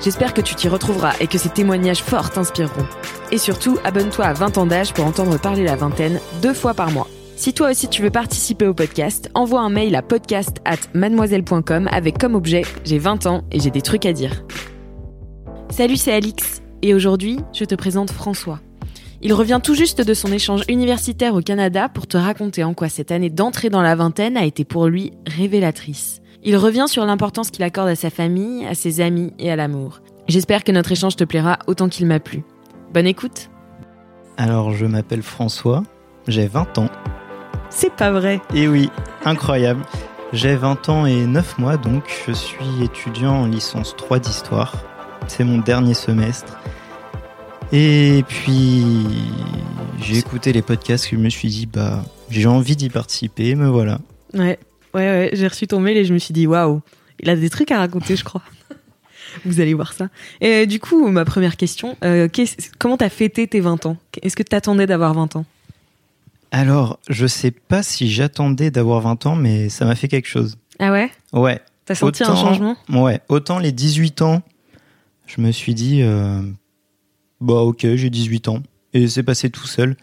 J'espère 0.00 0.32
que 0.32 0.40
tu 0.40 0.54
t'y 0.54 0.66
retrouveras 0.66 1.12
et 1.20 1.26
que 1.26 1.36
ces 1.36 1.50
témoignages 1.50 2.02
forts 2.02 2.30
t'inspireront. 2.30 2.86
Et 3.32 3.38
surtout, 3.38 3.78
abonne-toi 3.84 4.24
à 4.24 4.32
20 4.32 4.56
ans 4.56 4.64
d'âge 4.64 4.94
pour 4.94 5.04
entendre 5.04 5.38
parler 5.38 5.62
la 5.62 5.76
vingtaine 5.76 6.20
deux 6.40 6.54
fois 6.54 6.72
par 6.72 6.90
mois. 6.90 7.06
Si 7.36 7.52
toi 7.52 7.70
aussi 7.70 7.88
tu 7.88 8.00
veux 8.00 8.10
participer 8.10 8.66
au 8.66 8.72
podcast, 8.72 9.30
envoie 9.34 9.60
un 9.60 9.68
mail 9.68 9.94
à 9.94 10.02
podcast 10.02 10.58
at 10.64 10.78
mademoiselle.com 10.94 11.88
avec 11.92 12.16
comme 12.16 12.34
objet 12.34 12.62
J'ai 12.84 12.98
20 12.98 13.26
ans 13.26 13.44
et 13.52 13.60
j'ai 13.60 13.70
des 13.70 13.82
trucs 13.82 14.06
à 14.06 14.14
dire. 14.14 14.42
Salut, 15.70 15.96
c'est 15.96 16.12
Alix. 16.12 16.62
Et 16.82 16.94
aujourd'hui, 16.94 17.38
je 17.52 17.64
te 17.66 17.74
présente 17.74 18.10
François. 18.10 18.60
Il 19.20 19.34
revient 19.34 19.60
tout 19.62 19.74
juste 19.74 20.00
de 20.00 20.14
son 20.14 20.32
échange 20.32 20.62
universitaire 20.68 21.34
au 21.34 21.42
Canada 21.42 21.90
pour 21.90 22.06
te 22.06 22.16
raconter 22.16 22.64
en 22.64 22.72
quoi 22.72 22.88
cette 22.88 23.12
année 23.12 23.28
d'entrée 23.28 23.68
dans 23.68 23.82
la 23.82 23.94
vingtaine 23.94 24.38
a 24.38 24.46
été 24.46 24.64
pour 24.64 24.86
lui 24.86 25.12
révélatrice. 25.26 26.22
Il 26.42 26.56
revient 26.56 26.86
sur 26.88 27.04
l'importance 27.04 27.50
qu'il 27.50 27.62
accorde 27.64 27.88
à 27.88 27.94
sa 27.94 28.08
famille, 28.08 28.66
à 28.66 28.74
ses 28.74 29.02
amis 29.02 29.34
et 29.38 29.50
à 29.50 29.56
l'amour. 29.56 30.00
J'espère 30.26 30.64
que 30.64 30.72
notre 30.72 30.90
échange 30.90 31.16
te 31.16 31.24
plaira 31.24 31.58
autant 31.66 31.90
qu'il 31.90 32.06
m'a 32.06 32.18
plu. 32.18 32.44
Bonne 32.94 33.06
écoute 33.06 33.50
Alors, 34.38 34.72
je 34.72 34.86
m'appelle 34.86 35.22
François, 35.22 35.82
j'ai 36.28 36.46
20 36.46 36.78
ans. 36.78 36.88
C'est 37.68 37.92
pas 37.92 38.10
vrai 38.10 38.40
Et 38.54 38.68
oui, 38.68 38.88
incroyable. 39.24 39.82
J'ai 40.32 40.56
20 40.56 40.88
ans 40.88 41.04
et 41.04 41.26
9 41.26 41.58
mois, 41.58 41.76
donc 41.76 42.04
je 42.26 42.32
suis 42.32 42.82
étudiant 42.82 43.42
en 43.42 43.46
licence 43.46 43.94
3 43.96 44.18
d'histoire. 44.18 44.74
C'est 45.28 45.44
mon 45.44 45.58
dernier 45.58 45.94
semestre. 45.94 46.58
Et 47.70 48.24
puis, 48.26 49.06
j'ai 50.00 50.18
écouté 50.18 50.52
les 50.54 50.62
podcasts 50.62 51.12
et 51.12 51.16
je 51.16 51.20
me 51.20 51.28
suis 51.28 51.48
dit, 51.48 51.66
bah, 51.66 52.02
j'ai 52.30 52.46
envie 52.46 52.76
d'y 52.76 52.88
participer, 52.88 53.54
me 53.54 53.68
voilà. 53.68 53.98
Ouais, 54.32 54.58
ouais, 54.94 55.00
ouais, 55.00 55.30
j'ai 55.32 55.46
reçu 55.46 55.66
ton 55.66 55.80
mail 55.80 55.96
et 55.96 56.04
je 56.04 56.12
me 56.14 56.18
suis 56.18 56.32
dit, 56.34 56.46
waouh, 56.46 56.80
il 57.20 57.28
a 57.30 57.36
des 57.36 57.50
trucs 57.50 57.70
à 57.70 57.78
raconter, 57.78 58.16
je 58.16 58.24
crois. 58.24 58.42
Vous 59.44 59.60
allez 59.60 59.74
voir 59.74 59.92
ça. 59.92 60.08
Et 60.40 60.66
du 60.66 60.80
coup, 60.80 61.08
ma 61.08 61.24
première 61.24 61.56
question, 61.56 61.96
euh, 62.04 62.28
comment 62.78 62.96
t'as 62.96 63.08
fêté 63.10 63.46
tes 63.46 63.60
20 63.60 63.86
ans? 63.86 63.96
Est-ce 64.22 64.34
que 64.36 64.42
t'attendais 64.42 64.86
d'avoir 64.86 65.14
20 65.14 65.36
ans? 65.36 65.44
Alors, 66.50 66.98
je 67.08 67.26
sais 67.26 67.52
pas 67.52 67.82
si 67.84 68.10
j'attendais 68.10 68.70
d'avoir 68.72 69.00
20 69.02 69.26
ans, 69.26 69.36
mais 69.36 69.68
ça 69.68 69.84
m'a 69.84 69.94
fait 69.94 70.08
quelque 70.08 70.26
chose. 70.28 70.56
Ah 70.80 70.90
ouais? 70.90 71.10
Ouais. 71.32 71.60
T'as 71.84 71.94
senti 71.94 72.24
un 72.24 72.30
Autant- 72.30 72.40
changement? 72.40 72.76
Ouais, 72.88 73.20
autant 73.28 73.58
les 73.60 73.70
18 73.72 74.22
ans, 74.22 74.42
je 75.26 75.40
me 75.40 75.52
suis 75.52 75.74
dit, 75.74 76.02
euh, 76.02 76.42
bah 77.40 77.60
ok, 77.60 77.86
j'ai 77.94 78.10
18 78.10 78.48
ans, 78.48 78.62
et 78.94 79.06
c'est 79.06 79.22
passé 79.22 79.48
tout 79.50 79.66
seul. 79.66 79.96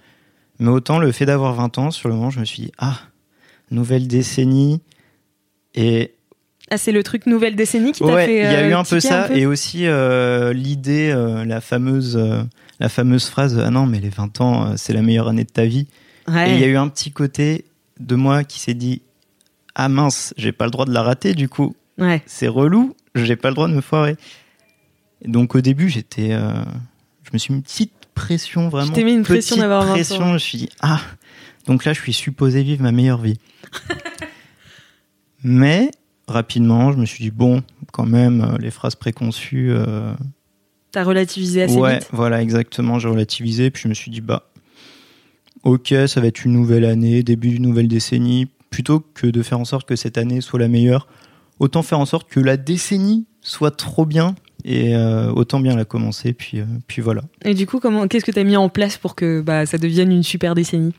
Mais 0.60 0.70
autant 0.70 1.00
le 1.00 1.12
fait 1.12 1.26
d'avoir 1.26 1.54
20 1.54 1.78
ans, 1.80 1.92
sur 1.92 2.08
le 2.08 2.16
moment, 2.16 2.30
je 2.30 2.40
me 2.40 2.46
suis 2.46 2.64
dit, 2.64 2.72
ah, 2.78 2.98
nouvelle 3.72 4.08
décennie, 4.08 4.82
et 5.76 6.14
Ah, 6.70 6.78
c'est 6.78 6.92
le 6.92 7.04
truc 7.04 7.26
nouvelle 7.26 7.56
décennie 7.56 7.92
qui 7.92 8.00
t'a 8.00 8.14
ouais, 8.14 8.26
fait. 8.26 8.36
il 8.38 8.44
y 8.44 8.56
a 8.56 8.60
euh, 8.60 8.70
eu 8.70 8.74
un 8.74 8.84
peu 8.84 9.00
ça, 9.00 9.30
et 9.34 9.46
aussi 9.46 9.86
euh, 9.88 10.54
l'idée, 10.54 11.12
euh, 11.12 11.46
la 11.46 11.62
fameuse, 11.62 12.20
la 12.80 12.90
fameuse 12.90 13.28
phrase, 13.28 13.62
ah 13.64 13.70
non, 13.70 13.86
mais 13.86 14.00
les 14.00 14.10
20 14.10 14.42
ans, 14.42 14.78
c'est 14.78 14.94
la 14.94 15.02
meilleure 15.02 15.28
année 15.28 15.44
de 15.44 15.50
ta 15.52 15.66
vie. 15.66 15.88
Ouais. 16.28 16.52
Et 16.52 16.54
il 16.56 16.60
y 16.60 16.64
a 16.64 16.68
eu 16.68 16.78
un 16.78 16.88
petit 16.90 17.12
côté 17.12 17.66
de 18.00 18.16
moi 18.16 18.44
qui 18.44 18.60
s'est 18.60 18.74
dit, 18.74 19.02
ah 19.76 19.88
mince, 19.90 20.34
j'ai 20.38 20.52
pas 20.52 20.66
le 20.66 20.72
droit 20.72 20.86
de 20.86 20.94
la 20.94 21.04
rater, 21.04 21.34
du 21.34 21.48
coup, 21.50 21.76
Ouais. 21.98 22.22
c'est 22.26 22.48
relou, 22.48 22.96
j'ai 23.16 23.36
pas 23.36 23.50
le 23.50 23.56
droit 23.56 23.68
de 23.68 23.74
me 23.74 23.82
foirer. 23.82 24.16
Et 25.24 25.30
donc 25.30 25.56
au 25.56 25.62
début, 25.62 25.90
j'étais, 25.90 26.30
je 26.32 27.30
me 27.34 27.38
suis 27.38 27.54
mis 27.54 27.58
une 27.60 27.64
petite 27.64 27.92
pression 28.14 28.70
vraiment. 28.70 28.92
t'es 28.94 29.04
mis 29.04 29.14
une 29.14 29.24
pression 29.24 29.58
d'avoir 29.58 29.84
20 29.84 29.90
ans. 29.90 29.94
pression. 29.94 30.34
Je 30.34 30.38
suis 30.40 30.58
dit 30.58 30.70
ah, 30.82 31.00
donc 31.68 31.86
là, 31.86 31.94
je 31.94 32.02
suis 32.02 32.14
supposé 32.14 32.64
vivre 32.64 32.82
ma 32.82 32.92
meilleure 32.92 33.22
vie. 33.22 33.38
Mais 35.44 35.92
rapidement, 36.28 36.92
je 36.92 36.98
me 36.98 37.06
suis 37.06 37.24
dit 37.24 37.32
bon, 37.32 37.62
quand 37.92 38.06
même, 38.06 38.42
euh, 38.42 38.58
les 38.60 38.72
phrases 38.72 38.96
préconçues. 38.96 39.70
euh, 39.72 40.14
T'as 40.92 41.04
relativisé 41.04 41.64
assez 41.64 41.76
ouais, 41.78 42.00
vite. 42.00 42.10
voilà, 42.12 42.42
exactement. 42.42 43.00
J'ai 43.00 43.08
relativisé, 43.10 43.70
puis 43.70 43.84
je 43.84 43.88
me 43.88 43.94
suis 43.94 44.10
dit 44.12 44.22
bah, 44.22 44.50
ok, 45.64 45.94
ça 46.08 46.22
va 46.22 46.28
être 46.28 46.44
une 46.46 46.54
nouvelle 46.54 46.86
année, 46.86 47.24
début 47.24 47.50
d'une 47.50 47.64
nouvelle 47.64 47.88
décennie. 47.88 48.48
Plutôt 48.70 49.00
que 49.00 49.28
de 49.28 49.42
faire 49.44 49.60
en 49.60 49.66
sorte 49.66 49.88
que 49.88 49.96
cette 49.96 50.18
année 50.18 50.42
soit 50.42 50.60
la 50.60 50.68
meilleure, 50.68 51.08
autant 51.60 51.84
faire 51.84 52.00
en 52.00 52.06
sorte 52.06 52.30
que 52.30 52.40
la 52.40 52.58
décennie 52.58 53.26
soit 53.42 53.72
trop 53.72 54.06
bien 54.06 54.36
et 54.66 54.94
euh, 54.96 55.32
autant 55.32 55.60
bien 55.62 55.76
la 55.76 55.86
commencer. 55.86 56.34
Puis, 56.34 56.60
euh, 56.60 56.66
puis 56.88 57.02
voilà. 57.02 57.22
Et 57.46 57.54
du 57.54 57.66
coup, 57.66 57.80
comment, 57.80 58.08
qu'est-ce 58.08 58.26
que 58.26 58.32
t'as 58.32 58.44
mis 58.44 58.58
en 58.58 58.68
place 58.68 58.98
pour 58.98 59.16
que 59.16 59.40
bah, 59.42 59.66
ça 59.66 59.78
devienne 59.78 60.12
une 60.12 60.24
super 60.24 60.54
décennie? 60.54 60.94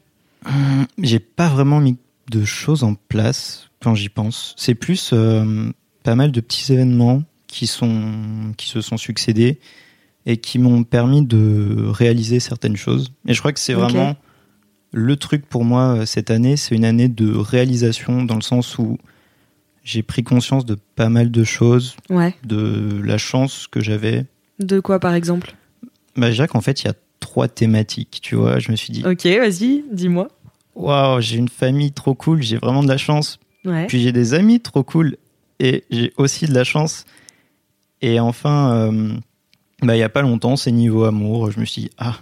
Hum, 0.47 0.87
J'ai 1.03 1.19
pas 1.19 1.49
vraiment 1.49 1.81
mis 1.81 1.97
de 2.31 2.44
choses 2.44 2.84
en 2.84 2.94
place 2.94 3.71
quand 3.82 3.94
j'y 3.94 4.09
pense. 4.09 4.54
C'est 4.56 4.75
plus 4.75 5.10
euh, 5.12 5.71
pas 6.03 6.15
mal 6.15 6.32
de 6.32 6.41
petits 6.41 6.72
événements 6.72 7.22
qui, 7.47 7.66
sont, 7.66 8.53
qui 8.56 8.69
se 8.69 8.81
sont 8.81 8.97
succédés 8.97 9.59
et 10.27 10.37
qui 10.37 10.59
m'ont 10.59 10.84
permis 10.84 11.25
de 11.25 11.87
réaliser 11.88 12.38
certaines 12.41 12.77
choses. 12.77 13.12
Et 13.27 13.34
je 13.34 13.41
crois 13.41 13.53
que 13.53 13.60
c'est 13.60 13.72
vraiment 13.75 14.16
le 14.93 15.16
truc 15.16 15.47
pour 15.47 15.65
moi 15.65 15.97
euh, 16.00 16.06
cette 16.06 16.31
année. 16.31 16.56
C'est 16.56 16.75
une 16.75 16.84
année 16.84 17.09
de 17.09 17.31
réalisation 17.34 18.25
dans 18.25 18.34
le 18.37 18.43
sens 18.43 18.78
où 18.78 18.98
j'ai 19.84 20.03
pris 20.03 20.22
conscience 20.22 20.66
de 20.66 20.77
pas 20.97 21.09
mal 21.09 21.31
de 21.31 21.44
choses, 21.44 21.97
Ouais. 22.10 22.34
de 22.44 23.00
la 23.03 23.16
chance 23.16 23.66
que 23.69 23.81
j'avais. 23.81 24.27
De 24.59 24.81
quoi, 24.81 24.98
par 25.00 25.15
exemple? 25.15 25.54
Bah, 26.16 26.31
Jacques, 26.31 26.54
en 26.56 26.60
fait, 26.60 26.82
il 26.82 26.87
y 26.88 26.91
a 26.91 26.94
trois 27.20 27.48
thématiques, 27.48 28.20
tu 28.22 28.34
vois. 28.36 28.58
Je 28.58 28.70
me 28.70 28.76
suis 28.76 28.92
dit, 28.92 29.04
Ok, 29.06 29.24
vas-y, 29.26 29.84
dis-moi. 29.92 30.28
waouh, 30.74 31.20
j'ai 31.20 31.36
une 31.36 31.48
famille 31.48 31.92
trop 31.92 32.14
cool, 32.14 32.42
j'ai 32.42 32.56
vraiment 32.56 32.82
de 32.82 32.88
la 32.88 32.98
chance. 32.98 33.38
Ouais. 33.64 33.86
Puis 33.86 34.00
j'ai 34.00 34.12
des 34.12 34.34
amis 34.34 34.60
trop 34.60 34.82
cool 34.82 35.16
et 35.60 35.84
j'ai 35.90 36.12
aussi 36.16 36.46
de 36.46 36.54
la 36.54 36.64
chance. 36.64 37.04
Et 38.00 38.20
enfin, 38.20 38.72
euh, 38.92 39.12
bah, 39.82 39.96
il 39.96 39.98
y 39.98 40.02
a 40.04 40.08
pas 40.08 40.22
longtemps, 40.22 40.56
c'est 40.56 40.70
niveau 40.70 41.04
amour. 41.04 41.50
Je 41.50 41.58
me 41.60 41.64
suis 41.64 41.82
dit, 41.82 41.90
ah, 41.98 42.16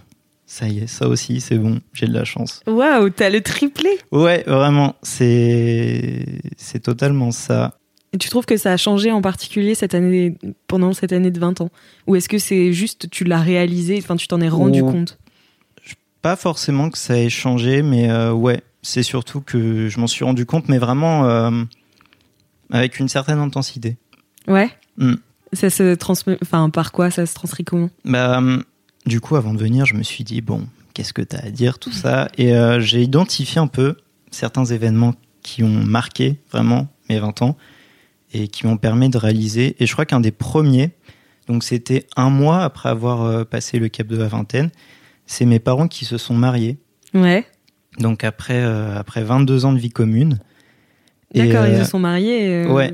ça 0.47 0.67
y 0.67 0.79
est, 0.79 0.87
ça 0.87 1.07
aussi, 1.07 1.39
c'est 1.41 1.57
bon, 1.57 1.79
j'ai 1.93 2.07
de 2.07 2.13
la 2.13 2.23
chance. 2.25 2.61
Waouh, 2.67 3.09
t'as 3.11 3.29
le 3.29 3.41
triplé 3.41 3.89
Ouais, 4.11 4.43
vraiment, 4.47 4.95
c'est 5.03 6.25
totalement 6.81 7.31
ça. 7.31 7.77
Et 8.13 8.17
tu 8.17 8.29
trouves 8.29 8.45
que 8.45 8.57
ça 8.57 8.71
a 8.71 8.77
changé 8.77 9.11
en 9.11 9.21
particulier 9.21 9.75
cette 9.75 9.93
année, 9.93 10.35
pendant 10.67 10.93
cette 10.93 11.11
année 11.11 11.31
de 11.31 11.39
20 11.39 11.61
ans? 11.61 11.69
Ou 12.07 12.15
est-ce 12.15 12.29
que 12.29 12.37
c'est 12.37 12.71
juste 12.73 13.09
tu 13.09 13.23
l'as 13.25 13.41
réalisé, 13.41 13.97
enfin 14.01 14.15
tu 14.15 14.27
t'en 14.27 14.39
es 14.41 14.49
rendu 14.49 14.81
Oh. 14.81 14.91
compte? 14.91 15.17
Pas 16.21 16.35
forcément 16.35 16.89
que 16.89 16.97
ça 16.97 17.17
ait 17.19 17.29
changé, 17.29 17.81
mais 17.81 18.09
euh, 18.09 18.31
ouais, 18.33 18.61
c'est 18.81 19.03
surtout 19.03 19.41
que 19.41 19.87
je 19.87 19.99
m'en 19.99 20.07
suis 20.07 20.25
rendu 20.25 20.45
compte, 20.45 20.67
mais 20.67 20.77
vraiment 20.77 21.25
euh, 21.25 21.63
avec 22.71 22.99
une 22.99 23.07
certaine 23.07 23.39
intensité. 23.39 23.97
Ouais? 24.47 24.69
Hmm. 24.97 25.15
Ça 25.53 25.69
se 25.69 25.93
transmet, 25.95 26.37
enfin 26.41 26.69
par 26.69 26.91
quoi 26.91 27.11
ça 27.11 27.25
se 27.25 27.33
transcrit 27.33 27.63
comment? 27.63 27.89
Bah, 28.03 28.39
hum, 28.39 28.63
du 29.05 29.21
coup, 29.21 29.35
avant 29.35 29.53
de 29.53 29.59
venir, 29.59 29.85
je 29.85 29.93
me 29.93 30.03
suis 30.03 30.23
dit, 30.23 30.41
bon, 30.41 30.67
qu'est-ce 30.93 31.13
que 31.13 31.21
tu 31.21 31.35
as 31.35 31.45
à 31.45 31.49
dire, 31.51 31.79
tout 31.79 31.91
ça? 31.93 32.27
Et 32.37 32.53
euh, 32.55 32.79
j'ai 32.81 33.01
identifié 33.01 33.59
un 33.61 33.67
peu 33.67 33.95
certains 34.31 34.65
événements 34.65 35.13
qui 35.43 35.63
ont 35.63 35.69
marqué 35.85 36.37
vraiment 36.51 36.87
mes 37.09 37.19
20 37.19 37.41
ans 37.43 37.57
et 38.43 38.47
qui 38.47 38.65
m'ont 38.67 38.77
permis 38.77 39.09
de 39.09 39.17
réaliser. 39.17 39.75
Et 39.79 39.85
je 39.85 39.93
crois 39.93 40.05
qu'un 40.05 40.19
des 40.19 40.31
premiers, 40.31 40.91
donc 41.47 41.63
c'était 41.63 42.05
un 42.15 42.29
mois 42.29 42.63
après 42.63 42.89
avoir 42.89 43.23
euh, 43.23 43.43
passé 43.43 43.79
le 43.79 43.87
cap 43.89 44.07
de 44.07 44.17
la 44.17 44.27
vingtaine, 44.27 44.69
c'est 45.25 45.45
mes 45.45 45.59
parents 45.59 45.87
qui 45.87 46.05
se 46.05 46.17
sont 46.17 46.33
mariés. 46.33 46.77
Ouais. 47.13 47.45
Donc 47.99 48.23
après, 48.23 48.61
euh, 48.63 48.97
après 48.97 49.23
22 49.23 49.65
ans 49.65 49.73
de 49.73 49.79
vie 49.79 49.89
commune. 49.89 50.39
D'accord, 51.33 51.65
ils 51.67 51.73
euh, 51.75 51.83
se 51.83 51.89
sont 51.91 51.99
mariés. 51.99 52.47
euh, 52.65 52.71
ouais. 52.71 52.93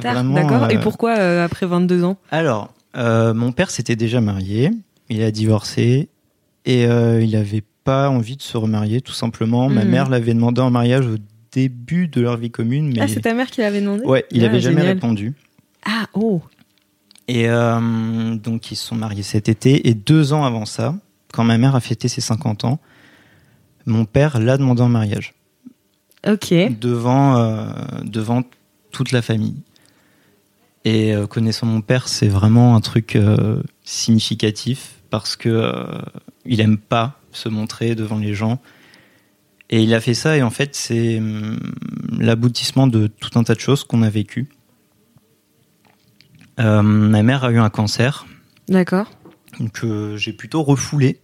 D'accord. 0.00 0.70
Et 0.70 0.76
euh, 0.76 0.80
pourquoi 0.80 1.16
euh, 1.18 1.44
après 1.44 1.66
22 1.66 2.04
ans? 2.04 2.16
Alors, 2.30 2.72
euh, 2.96 3.34
mon 3.34 3.52
père 3.52 3.70
s'était 3.70 3.96
déjà 3.96 4.20
marié, 4.20 4.70
il 5.08 5.22
a 5.22 5.30
divorcé 5.30 6.08
et 6.64 6.86
euh, 6.86 7.22
il 7.22 7.32
n'avait 7.32 7.62
pas 7.84 8.08
envie 8.10 8.36
de 8.36 8.42
se 8.42 8.56
remarier, 8.56 9.00
tout 9.00 9.12
simplement. 9.12 9.68
Ma 9.68 9.84
Mhm. 9.84 9.90
mère 9.90 10.08
l'avait 10.10 10.34
demandé 10.34 10.60
en 10.60 10.70
mariage 10.70 11.06
au 11.06 11.16
début 11.52 12.08
de 12.08 12.20
leur 12.20 12.36
vie 12.36 12.50
commune, 12.50 12.92
mais 12.92 13.00
Ah, 13.00 13.08
c'est 13.08 13.20
ta 13.20 13.34
mère 13.34 13.50
qui 13.50 13.60
l'avait 13.60 13.80
demandé 13.80 14.04
ouais, 14.04 14.24
il 14.30 14.44
Ah, 14.44 14.48
avait 14.48 14.60
jamais 14.60 14.82
répondu. 14.82 15.34
Ah, 15.84 16.06
oh. 16.14 16.40
Et 17.28 17.48
euh, 17.48 18.34
donc, 18.36 18.70
ils 18.70 18.76
se 18.76 18.86
sont 18.86 18.96
mariés 18.96 19.22
cet 19.22 19.48
été. 19.48 19.88
Et 19.88 19.94
deux 19.94 20.32
ans 20.32 20.44
avant 20.44 20.66
ça, 20.66 20.96
quand 21.32 21.44
ma 21.44 21.58
mère 21.58 21.74
a 21.76 21.80
fêté 21.80 22.08
ses 22.08 22.20
50 22.20 22.64
ans, 22.64 22.80
mon 23.86 24.04
père 24.04 24.38
l'a 24.40 24.56
demandé 24.56 24.82
en 24.82 24.88
mariage. 24.88 25.34
Ok. 26.26 26.52
devant, 26.78 27.38
euh, 27.38 27.70
devant 28.04 28.42
toute 28.90 29.12
la 29.12 29.22
famille. 29.22 29.56
Et 30.84 31.14
euh, 31.14 31.26
connaissant 31.26 31.66
mon 31.66 31.80
père, 31.80 32.08
c'est 32.08 32.28
vraiment 32.28 32.74
un 32.76 32.80
truc 32.80 33.16
euh, 33.16 33.62
significatif 33.84 34.96
parce 35.10 35.36
que 35.36 35.72
il 36.44 36.60
aime 36.60 36.78
pas 36.78 37.18
se 37.32 37.48
montrer 37.48 37.94
devant 37.94 38.18
les 38.18 38.34
gens. 38.34 38.60
Et 39.70 39.82
il 39.82 39.94
a 39.94 40.00
fait 40.00 40.14
ça 40.14 40.36
et 40.36 40.42
en 40.42 40.50
fait 40.50 40.74
c'est 40.74 41.18
hum, 41.18 41.58
l'aboutissement 42.18 42.86
de 42.86 43.06
tout 43.06 43.38
un 43.38 43.44
tas 43.44 43.54
de 43.54 43.60
choses 43.60 43.84
qu'on 43.84 44.02
a 44.02 44.10
vécues. 44.10 44.48
Euh, 46.58 46.82
ma 46.82 47.22
mère 47.22 47.44
a 47.44 47.52
eu 47.52 47.58
un 47.58 47.70
cancer 47.70 48.26
D'accord. 48.68 49.10
que 49.72 50.16
j'ai 50.16 50.32
plutôt 50.32 50.62
refoulé. 50.62 51.20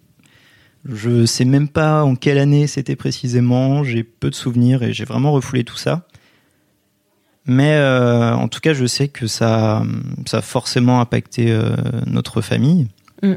Je 0.85 1.27
sais 1.27 1.45
même 1.45 1.69
pas 1.69 2.05
en 2.05 2.15
quelle 2.15 2.39
année 2.39 2.69
c'était 2.69 2.95
précisément, 2.95 3.83
j'ai 3.83 4.05
peu 4.05 4.31
de 4.31 4.37
souvenirs 4.37 4.85
et 4.85 4.93
j'ai 4.93 5.05
vraiment 5.05 5.33
refoulé 5.33 5.65
tout 5.65 5.77
ça. 5.77 6.07
Mais 7.45 7.75
euh, 7.75 8.35
en 8.35 8.49
tout 8.49 8.61
cas, 8.61 8.73
je 8.73 8.87
sais 8.87 9.09
que 9.09 9.27
ça, 9.27 9.83
ça 10.27 10.39
a 10.39 10.43
forcément 10.43 11.01
impacté 11.01 11.51
euh, 11.51 11.77
notre 12.07 12.41
famille. 12.41 12.89
Mm. 13.23 13.35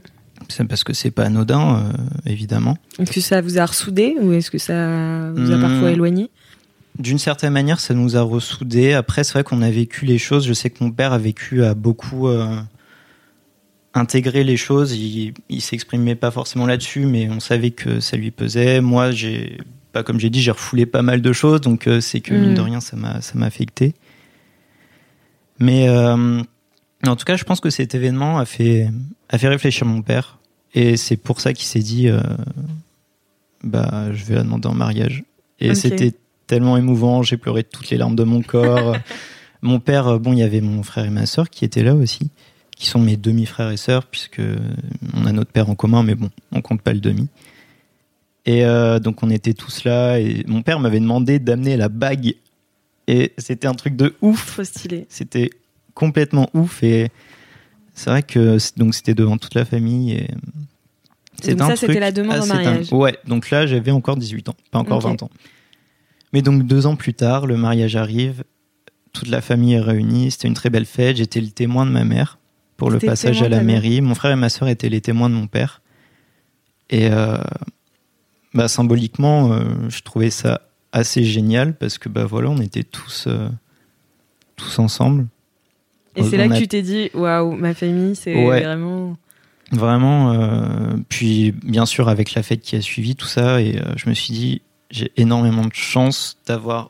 C'est 0.50 0.66
parce 0.66 0.84
que 0.84 0.94
c'est 0.94 1.12
pas 1.12 1.26
anodin, 1.26 1.78
euh, 1.78 1.92
évidemment. 2.26 2.78
Est-ce 3.00 3.12
que 3.12 3.22
ça 3.22 3.40
vous 3.42 3.58
a 3.60 3.66
ressoudé 3.66 4.16
ou 4.20 4.34
est-ce 4.34 4.50
que 4.52 4.58
ça 4.58 5.32
vous 5.34 5.52
a 5.52 5.58
Hmm. 5.58 5.62
parfois 5.62 5.92
éloigné? 5.92 6.30
D'une 6.98 7.20
certaine 7.20 7.54
manière, 7.54 7.80
ça 7.80 7.94
nous 7.94 8.18
a 8.18 8.22
ressoudés. 8.22 8.94
Après, 8.94 9.24
c'est 9.24 9.34
vrai 9.34 9.44
qu'on 9.44 9.62
a 9.62 9.70
vécu 9.70 10.06
les 10.06 10.18
choses. 10.18 10.46
Je 10.46 10.54
sais 10.54 10.70
que 10.70 10.84
mon 10.84 10.92
père 10.92 11.14
a 11.14 11.18
vécu 11.18 11.64
à 11.64 11.74
beaucoup 11.76 12.28
euh, 12.28 12.58
intégrer 13.94 14.44
les 14.44 14.58
choses. 14.58 14.94
Il, 14.94 15.34
il 15.50 15.62
s'exprimait 15.62 16.16
pas 16.16 16.32
forcément 16.32 16.66
là-dessus, 16.66 17.06
mais 17.06 17.30
on 17.30 17.40
savait 17.40 17.72
que 17.72 18.00
ça 18.00 18.18
lui 18.18 18.32
pesait. 18.32 18.82
Moi, 18.82 19.12
j'ai, 19.12 19.58
pas 19.94 20.04
comme 20.04 20.20
j'ai 20.20 20.30
dit, 20.30 20.42
j'ai 20.42 20.52
refoulé 20.52 20.86
pas 20.86 21.02
mal 21.04 21.22
de 21.22 21.32
choses, 21.32 21.62
donc 21.62 21.88
euh, 21.88 22.02
c'est 22.02 22.20
que 22.22 22.34
mine 22.34 22.54
de 22.56 22.62
rien, 22.62 22.80
ça 22.82 22.98
m'a, 22.98 23.22
ça 23.22 23.34
m'a 23.36 23.46
affecté. 23.46 23.94
Mais 25.60 25.88
euh, 25.90 26.42
en 27.06 27.16
tout 27.16 27.26
cas, 27.26 27.36
je 27.38 27.44
pense 27.44 27.60
que 27.60 27.70
cet 27.70 27.96
événement 27.96 28.40
a 28.40 28.46
fait, 28.46 28.90
a 29.30 29.38
fait 29.38 29.48
réfléchir 29.48 29.86
mon 29.88 30.02
père, 30.02 30.39
et 30.74 30.98
c'est 30.98 31.18
pour 31.18 31.42
ça 31.42 31.54
qu'il 31.54 31.66
s'est 31.66 31.80
dit, 31.80 32.08
euh, 32.10 32.22
bah, 33.64 34.14
je 34.14 34.24
vais 34.26 34.36
la 34.36 34.44
demander 34.44 34.68
en 34.68 34.74
mariage. 34.74 35.24
Et 35.60 35.76
c'était 35.76 36.14
tellement 36.48 36.78
émouvant, 36.78 37.22
j'ai 37.22 37.38
pleuré 37.38 37.64
toutes 37.64 37.90
les 37.90 37.98
larmes 37.98 38.16
de 38.16 38.24
mon 38.24 38.42
corps. 38.42 38.96
mon 39.62 39.80
père, 39.80 40.08
euh, 40.08 40.20
bon, 40.20 40.34
il 40.34 40.40
y 40.40 40.44
avait 40.44 40.62
mon 40.62 40.84
frère 40.84 41.06
et 41.06 41.10
ma 41.10 41.26
sœur 41.26 41.50
qui 41.50 41.66
étaient 41.66 41.84
là 41.84 41.96
aussi, 41.96 42.30
qui 42.76 42.86
sont 42.86 43.00
mes 43.00 43.18
demi-frères 43.18 43.72
et 43.72 43.78
sœurs, 43.78 44.06
puisque 44.06 44.42
on 45.14 45.26
a 45.26 45.32
notre 45.32 45.52
père 45.52 45.70
en 45.70 45.76
commun, 45.76 46.04
mais 46.04 46.16
bon, 46.16 46.30
on 46.52 46.62
compte 46.62 46.82
pas 46.82 46.94
le 46.94 47.00
demi. 47.00 47.28
Et 48.46 48.66
euh, 48.66 49.00
donc 49.00 49.22
on 49.22 49.30
était 49.30 49.54
tous 49.54 49.84
là, 49.84 50.18
et 50.20 50.44
mon 50.48 50.62
père 50.62 50.80
m'avait 50.80 51.00
demandé 51.00 51.40
d'amener 51.40 51.78
la 51.78 51.90
bague, 51.90 52.36
et 53.08 53.34
c'était 53.38 53.68
un 53.68 53.74
truc 53.74 53.96
de 53.96 54.16
ouf. 54.22 54.54
Trop 54.54 54.64
stylé. 54.64 55.08
C'était 55.10 55.50
complètement 55.94 56.50
ouf, 56.54 56.84
et 56.84 57.10
c'est 57.94 58.10
vrai 58.10 58.24
que 58.24 58.58
donc 58.78 58.96
c'était 58.96 59.14
devant 59.14 59.38
toute 59.38 59.56
la 59.56 59.66
famille. 59.66 60.14
Et 60.14 60.28
c'est 61.42 61.56
Donc 61.56 61.62
un 61.62 61.68
ça, 61.70 61.76
c'était 61.76 62.00
la 62.00 62.12
demande 62.12 62.42
en 62.42 62.46
mariage. 62.46 62.92
Ouais, 62.92 63.18
donc 63.28 63.50
là 63.50 63.66
j'avais 63.66 63.92
encore 63.92 64.18
18 64.18 64.50
ans, 64.50 64.56
pas 64.72 64.80
encore 64.80 65.00
Ok. 65.00 65.12
20 65.12 65.24
ans. 65.24 65.30
Mais 66.34 66.42
donc 66.42 66.64
deux 66.64 66.86
ans 66.86 66.96
plus 66.96 67.14
tard, 67.14 67.48
le 67.48 67.58
mariage 67.58 67.96
arrive, 67.96 68.44
toute 69.14 69.28
la 69.28 69.42
famille 69.42 69.74
est 69.74 69.82
réunie, 69.82 70.32
c'était 70.32 70.48
une 70.48 70.54
très 70.54 70.70
belle 70.70 70.86
fête, 70.86 71.18
j'étais 71.18 71.42
le 71.42 71.50
témoin 71.50 71.86
de 71.86 71.92
ma 71.92 72.04
mère 72.04 72.38
pour 72.78 72.90
le 72.90 73.00
passage 73.00 73.42
à 73.42 73.50
la 73.50 73.62
mairie. 73.62 74.02
Mon 74.02 74.16
frère 74.16 74.32
et 74.32 74.36
ma 74.36 74.50
soeur 74.50 74.68
étaient 74.70 74.90
les 74.90 75.02
témoins 75.02 75.30
de 75.30 75.36
mon 75.36 75.48
père. 75.48 75.82
Et 76.90 77.10
euh, 77.12 77.38
bah, 78.54 78.68
symboliquement, 78.68 79.52
euh, 79.52 79.64
je 79.90 80.02
trouvais 80.02 80.30
ça 80.30 80.62
assez 80.92 81.24
génial 81.24 81.76
parce 81.76 81.98
que 81.98 82.10
bah 82.10 82.26
voilà, 82.26 82.50
on 82.50 82.60
était 82.60 82.84
tous, 82.84 83.26
euh, 83.28 83.50
tous 84.56 84.80
ensemble. 84.80 85.28
Et 86.16 86.24
c'est 86.24 86.38
là 86.38 86.48
que 86.48 86.54
a- 86.54 86.58
tu 86.58 86.68
t'es 86.68 86.82
dit, 86.82 87.10
waouh, 87.14 87.52
ma 87.56 87.74
famille, 87.74 88.16
c'est 88.16 88.34
Ouais. 88.48 88.62
vraiment. 88.64 89.18
Vraiment, 89.72 90.32
euh, 90.34 90.96
puis 91.10 91.52
bien 91.52 91.86
sûr 91.86 92.10
avec 92.10 92.34
la 92.34 92.42
fête 92.42 92.62
qui 92.62 92.76
a 92.76 92.82
suivi 92.82 93.16
tout 93.16 93.28
ça, 93.28 93.62
et 93.62 93.78
euh, 93.78 93.94
je 93.98 94.10
me 94.10 94.16
suis 94.16 94.34
dit, 94.34 94.62
j'ai 94.90 95.12
énormément 95.16 95.66
de 95.66 95.74
chance 95.74 96.38
d'avoir 96.48 96.90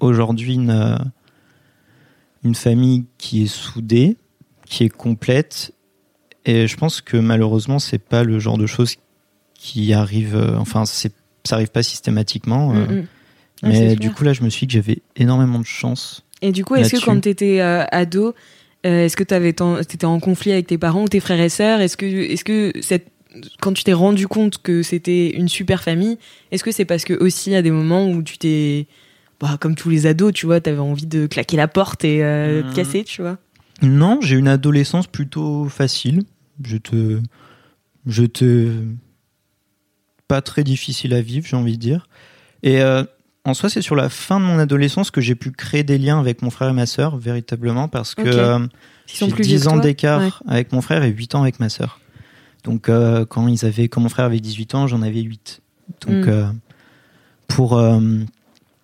aujourd'hui 0.00 0.54
une, 0.54 0.68
euh, 0.70 0.96
une 2.42 2.54
famille 2.54 3.04
qui 3.18 3.44
est 3.44 3.46
soudée, 3.46 4.16
qui 4.66 4.84
est 4.84 4.90
complète, 4.90 5.72
et 6.44 6.66
je 6.66 6.76
pense 6.76 7.00
que 7.00 7.16
malheureusement 7.16 7.78
c'est 7.78 7.98
pas 7.98 8.22
le 8.22 8.38
genre 8.38 8.58
de 8.58 8.66
choses 8.66 8.96
qui 9.54 9.94
arrive, 9.94 10.36
enfin 10.58 10.84
ça 10.84 11.08
arrive 11.52 11.70
pas 11.70 11.82
systématiquement, 11.82 12.74
Mm, 12.74 13.06
mais 13.62 13.86
clair. 13.86 13.96
du 13.96 14.10
coup 14.12 14.24
là 14.24 14.34
je 14.34 14.42
me 14.42 14.50
suis 14.50 14.66
dit 14.66 14.74
que 14.76 14.82
j'avais 14.82 15.00
énormément 15.16 15.58
de 15.58 15.64
chance. 15.64 16.23
Et 16.42 16.52
du 16.52 16.64
coup, 16.64 16.76
est-ce 16.76 16.96
que 16.96 17.04
quand 17.04 17.20
tu 17.20 17.28
étais 17.28 17.60
ado, 17.60 18.34
euh, 18.86 19.06
est-ce 19.06 19.16
que 19.16 19.24
tu 19.24 19.34
étais 19.34 20.04
en 20.04 20.20
conflit 20.20 20.52
avec 20.52 20.66
tes 20.66 20.78
parents 20.78 21.04
ou 21.04 21.08
tes 21.08 21.20
frères 21.20 21.40
et 21.40 21.48
sœurs? 21.48 21.80
Est-ce 21.80 21.96
que, 21.96 22.04
est-ce 22.06 22.44
que 22.44 22.72
cette, 22.82 23.08
quand 23.60 23.72
tu 23.72 23.82
t'es 23.82 23.94
rendu 23.94 24.28
compte 24.28 24.60
que 24.62 24.82
c'était 24.82 25.30
une 25.30 25.48
super 25.48 25.82
famille, 25.82 26.18
est-ce 26.50 26.62
que 26.62 26.70
c'est 26.70 26.84
parce 26.84 27.04
que 27.04 27.14
aussi 27.14 27.54
à 27.54 27.62
des 27.62 27.70
moments 27.70 28.08
où 28.08 28.22
tu 28.22 28.36
t'es, 28.36 28.86
bah, 29.40 29.56
comme 29.58 29.74
tous 29.74 29.88
les 29.88 30.06
ados, 30.06 30.32
tu 30.32 30.46
vois, 30.46 30.60
t'avais 30.60 30.78
envie 30.78 31.06
de 31.06 31.26
claquer 31.26 31.56
la 31.56 31.68
porte 31.68 32.04
et 32.04 32.22
euh, 32.22 32.62
te 32.62 32.74
casser, 32.76 33.04
tu 33.04 33.22
vois? 33.22 33.38
Non, 33.82 34.20
j'ai 34.20 34.36
une 34.36 34.48
adolescence 34.48 35.06
plutôt 35.06 35.68
facile. 35.68 36.22
Je 36.62 36.76
te, 36.76 37.20
je 38.06 38.24
te, 38.24 38.70
pas 40.28 40.42
très 40.42 40.62
difficile 40.62 41.14
à 41.14 41.22
vivre, 41.22 41.46
j'ai 41.46 41.56
envie 41.56 41.76
de 41.76 41.82
dire. 41.82 42.08
Et 42.62 42.80
euh, 42.82 43.02
en 43.44 43.54
soi, 43.54 43.68
c'est 43.68 43.82
sur 43.82 43.94
la 43.96 44.08
fin 44.08 44.40
de 44.40 44.44
mon 44.44 44.58
adolescence 44.58 45.10
que 45.10 45.20
j'ai 45.20 45.34
pu 45.34 45.50
créer 45.50 45.82
des 45.82 45.98
liens 45.98 46.18
avec 46.18 46.40
mon 46.42 46.50
frère 46.50 46.70
et 46.70 46.72
ma 46.72 46.86
sœur, 46.86 47.16
véritablement, 47.18 47.88
parce 47.88 48.14
que 48.14 48.22
Ok. 48.22 48.28
euh, 48.28 48.66
j'ai 49.06 49.28
plus 49.28 49.44
vieux 49.44 49.58
10 49.58 49.64
que 49.64 49.68
ans 49.70 49.76
d'écart 49.76 50.20
Ouais. 50.20 50.30
avec 50.48 50.72
mon 50.72 50.80
frère 50.80 51.02
et 51.04 51.10
8 51.10 51.34
ans 51.34 51.42
avec 51.42 51.60
ma 51.60 51.68
sœur. 51.68 52.00
Donc, 52.64 52.88
euh, 52.88 53.26
quand 53.26 53.46
ils 53.48 53.64
avaient, 53.66 53.88
quand 53.88 54.00
mon 54.00 54.08
frère 54.08 54.24
avait 54.24 54.40
18 54.40 54.74
ans, 54.74 54.86
j'en 54.86 55.02
avais 55.02 55.20
8. 55.20 55.60
Donc, 56.06 56.26
Mm. 56.26 56.28
euh, 56.28 56.46
pour 57.48 57.80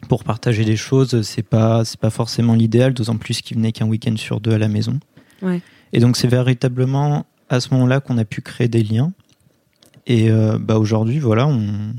pour 0.08 0.24
partager 0.24 0.64
des 0.64 0.76
choses, 0.76 1.22
c'est 1.22 1.42
pas 1.42 1.84
c'est 1.84 2.00
pas 2.00 2.10
forcément 2.10 2.54
l'idéal, 2.54 2.92
d'autant 2.94 3.16
plus 3.16 3.42
qu'il 3.42 3.56
venait 3.58 3.70
qu'un 3.72 3.86
week-end 3.86 4.16
sur 4.16 4.40
deux 4.40 4.52
à 4.52 4.58
la 4.58 4.68
maison. 4.68 4.98
Ouais. 5.42 5.60
Et 5.92 6.00
donc, 6.00 6.16
c'est 6.16 6.28
véritablement 6.28 7.26
à 7.48 7.60
ce 7.60 7.72
moment-là 7.74 8.00
qu'on 8.00 8.16
a 8.18 8.24
pu 8.24 8.40
créer 8.42 8.68
des 8.68 8.82
liens. 8.82 9.12
Et 10.06 10.30
bah 10.60 10.78
aujourd'hui, 10.78 11.18
voilà, 11.18 11.46
on 11.46 11.92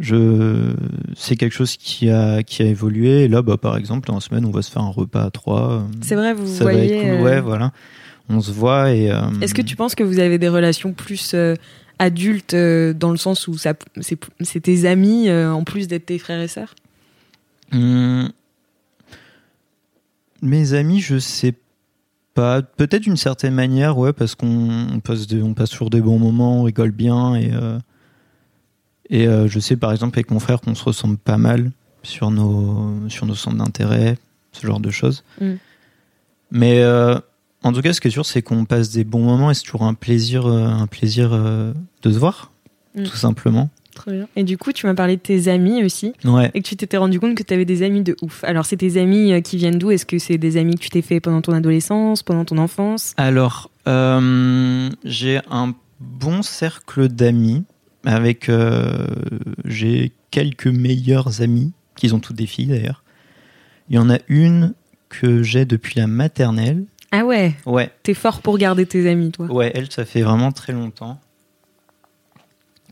je 0.00 0.72
c'est 1.16 1.36
quelque 1.36 1.52
chose 1.52 1.76
qui 1.76 2.10
a 2.10 2.42
qui 2.42 2.62
a 2.62 2.66
évolué. 2.66 3.24
Et 3.24 3.28
là, 3.28 3.42
bah 3.42 3.56
par 3.56 3.76
exemple, 3.76 4.10
en 4.10 4.18
semaine, 4.20 4.44
on 4.44 4.50
va 4.50 4.62
se 4.62 4.70
faire 4.70 4.82
un 4.82 4.88
repas 4.90 5.24
à 5.24 5.30
trois. 5.30 5.70
euh, 5.72 5.80
C'est 6.00 6.14
vrai, 6.16 6.34
vous 6.34 6.46
ça 6.46 6.64
voyez. 6.64 6.78
va 6.78 6.84
être 6.86 7.00
cool. 7.02 7.10
euh, 7.10 7.22
Ouais, 7.22 7.40
voilà. 7.40 7.72
On 8.28 8.40
se 8.40 8.50
voit 8.52 8.92
et. 8.92 9.10
euh, 9.10 9.20
Est-ce 9.40 9.54
que 9.54 9.62
tu 9.62 9.76
penses 9.76 9.94
que 9.94 10.02
vous 10.04 10.18
avez 10.18 10.38
des 10.38 10.48
relations 10.48 10.92
plus 10.92 11.32
euh, 11.34 11.54
adultes 11.98 12.54
euh, 12.54 12.92
dans 12.94 13.10
le 13.10 13.16
sens 13.18 13.46
où 13.48 13.58
ça, 13.58 13.74
c'est, 14.00 14.60
tes 14.60 14.86
amis 14.88 15.28
euh, 15.28 15.52
en 15.52 15.64
plus 15.64 15.86
d'être 15.88 16.06
tes 16.06 16.18
frères 16.18 16.40
et 16.40 16.48
sœurs? 16.48 16.74
Hum, 17.72 18.30
Mes 20.42 20.72
amis, 20.74 21.00
je 21.00 21.18
sais 21.18 21.54
pas. 22.34 22.62
Peut-être 22.62 23.02
d'une 23.02 23.16
certaine 23.16 23.54
manière, 23.54 23.98
ouais, 23.98 24.12
parce 24.12 24.34
qu'on 24.34 24.70
on 24.94 25.00
passe, 25.00 25.26
des- 25.26 25.42
on 25.42 25.52
passe 25.54 25.70
toujours 25.70 25.90
des 25.90 26.00
bons 26.00 26.18
moments, 26.18 26.60
on 26.60 26.62
rigole 26.62 26.92
bien. 26.92 27.34
Et, 27.34 27.50
euh, 27.52 27.78
et 29.10 29.26
euh, 29.26 29.46
je 29.48 29.58
sais 29.60 29.76
par 29.76 29.92
exemple 29.92 30.16
avec 30.18 30.30
mon 30.30 30.40
frère 30.40 30.60
qu'on 30.60 30.74
se 30.74 30.84
ressemble 30.84 31.16
pas 31.18 31.36
mal 31.36 31.70
sur 32.02 32.30
nos, 32.30 33.08
sur 33.08 33.26
nos 33.26 33.34
centres 33.34 33.58
d'intérêt, 33.58 34.16
ce 34.52 34.66
genre 34.66 34.80
de 34.80 34.90
choses. 34.90 35.22
Mm. 35.40 35.52
Mais 36.50 36.80
euh, 36.82 37.18
en 37.62 37.72
tout 37.72 37.82
cas, 37.82 37.92
ce 37.92 38.00
qui 38.00 38.08
est 38.08 38.10
sûr, 38.10 38.24
c'est 38.26 38.42
qu'on 38.42 38.64
passe 38.64 38.90
des 38.90 39.04
bons 39.04 39.22
moments 39.24 39.50
et 39.50 39.54
c'est 39.54 39.62
toujours 39.64 39.82
un 39.84 39.94
plaisir, 39.94 40.46
euh, 40.46 40.66
un 40.66 40.86
plaisir 40.86 41.30
de 41.30 41.74
se 42.10 42.18
voir, 42.18 42.50
Mm. 42.96 43.04
tout 43.04 43.16
simplement. 43.16 43.70
Très 43.94 44.12
bien. 44.12 44.28
Et 44.34 44.42
du 44.44 44.56
coup, 44.58 44.72
tu 44.72 44.86
m'as 44.86 44.94
parlé 44.94 45.16
de 45.16 45.20
tes 45.20 45.46
amis 45.48 45.84
aussi, 45.84 46.12
Ouais. 46.24 46.50
et 46.54 46.60
que 46.62 46.66
tu 46.66 46.74
t'étais 46.76 46.96
rendu 46.96 47.20
compte 47.20 47.36
que 47.36 47.42
tu 47.44 47.52
avais 47.54 47.64
des 47.64 47.82
amis 47.84 48.02
de 48.02 48.16
ouf. 48.22 48.42
Alors, 48.44 48.64
c'est 48.64 48.76
tes 48.78 49.00
amis 49.00 49.40
qui 49.42 49.56
viennent 49.58 49.78
d'où? 49.78 49.90
Est-ce 49.92 50.06
que 50.06 50.18
c'est 50.18 50.38
des 50.38 50.56
amis 50.56 50.74
que 50.74 50.80
tu 50.80 50.90
t'es 50.90 51.02
fait 51.02 51.20
pendant 51.20 51.40
ton 51.40 51.52
adolescence, 51.52 52.22
pendant 52.24 52.44
ton 52.44 52.58
enfance? 52.58 53.14
Alors, 53.16 53.70
euh, 53.86 54.88
j'ai 55.04 55.40
un 55.50 55.74
bon 56.00 56.42
cercle 56.42 57.08
d'amis 57.08 57.62
avec. 58.04 58.48
euh, 58.48 59.06
j'ai 59.64 60.12
quelques 60.30 60.66
meilleurs 60.66 61.42
amis, 61.42 61.72
qui 61.96 62.12
ont 62.12 62.20
toutes 62.20 62.36
des 62.36 62.46
filles 62.46 62.66
d'ailleurs. 62.66 63.02
Il 63.88 63.96
y 63.96 63.98
en 63.98 64.08
a 64.10 64.18
une 64.28 64.74
que 65.08 65.42
j'ai 65.42 65.64
depuis 65.64 65.98
la 65.98 66.06
maternelle. 66.06 66.84
Ah 67.12 67.24
ouais, 67.24 67.56
Ouais, 67.66 67.90
t'es 68.04 68.14
fort 68.14 68.40
pour 68.40 68.56
garder 68.56 68.86
tes 68.86 69.08
amis, 69.10 69.32
toi. 69.32 69.46
ouais, 69.46 69.72
elle, 69.74 69.90
ça 69.90 70.04
fait 70.04 70.22
vraiment 70.22 70.52
très 70.52 70.72
longtemps. 70.72 71.20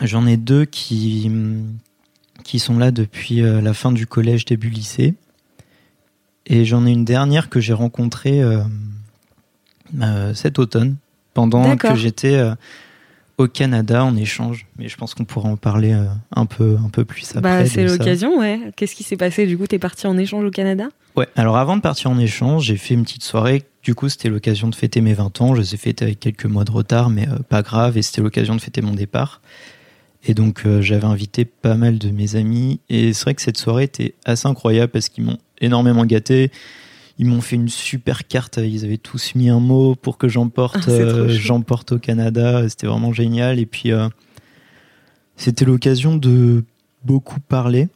J'en 0.01 0.27
ai 0.27 0.37
deux 0.37 0.65
qui, 0.65 1.31
qui 2.45 2.59
sont 2.59 2.79
là 2.79 2.91
depuis 2.91 3.43
euh, 3.43 3.61
la 3.61 3.75
fin 3.75 3.93
du 3.93 4.07
collège, 4.07 4.45
début 4.45 4.71
lycée. 4.71 5.15
Et 6.47 6.65
j'en 6.65 6.87
ai 6.87 6.91
une 6.91 7.05
dernière 7.05 7.49
que 7.49 7.61
j'ai 7.61 7.73
rencontrée 7.73 8.43
euh, 8.43 8.63
euh, 10.01 10.35
cet 10.35 10.59
automne, 10.59 10.97
pendant 11.35 11.77
que 11.77 11.95
j'étais 11.95 12.41
au 13.39 13.47
Canada 13.47 14.05
en 14.05 14.17
échange. 14.17 14.67
Mais 14.79 14.89
je 14.89 14.97
pense 14.97 15.15
qu'on 15.15 15.25
pourra 15.25 15.49
en 15.49 15.57
parler 15.57 15.93
euh, 15.93 16.05
un, 16.35 16.45
peu, 16.45 16.77
un 16.85 16.91
peu 16.91 17.05
plus 17.05 17.31
après. 17.31 17.41
Bah, 17.41 17.67
c'est 17.67 17.85
l'occasion, 17.85 18.39
ouais. 18.39 18.61
Qu'est-ce 18.77 18.95
qui 18.95 19.05
s'est 19.05 19.17
passé 19.17 19.47
Du 19.47 19.57
coup, 19.57 19.67
t'es 19.67 19.79
parti 19.79 20.07
en 20.07 20.19
échange 20.19 20.45
au 20.45 20.51
Canada? 20.51 20.89
Ouais, 21.17 21.29
alors 21.37 21.57
avant 21.57 21.77
de 21.77 21.81
partir 21.81 22.11
en 22.11 22.19
échange, 22.19 22.67
j'ai 22.67 22.77
fait 22.77 22.95
une 22.95 23.05
petite 23.05 23.23
soirée. 23.25 23.63
Du 23.83 23.95
coup, 23.95 24.09
c'était 24.09 24.29
l'occasion 24.29 24.69
de 24.69 24.75
fêter 24.75 25.01
mes 25.01 25.15
20 25.15 25.41
ans. 25.41 25.55
Je 25.55 25.61
les 25.61 25.75
ai 25.75 25.77
fêtés 25.79 26.05
avec 26.05 26.21
quelques 26.21 26.47
mois 26.47 26.65
de 26.65 26.73
retard, 26.73 27.11
mais 27.11 27.29
euh, 27.29 27.39
pas 27.49 27.63
grave. 27.63 27.97
Et 27.97 28.03
c'était 28.03 28.21
l'occasion 28.21 28.57
de 28.57 28.61
fêter 28.61 28.83
mon 28.83 28.93
départ. 28.93 29.41
Et 30.25 30.35
donc, 30.35 30.67
euh, 30.67 30.83
j'avais 30.83 31.07
invité 31.07 31.45
pas 31.45 31.77
mal 31.77 31.99
de 31.99 32.11
mes 32.11 32.35
amis. 32.35 32.81
Et 32.89 33.13
c'est 33.13 33.23
vrai 33.23 33.35
que 33.35 33.43
cette 33.43 33.57
soirée 33.57 33.85
était 33.85 34.15
assez 34.25 34.49
incroyable 34.49 34.91
parce 34.91 35.09
qu'ils 35.09 35.25
m'ont 35.25 35.39
énormément 35.61 36.05
gâté. 36.05 36.51
Ils 37.19 37.27
m'ont 37.27 37.41
fait 37.41 37.57
une 37.57 37.69
super 37.69 38.27
carte. 38.27 38.59
Ils 38.59 38.85
avaient 38.85 38.99
tous 38.99 39.35
mis 39.35 39.49
un 39.49 39.61
mot 39.61 39.95
pour 39.97 40.19
que 40.19 40.29
j'emporte 40.29 40.85
Ah, 40.87 40.91
euh, 40.91 41.29
j'emporte 41.29 41.93
au 41.93 41.99
Canada. 41.99 42.69
C'était 42.69 42.87
vraiment 42.87 43.13
génial. 43.13 43.59
Et 43.59 43.67
puis, 43.67 43.93
euh, 43.93 44.09
c'était 45.37 45.65
l'occasion 45.65 46.17
de 46.17 46.65
beaucoup 47.05 47.41
parler. 47.41 47.89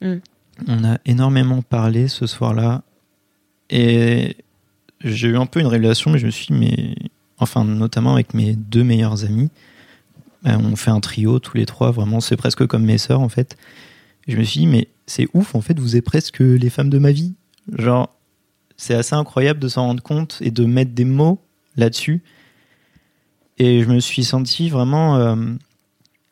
Mm. 0.00 0.14
On 0.68 0.84
a 0.84 0.98
énormément 1.06 1.62
parlé 1.62 2.08
ce 2.08 2.26
soir-là. 2.26 2.82
Et 3.70 4.36
j'ai 5.02 5.28
eu 5.28 5.36
un 5.36 5.46
peu 5.46 5.60
une 5.60 5.66
révélation, 5.66 6.10
mais 6.10 6.18
je 6.18 6.26
me 6.26 6.30
suis 6.30 6.46
dit, 6.46 6.52
mais 6.52 6.94
enfin, 7.38 7.64
notamment 7.64 8.14
avec 8.14 8.34
mes 8.34 8.54
deux 8.54 8.84
meilleurs 8.84 9.24
amis. 9.24 9.50
Ben, 10.42 10.60
on 10.62 10.76
fait 10.76 10.90
un 10.90 11.00
trio 11.00 11.38
tous 11.38 11.56
les 11.56 11.64
trois, 11.64 11.90
vraiment, 11.90 12.20
c'est 12.20 12.36
presque 12.36 12.66
comme 12.66 12.84
mes 12.84 12.98
sœurs 12.98 13.20
en 13.20 13.30
fait. 13.30 13.56
Et 14.26 14.32
je 14.32 14.38
me 14.38 14.44
suis 14.44 14.60
dit, 14.60 14.66
mais 14.66 14.88
c'est 15.06 15.26
ouf, 15.32 15.54
en 15.54 15.60
fait, 15.60 15.78
vous 15.78 15.96
êtes 15.96 16.04
presque 16.04 16.40
les 16.40 16.70
femmes 16.70 16.90
de 16.90 16.98
ma 16.98 17.12
vie. 17.12 17.32
Genre, 17.72 18.13
c'est 18.76 18.94
assez 18.94 19.14
incroyable 19.14 19.60
de 19.60 19.68
s'en 19.68 19.86
rendre 19.86 20.02
compte 20.02 20.38
et 20.40 20.50
de 20.50 20.64
mettre 20.64 20.92
des 20.92 21.04
mots 21.04 21.40
là-dessus. 21.76 22.22
Et 23.58 23.82
je 23.82 23.88
me 23.88 24.00
suis 24.00 24.24
senti 24.24 24.68
vraiment. 24.68 25.16
euh, 25.16 25.36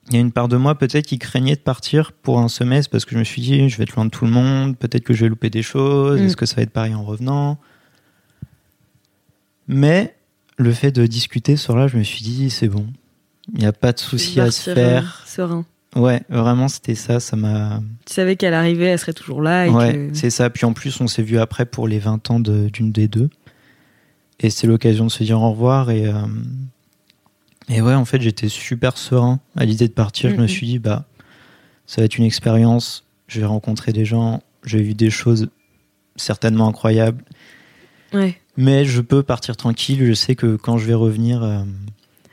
il 0.08 0.14
y 0.14 0.16
a 0.16 0.20
une 0.20 0.32
part 0.32 0.48
de 0.48 0.56
moi 0.56 0.74
peut-être 0.76 1.06
qui 1.06 1.18
craignait 1.20 1.54
de 1.54 1.60
partir 1.60 2.10
pour 2.10 2.40
un 2.40 2.48
semestre 2.48 2.90
parce 2.90 3.04
que 3.04 3.12
je 3.12 3.18
me 3.20 3.24
suis 3.24 3.40
dit, 3.40 3.68
je 3.68 3.76
vais 3.78 3.84
être 3.84 3.94
loin 3.94 4.04
de 4.04 4.10
tout 4.10 4.24
le 4.24 4.32
monde, 4.32 4.76
peut-être 4.76 5.04
que 5.04 5.14
je 5.14 5.22
vais 5.24 5.28
louper 5.28 5.48
des 5.48 5.62
choses, 5.62 6.20
Mm. 6.20 6.24
est-ce 6.24 6.36
que 6.36 6.44
ça 6.44 6.56
va 6.56 6.62
être 6.62 6.70
pareil 6.72 6.92
en 6.94 7.04
revenant? 7.04 7.56
Mais 9.68 10.16
le 10.56 10.72
fait 10.72 10.90
de 10.92 11.06
discuter 11.06 11.56
ce 11.56 11.66
soir-là, 11.66 11.86
je 11.86 11.96
me 11.96 12.02
suis 12.02 12.22
dit, 12.22 12.50
c'est 12.50 12.68
bon. 12.68 12.86
Il 13.52 13.60
n'y 13.60 13.66
a 13.66 13.72
pas 13.72 13.92
de 13.92 13.98
souci 14.00 14.40
à 14.40 14.50
se 14.50 14.74
faire. 14.74 15.22
serein. 15.26 15.64
Ouais, 15.94 16.22
vraiment, 16.30 16.68
c'était 16.68 16.94
ça. 16.94 17.20
Ça 17.20 17.36
m'a. 17.36 17.80
Tu 18.06 18.14
savais 18.14 18.36
qu'elle 18.36 18.54
arrivait, 18.54 18.86
elle 18.86 18.98
serait 18.98 19.12
toujours 19.12 19.42
là. 19.42 19.66
Et 19.66 19.70
Ouais, 19.70 19.92
que... 20.10 20.14
c'est 20.14 20.30
ça. 20.30 20.48
Puis 20.50 20.64
en 20.64 20.72
plus, 20.72 21.00
on 21.00 21.06
s'est 21.06 21.22
vu 21.22 21.38
après 21.38 21.66
pour 21.66 21.86
les 21.86 21.98
20 21.98 22.30
ans 22.30 22.40
de- 22.40 22.68
d'une 22.70 22.92
des 22.92 23.08
deux. 23.08 23.28
Et 24.40 24.48
c'est 24.50 24.66
l'occasion 24.66 25.06
de 25.06 25.10
se 25.10 25.22
dire 25.22 25.40
au 25.40 25.50
revoir. 25.50 25.90
Et, 25.90 26.06
euh, 26.06 26.14
et 27.68 27.80
ouais, 27.82 27.94
en 27.94 28.04
fait, 28.04 28.20
j'étais 28.20 28.48
super 28.48 28.96
serein 28.96 29.38
à 29.56 29.64
l'idée 29.64 29.86
de 29.88 29.92
partir. 29.92 30.30
Je 30.30 30.36
me 30.36 30.42
Mhm. 30.42 30.48
suis 30.48 30.66
dit, 30.66 30.78
bah, 30.78 31.04
ça 31.86 32.00
va 32.00 32.06
être 32.06 32.16
une 32.18 32.24
expérience. 32.24 33.04
Je 33.28 33.40
vais 33.40 33.46
rencontrer 33.46 33.92
des 33.92 34.04
gens. 34.04 34.42
J'ai 34.64 34.80
vu 34.82 34.94
des 34.94 35.10
choses 35.10 35.48
certainement 36.16 36.68
incroyables. 36.68 37.22
Ouais. 38.12 38.38
Mais 38.56 38.84
je 38.84 39.00
peux 39.00 39.22
partir 39.22 39.56
tranquille. 39.56 40.04
Je 40.04 40.12
sais 40.12 40.34
que 40.36 40.56
quand 40.56 40.76
je 40.78 40.86
vais 40.86 40.94
revenir, 40.94 41.42
euh, 41.42 41.62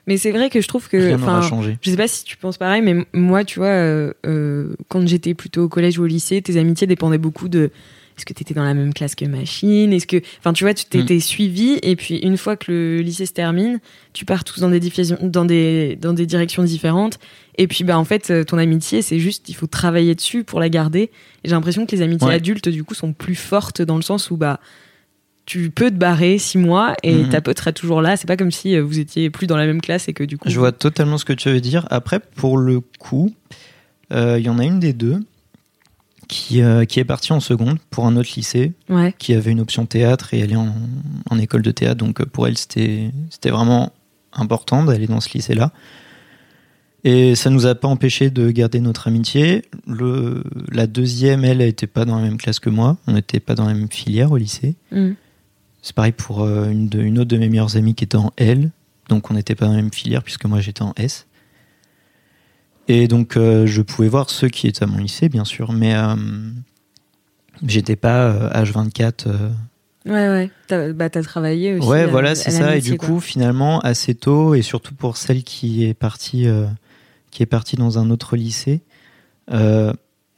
Mais 0.07 0.17
c'est 0.17 0.31
vrai 0.31 0.49
que 0.49 0.61
je 0.61 0.67
trouve 0.67 0.87
que. 0.89 0.97
rien 0.97 1.17
n'aura 1.17 1.41
changé. 1.41 1.77
Je 1.81 1.89
sais 1.91 1.97
pas 1.97 2.07
si 2.07 2.23
tu 2.23 2.37
penses 2.37 2.57
pareil, 2.57 2.81
mais 2.81 3.05
moi, 3.13 3.43
tu 3.43 3.59
vois, 3.59 3.67
euh, 3.67 4.13
euh, 4.25 4.73
quand 4.87 5.07
j'étais 5.07 5.33
plutôt 5.33 5.63
au 5.63 5.69
collège 5.69 5.99
ou 5.99 6.03
au 6.03 6.07
lycée, 6.07 6.41
tes 6.41 6.57
amitiés 6.57 6.87
dépendaient 6.87 7.17
beaucoup 7.17 7.49
de. 7.49 7.69
Est-ce 8.17 8.25
que 8.25 8.33
tu 8.33 8.41
étais 8.41 8.53
dans 8.53 8.65
la 8.65 8.73
même 8.73 8.93
classe 8.93 9.15
que 9.15 9.23
machine? 9.23 9.93
Est-ce 9.93 10.05
que, 10.05 10.17
enfin, 10.39 10.51
tu 10.51 10.65
vois, 10.65 10.73
tu 10.73 10.83
t'étais 10.83 11.21
suivi 11.21 11.79
et 11.81 11.95
puis 11.95 12.17
une 12.17 12.35
fois 12.35 12.57
que 12.57 12.69
le 12.69 12.97
lycée 12.99 13.25
se 13.25 13.31
termine, 13.31 13.79
tu 14.11 14.25
pars 14.25 14.43
tous 14.43 14.59
dans 14.59 14.67
des 14.69 14.81
diffusions, 14.81 15.17
dans 15.21 15.45
des 15.45 15.95
dans 16.01 16.11
des 16.11 16.25
directions 16.25 16.63
différentes. 16.63 17.17
Et 17.57 17.67
puis, 17.67 17.85
bah, 17.85 17.97
en 17.97 18.03
fait, 18.03 18.29
euh, 18.29 18.43
ton 18.43 18.57
amitié, 18.57 19.01
c'est 19.01 19.19
juste, 19.19 19.47
il 19.47 19.53
faut 19.53 19.67
travailler 19.67 20.15
dessus 20.15 20.43
pour 20.43 20.59
la 20.59 20.67
garder. 20.67 21.03
Et 21.03 21.11
j'ai 21.45 21.51
l'impression 21.51 21.85
que 21.85 21.95
les 21.95 22.01
amitiés 22.01 22.27
Ouais. 22.27 22.33
adultes, 22.33 22.67
du 22.67 22.83
coup, 22.83 22.93
sont 22.93 23.13
plus 23.13 23.35
fortes 23.35 23.81
dans 23.81 23.95
le 23.95 24.01
sens 24.01 24.31
où, 24.31 24.35
bah, 24.37 24.59
tu 25.49 25.71
peux 25.71 25.89
te 25.89 25.95
barrer 25.95 26.37
six 26.37 26.59
mois 26.59 26.95
et 27.01 27.15
Mhm. 27.23 27.29
ta 27.29 27.41
pote 27.41 27.57
sera 27.57 27.71
toujours 27.71 28.01
là. 28.03 28.15
C'est 28.17 28.27
pas 28.27 28.37
comme 28.37 28.51
si 28.51 28.75
euh, 28.75 28.83
vous 28.83 28.99
étiez 28.99 29.31
plus 29.31 29.47
dans 29.47 29.57
la 29.57 29.65
même 29.65 29.81
classe 29.81 30.07
et 30.07 30.13
que 30.13 30.23
du 30.23 30.37
coup. 30.37 30.47
Je 30.47 30.59
vois 30.59 30.71
totalement 30.71 31.17
ce 31.17 31.25
que 31.25 31.33
tu 31.33 31.49
veux 31.49 31.59
dire. 31.59 31.87
Après, 31.89 32.19
pour 32.19 32.57
le 32.59 32.81
coup, 32.99 33.33
euh, 34.13 34.37
il 34.39 34.45
y 34.45 34.49
en 34.49 34.59
a 34.59 34.63
une 34.63 34.79
des 34.79 34.93
deux 34.93 35.17
qui, 36.27 36.61
euh, 36.61 36.85
qui 36.85 36.99
est 36.99 37.03
partie 37.03 37.33
en 37.33 37.39
seconde 37.39 37.79
pour 37.89 38.05
un 38.05 38.15
autre 38.15 38.29
lycée, 38.35 38.73
Ouais. 38.89 39.15
qui 39.17 39.33
avait 39.33 39.49
une 39.51 39.59
option 39.59 39.87
théâtre 39.87 40.35
et 40.35 40.39
elle 40.39 40.51
est 40.51 40.55
en, 40.55 40.71
en 41.31 41.39
école 41.39 41.63
de 41.63 41.71
théâtre. 41.71 41.97
Donc 41.97 42.23
pour 42.25 42.47
elle, 42.47 42.55
c'était 42.57 43.11
vraiment 43.45 43.91
important 44.33 44.83
d'aller 44.83 45.07
dans 45.07 45.19
ce 45.19 45.33
lycée-là. 45.33 45.71
Et 47.03 47.33
ça 47.35 47.49
nous 47.49 47.65
a 47.65 47.73
pas 47.75 47.87
empêché 47.87 48.29
de 48.29 48.51
garder 48.51 48.81
notre 48.81 49.07
amitié. 49.07 49.63
Le, 49.87 50.43
la 50.71 50.85
deuxième, 50.85 51.43
elle, 51.45 51.61
elle 51.61 51.69
était 51.69 51.87
pas 51.87 52.05
dans 52.05 52.17
la 52.17 52.21
même 52.23 52.37
classe 52.37 52.59
que 52.59 52.69
moi. 52.69 52.97
On 53.07 53.13
n'était 53.13 53.39
pas 53.39 53.55
dans 53.55 53.65
la 53.65 53.73
même 53.73 53.89
filière 53.89 54.31
au 54.31 54.37
lycée. 54.37 54.75
Mhm. 54.91 55.15
C'est 55.81 55.95
pareil 55.95 56.11
pour 56.11 56.41
euh, 56.43 56.69
une, 56.69 56.89
de- 56.89 57.01
une 57.01 57.19
autre 57.19 57.29
de 57.29 57.37
mes 57.37 57.49
meilleures 57.49 57.77
amies 57.77 57.95
qui 57.95 58.03
était 58.03 58.17
en 58.17 58.31
L. 58.37 58.71
Donc 59.07 59.31
on 59.31 59.33
n'était 59.33 59.55
pas 59.55 59.65
dans 59.65 59.71
la 59.73 59.81
même 59.81 59.93
filière 59.93 60.23
puisque 60.23 60.45
moi 60.45 60.59
j'étais 60.59 60.81
en 60.81 60.93
S. 60.97 61.25
Et 62.87 63.07
donc 63.07 63.37
euh, 63.37 63.65
je 63.67 63.81
pouvais 63.81 64.07
voir 64.07 64.29
ceux 64.29 64.49
qui 64.49 64.67
étaient 64.67 64.83
à 64.83 64.87
mon 64.87 64.97
lycée, 64.97 65.29
bien 65.29 65.45
sûr, 65.45 65.71
mais 65.71 65.95
euh, 65.95 66.15
j'étais 67.65 67.95
pas 67.95 68.25
euh, 68.25 68.49
H24. 68.63 69.27
euh. 69.27 69.49
Ouais, 70.05 70.27
ouais. 70.29 70.49
T'as, 70.67 70.91
bah, 70.93 71.09
t'as 71.09 71.21
travaillé 71.21 71.75
aussi. 71.75 71.87
Ouais, 71.87 72.05
voilà, 72.07 72.33
c'est 72.33 72.51
ça. 72.51 72.75
Et 72.77 72.81
du 72.81 72.97
quoi. 72.97 73.07
coup, 73.09 73.19
finalement, 73.19 73.79
assez 73.81 74.15
tôt, 74.15 74.55
et 74.55 74.61
surtout 74.61 74.95
pour 74.95 75.17
celle 75.17 75.43
qui 75.43 75.85
est 75.85 75.93
partie, 75.93 76.47
euh, 76.47 76.65
qui 77.31 77.43
est 77.43 77.47
partie 77.47 77.75
dans 77.75 77.99
un 77.99 78.09
autre 78.09 78.35
lycée, 78.35 78.81
euh, 79.51 79.93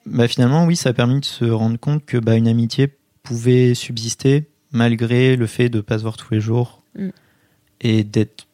bah, 0.05 0.27
finalement, 0.27 0.65
oui, 0.65 0.75
ça 0.75 0.89
a 0.89 0.93
permis 0.93 1.19
de 1.19 1.25
se 1.25 1.45
rendre 1.45 1.77
compte 1.79 2.05
que 2.05 2.17
bah, 2.17 2.35
une 2.35 2.47
amitié 2.47 2.89
pouvait 3.23 3.75
subsister 3.75 4.49
malgré 4.71 5.35
le 5.35 5.47
fait 5.47 5.69
de 5.69 5.81
pas 5.81 5.97
se 5.97 6.03
voir 6.03 6.17
tous 6.17 6.33
les 6.33 6.41
jours 6.41 6.83
Mm. 6.95 7.09
et 7.81 8.03
d'être 8.03 8.47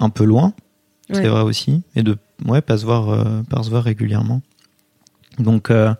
un 0.00 0.10
peu 0.10 0.24
loin, 0.24 0.52
Ouais. 1.10 1.16
c'est 1.16 1.28
vrai 1.28 1.42
aussi, 1.42 1.82
et 1.94 2.02
de 2.02 2.16
ouais, 2.44 2.60
pas 2.60 2.78
se 2.78 2.84
voir, 2.84 3.08
euh, 3.10 3.42
pas 3.48 3.62
se 3.62 3.70
voir 3.70 3.84
régulièrement. 3.84 4.42
Donc, 5.38 5.70
euh, 5.70 5.94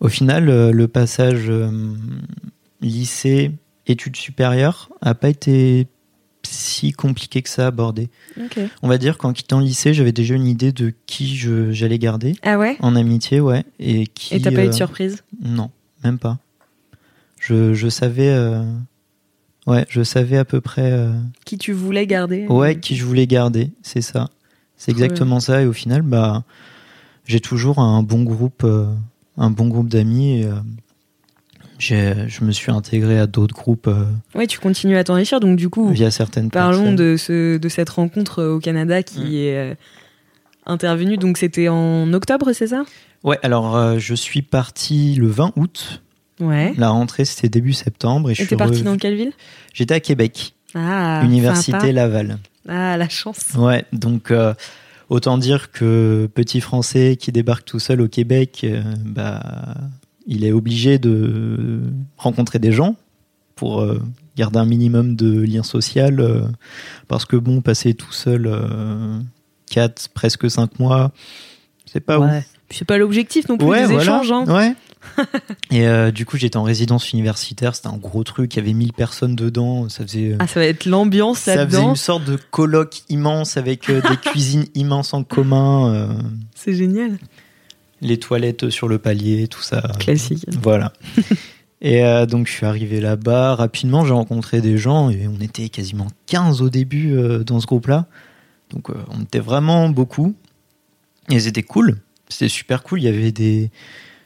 au 0.00 0.08
final, 0.08 0.48
euh, 0.48 0.70
le 0.72 0.88
passage 0.88 1.50
lycée 2.80 3.52
études 3.86 4.16
supérieures 4.16 4.90
a 5.00 5.14
pas 5.14 5.28
été 5.28 5.86
si 6.44 6.92
compliqué 6.92 7.42
que 7.42 7.48
ça 7.48 7.64
à 7.64 7.66
aborder. 7.68 8.08
On 8.82 8.88
va 8.88 8.96
dire 8.98 9.18
qu'en 9.18 9.32
quittant 9.32 9.58
le 9.58 9.66
lycée, 9.66 9.92
j'avais 9.92 10.12
déjà 10.12 10.34
une 10.34 10.46
idée 10.46 10.72
de 10.72 10.94
qui 11.06 11.36
j'allais 11.36 11.98
garder 11.98 12.36
Ah 12.42 12.58
ouais? 12.58 12.76
En 12.80 12.96
amitié, 12.96 13.40
ouais, 13.40 13.64
et 13.78 14.06
qui. 14.06 14.34
Et 14.34 14.40
t'as 14.40 14.52
pas 14.52 14.64
eu 14.64 14.68
de 14.68 14.72
surprise? 14.72 15.24
Non, 15.42 15.70
même 16.04 16.18
pas. 16.18 16.38
Je, 17.40 17.74
je 17.74 17.88
savais, 17.88 18.28
ouais, 19.68 19.86
je 19.88 20.02
savais 20.02 20.36
à 20.38 20.44
peu 20.44 20.60
près, 20.60 20.90
euh, 20.90 21.12
Qui 21.44 21.56
tu 21.58 21.72
voulais 21.72 22.06
garder 22.06 22.46
ouais, 22.48 22.78
qui 22.80 22.96
je 22.96 23.04
voulais 23.04 23.26
garder, 23.26 23.70
c'est 23.82 24.00
ça. 24.02 24.28
C'est 24.76 24.90
exactement 24.92 25.38
ça, 25.40 25.62
et 25.62 25.66
au 25.66 25.72
final, 25.72 26.02
bah, 26.02 26.42
j'ai 27.24 27.40
toujours 27.40 27.78
un 27.78 28.02
bon 28.02 28.22
groupe, 28.24 28.62
euh, 28.64 28.86
un 29.36 29.50
bon 29.50 29.68
groupe 29.68 29.88
d'amis. 29.88 30.44
euh, 30.44 30.54
je 31.80 32.44
me 32.44 32.50
suis 32.52 32.72
intégré 32.72 33.18
à 33.18 33.26
d'autres 33.26 33.54
groupes 33.54 33.86
euh, 33.86 34.04
Ouais, 34.34 34.46
tu 34.46 34.58
continues 34.58 34.96
à 34.96 35.04
t'enrichir. 35.04 35.38
Donc, 35.40 35.56
du 35.56 35.68
coup, 35.68 35.90
via 35.90 36.10
certaines 36.10 36.50
parlons 36.50 36.92
de, 36.92 37.16
ce, 37.16 37.56
de 37.56 37.68
cette 37.68 37.88
rencontre 37.90 38.42
au 38.44 38.58
Canada 38.58 39.02
qui 39.02 39.20
Mm. 39.20 39.32
est 39.32 39.56
euh, 39.56 39.74
intervenue. 40.66 41.16
Donc, 41.18 41.38
c'était 41.38 41.68
en 41.68 42.12
octobre, 42.12 42.52
c'est 42.52 42.68
ça? 42.68 42.84
Ouais, 43.24 43.38
alors 43.42 43.76
euh, 43.76 43.98
je 43.98 44.14
suis 44.14 44.42
parti 44.42 45.14
le 45.16 45.28
20 45.28 45.52
août. 45.56 46.02
Ouais. 46.40 46.72
La 46.76 46.90
rentrée 46.90 47.24
c'était 47.24 47.48
début 47.48 47.72
septembre 47.72 48.30
et 48.30 48.34
je 48.34 48.42
Et 48.42 48.46
suis 48.46 48.56
parti 48.56 48.82
dans 48.82 48.96
quelle 48.96 49.16
ville? 49.16 49.32
J'étais 49.74 49.94
à 49.94 50.00
Québec, 50.00 50.54
Ah, 50.74 51.22
Université 51.24 51.72
sympa. 51.72 51.92
Laval. 51.92 52.38
Ah, 52.68 52.96
la 52.96 53.08
chance. 53.08 53.40
Ouais, 53.56 53.84
donc 53.92 54.30
euh, 54.30 54.54
autant 55.08 55.38
dire 55.38 55.72
que 55.72 56.28
petit 56.34 56.60
Français 56.60 57.16
qui 57.18 57.32
débarque 57.32 57.64
tout 57.64 57.78
seul 57.78 58.00
au 58.00 58.08
Québec, 58.08 58.60
euh, 58.64 58.82
bah, 59.04 59.74
il 60.26 60.44
est 60.44 60.52
obligé 60.52 60.98
de 60.98 61.80
rencontrer 62.18 62.58
des 62.58 62.72
gens 62.72 62.94
pour 63.56 63.80
euh, 63.80 64.00
garder 64.36 64.58
un 64.58 64.66
minimum 64.66 65.16
de 65.16 65.40
lien 65.40 65.62
social, 65.62 66.22
parce 67.08 67.24
que 67.24 67.34
bon, 67.36 67.60
passer 67.62 67.94
tout 67.94 68.12
seul 68.12 68.48
4, 69.70 70.08
presque 70.14 70.50
5 70.50 70.78
mois, 70.78 71.10
c'est 71.86 72.00
pas 72.00 72.18
ouf. 72.18 72.30
ouais. 72.30 72.44
C'est 72.70 72.84
pas 72.84 72.98
l'objectif 72.98 73.48
non 73.48 73.56
plus 73.56 73.66
Ouais, 73.66 73.80
des 73.80 73.94
voilà. 73.94 74.02
échanges. 74.02 74.30
hein. 74.32 74.44
Ouais. 74.46 74.74
et 75.70 75.86
euh, 75.86 76.10
du 76.10 76.24
coup, 76.26 76.36
j'étais 76.36 76.56
en 76.56 76.62
résidence 76.62 77.12
universitaire. 77.12 77.74
C'était 77.74 77.88
un 77.88 77.96
gros 77.96 78.24
truc. 78.24 78.54
Il 78.54 78.58
y 78.58 78.60
avait 78.60 78.72
1000 78.72 78.92
personnes 78.92 79.36
dedans. 79.36 79.88
Ça 79.88 80.04
faisait. 80.04 80.36
Ah, 80.38 80.46
ça 80.46 80.60
va 80.60 80.66
être 80.66 80.84
l'ambiance 80.86 81.38
ça 81.38 81.52
faisait 81.52 81.56
là-dedans. 81.64 81.90
une 81.90 81.96
sorte 81.96 82.24
de 82.24 82.36
colloque 82.50 83.02
immense 83.08 83.56
avec 83.56 83.90
euh, 83.90 84.00
des 84.08 84.16
cuisines 84.30 84.66
immenses 84.74 85.14
en 85.14 85.24
commun, 85.24 85.92
euh, 85.92 86.08
C'est 86.54 86.74
génial. 86.74 87.18
les 88.00 88.18
toilettes 88.18 88.70
sur 88.70 88.88
le 88.88 88.98
palier, 88.98 89.48
tout 89.48 89.62
ça. 89.62 89.82
Classique. 89.98 90.44
Voilà. 90.62 90.92
et 91.80 92.04
euh, 92.04 92.26
donc, 92.26 92.46
je 92.46 92.52
suis 92.52 92.66
arrivé 92.66 93.00
là-bas. 93.00 93.54
Rapidement, 93.54 94.04
j'ai 94.04 94.12
rencontré 94.12 94.60
des 94.60 94.78
gens 94.78 95.10
et 95.10 95.28
on 95.28 95.40
était 95.40 95.68
quasiment 95.68 96.08
15 96.26 96.62
au 96.62 96.70
début 96.70 97.16
euh, 97.16 97.44
dans 97.44 97.60
ce 97.60 97.66
groupe-là. 97.66 98.06
Donc, 98.70 98.90
euh, 98.90 98.94
on 99.10 99.22
était 99.22 99.40
vraiment 99.40 99.88
beaucoup. 99.88 100.34
Et 101.30 101.40
c'était 101.40 101.62
cool. 101.62 101.98
C'était 102.28 102.48
super 102.48 102.82
cool. 102.82 103.00
Il 103.00 103.04
y 103.04 103.08
avait 103.08 103.32
des. 103.32 103.70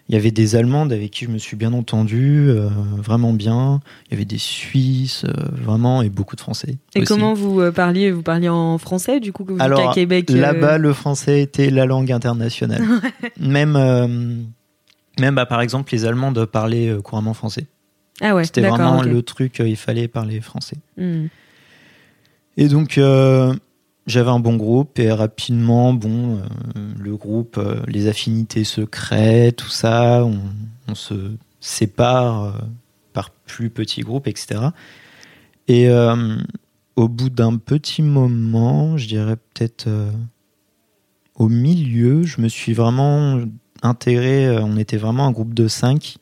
Il 0.08 0.14
y 0.14 0.18
avait 0.18 0.30
des 0.30 0.56
Allemandes 0.56 0.92
avec 0.92 1.10
qui 1.10 1.24
je 1.24 1.30
me 1.30 1.38
suis 1.38 1.56
bien 1.56 1.72
entendu, 1.72 2.46
euh, 2.48 2.68
vraiment 2.96 3.32
bien. 3.32 3.80
Il 4.06 4.12
y 4.12 4.14
avait 4.16 4.24
des 4.24 4.38
Suisses, 4.38 5.24
euh, 5.24 5.32
vraiment, 5.52 6.02
et 6.02 6.08
beaucoup 6.08 6.36
de 6.36 6.40
Français. 6.40 6.76
Et 6.94 7.00
aussi. 7.00 7.08
comment 7.08 7.34
vous 7.34 7.60
euh, 7.60 7.72
parliez 7.72 8.10
Vous 8.10 8.22
parliez 8.22 8.48
en 8.48 8.78
français 8.78 9.20
du 9.20 9.32
coup 9.32 9.44
que 9.44 9.52
vous 9.52 9.58
étiez 9.58 9.64
Alors, 9.64 9.90
à 9.90 9.94
Québec 9.94 10.28
Là-bas, 10.30 10.78
le 10.78 10.92
français 10.92 11.40
était 11.40 11.70
la 11.70 11.86
langue 11.86 12.12
internationale. 12.12 12.82
même, 13.40 13.72
même 15.20 15.34
bah, 15.34 15.46
par 15.46 15.60
exemple, 15.60 15.92
les 15.92 16.04
Allemandes 16.04 16.44
parlaient 16.46 16.96
couramment 17.02 17.34
français. 17.34 17.66
Ah 18.20 18.34
ouais, 18.34 18.44
C'était 18.44 18.60
vraiment 18.62 19.02
le 19.02 19.22
truc, 19.22 19.62
il 19.64 19.76
fallait 19.76 20.08
parler 20.08 20.40
français. 20.40 20.76
Hmm. 20.96 21.26
Et 22.56 22.68
donc, 22.68 22.98
euh, 22.98 23.54
j'avais 24.06 24.30
un 24.30 24.40
bon 24.40 24.56
groupe 24.56 24.98
et 24.98 25.12
rapidement, 25.12 25.92
bon, 25.92 26.36
euh, 26.36 26.40
le 26.98 27.16
groupe, 27.16 27.58
euh, 27.58 27.80
les 27.86 28.08
affinités 28.08 28.64
se 28.64 28.80
créent, 28.80 29.52
tout 29.52 29.68
ça, 29.68 30.24
on, 30.24 30.40
on 30.88 30.94
se 30.94 31.14
sépare 31.60 32.44
euh, 32.44 32.52
par 33.12 33.30
plus 33.30 33.70
petits 33.70 34.00
groupes, 34.00 34.26
etc. 34.26 34.60
Et 35.68 35.88
au 36.96 37.08
bout 37.08 37.30
d'un 37.30 37.56
petit 37.56 38.02
moment, 38.02 38.98
je 38.98 39.06
dirais 39.06 39.36
peut-être 39.36 39.88
au 41.36 41.48
milieu, 41.48 42.24
je 42.24 42.40
me 42.40 42.48
suis 42.48 42.74
vraiment 42.74 43.40
intégré, 43.82 44.50
on 44.58 44.76
était 44.76 44.96
vraiment 44.96 45.26
un 45.26 45.30
groupe 45.30 45.54
de 45.54 45.68
cinq. 45.68 46.16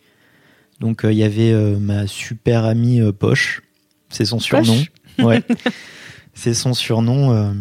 Donc 0.78 1.00
il 1.04 1.16
y 1.16 1.24
avait 1.24 1.54
ma 1.76 2.06
super 2.06 2.64
amie 2.64 3.00
Poche, 3.12 3.62
c'est 4.10 4.26
son 4.26 4.38
surnom. 4.38 4.76
Ouais. 5.18 5.42
c'est 6.40 6.54
son 6.54 6.74
surnom. 6.74 7.32
euh. 7.32 7.52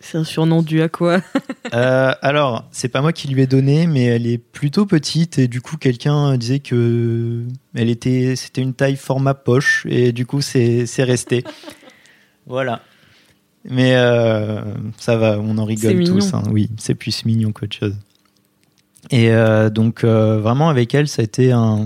C'est 0.00 0.16
un 0.18 0.24
surnom 0.24 0.62
dû 0.62 0.80
à 0.82 0.88
quoi 0.88 1.20
Euh, 1.74 2.12
alors, 2.22 2.64
c'est 2.70 2.88
pas 2.88 3.02
moi 3.02 3.12
qui 3.12 3.28
lui 3.28 3.42
ai 3.42 3.46
donné, 3.46 3.86
mais 3.86 4.04
elle 4.04 4.26
est 4.26 4.38
plutôt 4.38 4.86
petite 4.86 5.38
et 5.38 5.48
du 5.48 5.60
coup, 5.60 5.76
quelqu'un 5.76 6.36
disait 6.38 6.60
que 6.60 7.42
elle 7.74 7.90
était, 7.90 8.36
c'était 8.36 8.62
une 8.62 8.72
taille 8.72 8.96
format 8.96 9.34
poche 9.34 9.84
et 9.86 10.12
du 10.12 10.24
coup, 10.24 10.40
c'est, 10.40 10.86
c'est 10.86 11.04
resté. 11.04 11.44
voilà. 12.46 12.80
Mais 13.64 13.96
euh, 13.96 14.62
ça 14.96 15.16
va, 15.18 15.38
on 15.38 15.58
en 15.58 15.66
C'est 15.66 15.88
rigole 15.88 15.96
mignon. 15.96 16.14
tous. 16.14 16.32
hein. 16.32 16.42
Oui, 16.50 16.70
c'est 16.78 16.94
plus 16.94 17.24
mignon 17.26 17.52
qu'autre 17.52 17.76
chose. 17.76 17.96
Et 19.10 19.30
euh, 19.30 19.68
donc, 19.68 20.04
euh, 20.04 20.40
vraiment, 20.40 20.70
avec 20.70 20.94
elle, 20.94 21.08
ça 21.08 21.20
a 21.20 21.24
été 21.24 21.52
un, 21.52 21.84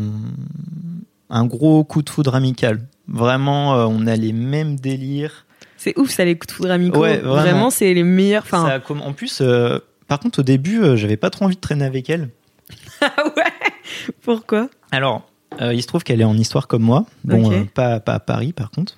un 1.28 1.44
gros 1.44 1.82
coup 1.82 2.02
de 2.02 2.10
foudre 2.10 2.36
amical. 2.36 2.86
Vraiment, 3.08 3.74
euh, 3.74 3.86
on 3.88 4.06
a 4.06 4.14
les 4.14 4.32
mêmes 4.32 4.76
délires. 4.76 5.44
C'est 5.82 5.98
ouf 5.98 6.10
ça 6.10 6.24
les 6.24 6.38
coups 6.38 6.60
de. 6.60 6.96
Ouais, 6.96 7.18
vraiment. 7.18 7.70
c'est 7.70 7.92
les 7.92 8.04
meilleurs. 8.04 8.46
Ça 8.46 8.80
En 8.88 9.12
plus, 9.12 9.40
euh, 9.40 9.80
par 10.06 10.20
contre, 10.20 10.38
au 10.38 10.42
début, 10.44 10.80
euh, 10.80 10.94
j'avais 10.94 11.16
pas 11.16 11.28
trop 11.28 11.46
envie 11.46 11.56
de 11.56 11.60
traîner 11.60 11.84
avec 11.84 12.08
elle. 12.08 12.28
ah 13.00 13.10
ouais? 13.36 14.12
Pourquoi? 14.20 14.68
Alors, 14.92 15.28
euh, 15.60 15.74
il 15.74 15.82
se 15.82 15.88
trouve 15.88 16.04
qu'elle 16.04 16.20
est 16.20 16.24
en 16.24 16.36
histoire 16.38 16.68
comme 16.68 16.82
moi. 16.82 17.04
Bon, 17.24 17.50
euh, 17.50 17.64
pas, 17.64 17.98
pas 17.98 18.14
à 18.14 18.20
Paris, 18.20 18.52
par 18.52 18.70
contre. 18.70 18.96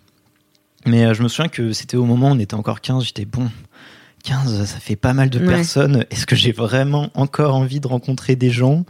Mais 0.84 1.14
je 1.14 1.22
me 1.22 1.28
souviens 1.28 1.48
que 1.48 1.72
c'était 1.72 1.96
au 1.96 2.04
moment 2.04 2.28
où 2.28 2.32
on 2.32 2.38
était 2.38 2.54
encore 2.54 2.82
15. 2.82 3.02
J'étais 3.02 3.24
bon, 3.24 3.50
15, 4.24 4.66
ça 4.66 4.78
fait 4.78 4.96
pas 4.96 5.14
mal 5.14 5.30
de 5.30 5.38
Ouais. 5.38 5.46
personnes. 5.46 6.04
Est-ce 6.10 6.26
que 6.26 6.36
j'ai 6.36 6.52
vraiment 6.52 7.08
encore 7.14 7.54
envie 7.54 7.80
de 7.80 7.86
rencontrer 7.88 8.36
des 8.36 8.50
gens? 8.50 8.84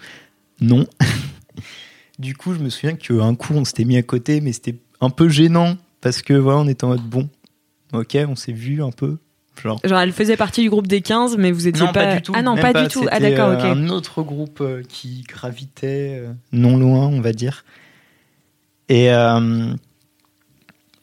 Non. 0.61 0.85
du 2.19 2.35
coup, 2.35 2.55
je 2.55 2.59
me 2.59 2.71
souviens 2.71 2.97
qu'un 2.97 3.37
coup, 3.37 3.55
on 3.55 3.65
s'était 3.65 3.85
mis 3.85 3.97
à 3.97 4.03
côté, 4.03 4.41
mais 4.41 4.53
c'était 4.53 4.75
un 5.01 5.11
peu 5.11 5.29
gênant. 5.29 5.77
Parce 6.01 6.23
que 6.23 6.35
voilà, 6.35 6.59
on 6.59 6.67
était 6.67 6.83
en 6.83 6.89
mode 6.89 7.03
bon, 7.03 7.29
ok, 8.01 8.19
on 8.29 8.37
s'est 8.37 8.53
vu 8.53 8.83
un 8.83 8.91
peu. 8.91 9.19
Genre, 9.63 9.81
Genre 9.85 10.01
elle 10.01 10.13
faisait 10.13 10.37
partie 10.37 10.63
du 10.63 10.71
groupe 10.71 10.89
des 10.89 11.01
15 11.01 11.37
mais 11.37 11.53
vous 11.53 11.69
étiez 11.69 11.87
non, 11.87 11.93
pas, 11.93 12.17
du 12.17 12.23
tout. 12.23 12.33
Ah 12.35 12.43
non, 12.43 12.57
pas, 12.57 12.73
du 12.73 12.89
tout. 12.89 13.07
Ah 13.09 13.17
C'était, 13.17 13.31
d'accord, 13.31 13.51
euh, 13.51 13.59
OK. 13.59 13.65
Un 13.65 13.89
autre 13.89 14.23
groupe 14.23 14.61
euh, 14.61 14.83
qui 14.89 15.25
gravitait 15.29 16.19
euh, 16.19 16.33
non 16.53 16.77
loin, 16.77 17.07
on 17.07 17.21
va 17.21 17.33
dire. 17.33 17.65
Et, 18.89 19.11
euh, 19.13 19.73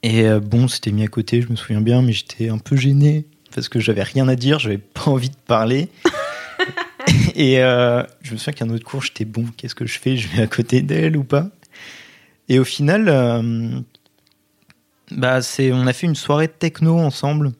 et 0.03 0.29
bon, 0.39 0.67
c'était 0.67 0.91
mis 0.91 1.03
à 1.03 1.07
côté, 1.07 1.41
je 1.41 1.49
me 1.49 1.55
souviens 1.55 1.81
bien, 1.81 2.01
mais 2.01 2.11
j'étais 2.11 2.49
un 2.49 2.57
peu 2.57 2.75
gêné 2.75 3.25
parce 3.53 3.69
que 3.69 3.79
j'avais 3.79 4.03
rien 4.03 4.27
à 4.27 4.35
dire, 4.35 4.59
j'avais 4.59 4.77
pas 4.77 5.05
envie 5.07 5.29
de 5.29 5.35
parler. 5.47 5.89
et 7.35 7.61
euh, 7.61 8.03
je 8.21 8.33
me 8.33 8.37
souviens 8.37 8.53
qu'un 8.53 8.69
autre 8.69 8.85
cours, 8.85 9.03
j'étais 9.03 9.25
bon, 9.25 9.45
qu'est-ce 9.57 9.75
que 9.75 9.85
je 9.85 9.99
fais? 9.99 10.17
Je 10.17 10.27
vais 10.29 10.41
à 10.41 10.47
côté 10.47 10.81
d'elle 10.81 11.17
ou 11.17 11.23
pas? 11.23 11.49
Et 12.49 12.59
au 12.59 12.63
final, 12.63 13.07
euh, 13.07 13.79
bah, 15.11 15.41
c'est, 15.41 15.71
on 15.71 15.87
a 15.87 15.93
fait 15.93 16.07
une 16.07 16.15
soirée 16.15 16.47
de 16.47 16.53
techno 16.53 16.97
ensemble 16.97 17.51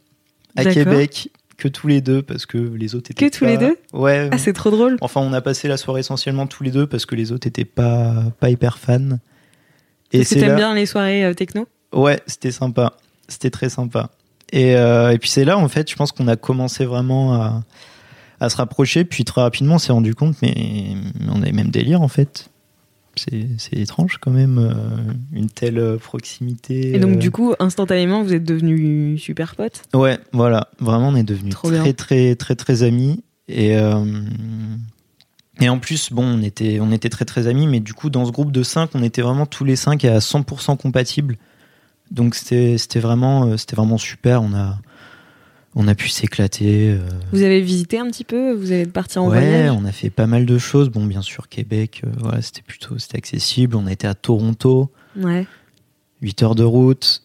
à. 0.56 0.66
Québec, 0.66 1.30
que 1.58 1.68
tous 1.68 1.88
les 1.88 2.02
deux, 2.02 2.24
parce 2.24 2.48
que 2.48 2.58
les 2.58 2.96
autres 2.96 3.12
étaient 3.12 3.30
Que 3.30 3.38
tous 3.38 3.46
les 3.46 3.58
deux? 3.58 3.78
Ouais. 3.94 4.30
Ah 4.32 4.40
c'est 4.40 4.52
trop 4.54 4.72
drôle. 4.72 4.98
Enfin, 5.00 5.22
on 5.22 5.32
a 5.32 5.42
passé 5.42 5.68
la 5.68 5.78
soirée 5.78 6.00
essentiellement 6.00 6.48
tous 6.48 6.64
les 6.64 6.72
deux 6.72 6.88
parce 6.88 7.06
que 7.06 7.14
les 7.14 7.32
autres 7.32 7.46
étaient 7.46 7.66
pas, 7.66 8.16
pas 8.40 8.50
hyper 8.50 8.80
fans. 8.80 9.20
Et 10.12 10.24
c'est 10.24 10.40
là... 10.40 10.56
bien 10.56 10.74
les 10.74 10.88
soirées 10.88 11.24
euh, 11.24 11.36
techno? 11.36 11.68
Ouais, 11.94 12.20
c'était 12.26 12.52
sympa. 12.52 12.94
C'était 13.28 13.52
très 13.52 13.70
sympa. 13.70 14.10
Et, 14.52 14.76
euh, 14.76 15.12
et 15.12 15.20
puis 15.20 15.30
c'est 15.30 15.46
là, 15.46 15.58
en 15.58 15.68
fait, 15.70 15.90
je 15.90 15.96
pense 15.96 16.12
qu'on 16.12 16.28
a 16.28 16.36
commencé 16.36 16.84
vraiment 16.84 17.36
à, 17.36 17.64
à 18.40 18.50
se 18.50 18.58
rapprocher. 18.58 19.06
Puis 19.06 19.24
très 19.24 19.42
rapidement, 19.42 19.76
on 19.76 19.80
s'est 19.80 19.94
rendu 19.94 20.16
compte, 20.16 20.36
mais, 20.42 20.96
on 21.30 21.42
avait 21.44 21.52
même 21.52 21.70
délire, 21.70 22.02
en 22.02 22.08
fait. 22.08 22.50
C'est 23.15 23.74
étrange 23.74 24.17
quand 24.21 24.32
même, 24.32 24.58
euh, 24.58 25.13
une 25.34 25.50
telle 25.50 25.78
euh, 25.78 25.97
proximité. 25.97 26.95
Et 26.95 27.00
donc 27.00 27.15
euh. 27.15 27.17
du 27.17 27.30
coup, 27.30 27.54
instantanément, 27.60 28.24
vous 28.24 28.34
êtes 28.34 28.43
devenus 28.43 29.21
super 29.21 29.56
potes 29.56 29.84
Ouais, 29.93 30.17
voilà. 30.32 30.69
Vraiment, 30.80 31.10
on 31.10 31.15
est 31.15 31.24
devenus 31.24 31.54
Trop 31.54 31.69
très, 31.69 31.93
très, 31.93 32.36
très, 32.36 32.56
très 32.56 32.84
amis. 32.84 33.24
Et, 33.47 33.78
euh, 33.78 34.06
et 35.60 35.67
en 35.67 35.80
plus, 35.80 36.12
bon, 36.12 36.24
on 36.24 36.41
était, 36.41 36.80
on 36.80 36.91
était 36.91 37.10
très, 37.10 37.26
très 37.26 37.47
amis, 37.47 37.67
mais 37.67 37.82
du 37.82 37.93
coup, 37.93 38.10
dans 38.10 38.26
ce 38.26 38.32
groupe 38.32 38.52
de 38.52 38.63
5, 38.63 38.91
on 38.93 39.04
était 39.04 39.21
vraiment 39.21 39.45
tous 39.45 39.65
les 39.65 39.76
5 39.76 40.06
à 40.06 40.19
100% 40.19 40.78
compatibles. 40.78 41.38
Donc, 42.12 42.36
c'était 42.36 43.00
vraiment, 43.00 43.58
c'était 43.58 43.76
vraiment 43.76 43.97
super. 43.97 44.41
On 44.41 44.54
a, 44.54 44.80
on 45.76 45.88
a 45.88 45.96
pu 45.96 46.10
s'éclater. 46.10 46.90
euh, 46.92 47.00
Vous 47.32 47.42
avez 47.44 47.62
visité 47.62 47.98
un 48.00 48.08
petit 48.08 48.24
peu 48.24 48.52
Vous 48.54 48.72
êtes 48.74 48.92
parti 48.92 49.18
en 49.20 49.30
ouais, 49.30 49.40
voyage 49.40 49.72
on 49.72 49.86
a 49.86 49.92
fait 49.92 50.10
pas 50.10 50.28
mal 50.28 50.46
de 50.46 50.58
choses. 50.58 50.90
Bon, 50.90 51.06
bien 51.06 51.22
sûr, 51.22 51.48
Québec, 51.48 52.02
euh, 52.06 52.10
voilà, 52.20 52.42
c'était 52.42 52.62
plutôt 52.62 52.98
c'était 53.00 53.18
accessible. 53.18 53.76
On 53.76 53.88
a 53.88 53.92
été 53.92 54.08
à 54.08 54.14
Toronto, 54.16 54.92
Ouais. 55.16 55.46
8 56.22 56.44
heures 56.44 56.56
de 56.56 56.64
route. 56.64 57.24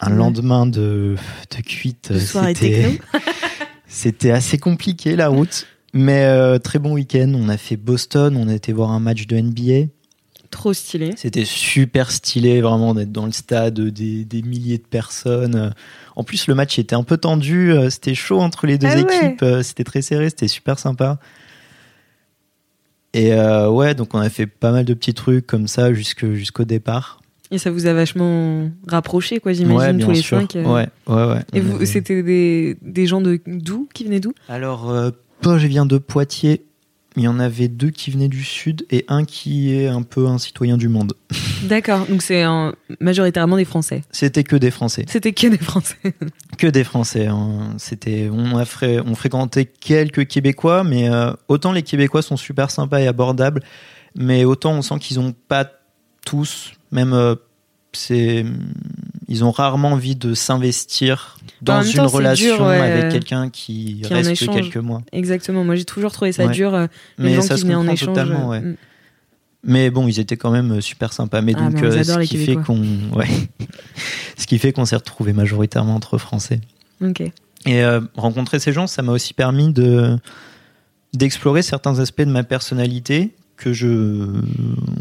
Un 0.00 0.12
Ouais. 0.12 0.16
lendemain 0.18 0.64
de, 0.64 1.16
de 1.56 1.62
cuite, 1.62 2.12
De 2.12 2.18
soirée 2.20 2.54
c'était- 2.54 3.00
C'était 3.88 4.30
assez 4.30 4.58
compliqué 4.58 5.16
la 5.16 5.28
route, 5.28 5.66
mais 5.94 6.24
euh, 6.24 6.58
très 6.58 6.78
bon 6.78 6.92
week-end. 6.92 7.32
On 7.34 7.48
a 7.48 7.56
fait 7.56 7.76
Boston, 7.76 8.36
on 8.36 8.46
a 8.48 8.54
été 8.54 8.72
voir 8.72 8.90
un 8.90 9.00
match 9.00 9.26
de 9.26 9.36
NBA. 9.40 9.88
Trop 10.50 10.72
stylé. 10.72 11.14
C'était 11.16 11.44
super 11.44 12.10
stylé, 12.10 12.60
vraiment, 12.60 12.94
d'être 12.94 13.12
dans 13.12 13.26
le 13.26 13.32
stade, 13.32 13.80
des, 13.80 14.24
des 14.24 14.42
milliers 14.42 14.78
de 14.78 14.82
personnes. 14.86 15.72
En 16.18 16.24
plus, 16.24 16.48
le 16.48 16.54
match 16.56 16.80
était 16.80 16.96
un 16.96 17.04
peu 17.04 17.16
tendu, 17.16 17.70
euh, 17.72 17.90
c'était 17.90 18.14
chaud 18.16 18.40
entre 18.40 18.66
les 18.66 18.76
deux 18.76 18.88
Ah 18.90 18.98
équipes, 18.98 19.42
euh, 19.42 19.62
c'était 19.62 19.84
très 19.84 20.02
serré, 20.02 20.28
c'était 20.30 20.48
super 20.48 20.76
sympa. 20.78 21.20
Et 23.14 23.32
euh, 23.32 23.70
ouais, 23.70 23.94
donc 23.94 24.14
on 24.14 24.18
a 24.18 24.28
fait 24.28 24.46
pas 24.48 24.72
mal 24.72 24.84
de 24.84 24.94
petits 24.94 25.14
trucs 25.14 25.46
comme 25.46 25.66
ça 25.68 25.92
jusque- 25.94 26.30
jusqu'au 26.32 26.64
départ. 26.64 27.20
Et 27.50 27.56
ça 27.58 27.70
vous 27.70 27.86
a 27.86 27.94
vachement 27.94 28.68
rapproché, 28.86 29.38
quoi, 29.40 29.52
j'imagine, 29.52 29.96
ouais, 29.96 30.04
tous 30.04 30.10
les 30.10 30.20
sûr. 30.20 30.38
cinq. 30.40 30.56
euh. 30.56 30.64
Ouais, 30.64 30.88
ouais, 31.06 31.24
ouais. 31.32 31.40
Et 31.54 31.60
On 31.60 31.62
vous, 31.62 31.76
avait- 31.76 31.86
c'était 31.86 32.22
des, 32.22 32.76
des 32.82 33.06
gens 33.06 33.20
de 33.22 33.40
d'où 33.46 33.88
Qui 33.94 34.04
venaient 34.04 34.20
d'où? 34.20 34.32
Alors, 34.48 34.90
euh, 34.90 35.10
Poche 35.40 35.62
vient 35.62 35.86
de 35.86 35.98
Poitiers. 35.98 36.64
Il 37.18 37.24
y 37.24 37.28
en 37.28 37.38
avait 37.40 37.68
deux 37.68 37.90
qui 37.90 38.10
venaient 38.10 38.28
du 38.28 38.44
sud 38.44 38.86
et 38.90 39.04
un 39.08 39.24
qui 39.24 39.74
est 39.74 39.88
un 39.88 40.02
peu 40.02 40.26
un 40.28 40.38
citoyen 40.38 40.76
du 40.76 40.88
monde. 40.88 41.14
D'accord, 41.64 42.06
donc 42.06 42.22
c'est 42.22 42.44
majoritairement 43.00 43.56
des 43.56 43.64
Français. 43.64 44.02
C'était 44.12 44.44
que 44.44 44.56
des 44.56 44.70
Français. 44.70 45.04
C'était 45.08 45.32
que 45.32 45.46
des 45.48 45.58
Français. 45.58 45.96
Que 46.58 46.66
des 46.66 46.82
Français. 46.84 47.26
hein. 47.28 47.74
C'était, 47.78 48.28
on, 48.32 48.56
a 48.56 48.64
fré- 48.64 49.00
on 49.04 49.14
fréquentait 49.14 49.64
quelques 49.66 50.26
Québécois, 50.26 50.82
mais 50.84 51.08
euh, 51.08 51.32
autant 51.48 51.70
les 51.72 51.82
Québécois 51.82 52.22
sont 52.22 52.36
super 52.36 52.70
sympas 52.70 53.00
et 53.00 53.06
abordables, 53.06 53.62
mais 54.16 54.44
autant 54.44 54.72
on 54.72 54.82
sent 54.82 54.98
qu'ils 55.00 55.20
ont 55.20 55.32
pas 55.46 55.70
tous, 56.24 56.72
même 56.90 57.12
euh, 57.12 57.36
c'est, 57.92 58.44
ils 59.28 59.44
ont 59.44 59.50
rarement 59.50 59.92
envie 59.92 60.16
de 60.16 60.34
s'investir 60.34 61.38
dans 61.62 61.82
une 61.82 61.92
temps, 61.94 62.06
relation 62.06 62.56
dur, 62.56 62.66
ouais, 62.66 62.78
avec 62.80 63.04
euh, 63.04 63.10
quelqu'un 63.10 63.50
qui, 63.50 64.02
reste 64.08 64.30
échange. 64.30 64.54
quelques 64.56 64.76
mois. 64.78 65.02
Exactement, 65.12 65.64
moi 65.64 65.74
j'ai 65.76 65.84
toujours 65.84 66.12
trouvé 66.12 66.32
ça 66.32 66.46
Ouais. 66.46 66.52
dur, 66.52 66.74
euh, 66.74 66.86
les 67.18 67.24
Mais 67.30 67.34
gens 67.34 67.42
ça 67.42 67.54
qui 67.56 67.60
se 67.62 67.66
en 67.72 67.86
échange. 67.88 68.08
totalement, 68.08 68.46
euh, 68.46 68.50
ouais. 68.50 68.60
mm. 68.60 68.76
Mais 69.64 69.90
bon, 69.90 70.06
ils 70.06 70.20
étaient 70.20 70.36
quand 70.36 70.52
même 70.52 70.80
super 70.80 71.12
sympas. 71.12 71.42
Mais 71.42 71.52
Ah, 71.56 71.62
donc, 71.68 71.80
bah, 71.80 71.88
euh, 71.88 72.02
ce 72.04 72.18
qui 72.20 72.36
fait 72.38 72.54
qu'on, 72.54 72.80
ce 74.36 74.46
qui 74.46 74.58
fait 74.58 74.72
qu'on 74.72 74.84
s'est 74.84 74.96
retrouvé 74.96 75.32
majoritairement 75.32 75.96
entre 75.96 76.16
Français. 76.16 76.60
Ok. 77.04 77.20
Et 77.66 77.82
euh, 77.82 78.00
rencontrer 78.16 78.60
ces 78.60 78.72
gens, 78.72 78.86
ça 78.86 79.02
m'a 79.02 79.12
aussi 79.12 79.34
permis 79.34 79.72
de 79.72 80.16
d'explorer 81.14 81.62
certains 81.62 81.98
aspects 81.98 82.20
de 82.22 82.30
ma 82.30 82.44
personnalité 82.44 83.34
que 83.56 83.72
je, 83.72 84.26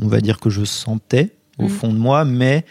on 0.02 0.08
va 0.08 0.22
dire 0.22 0.40
que 0.40 0.50
je 0.50 0.64
sentais 0.66 1.36
au 1.60 1.64
Mhm. 1.64 1.70
fond 1.70 1.94
de 1.94 1.98
moi, 2.00 2.26
mais 2.26 2.66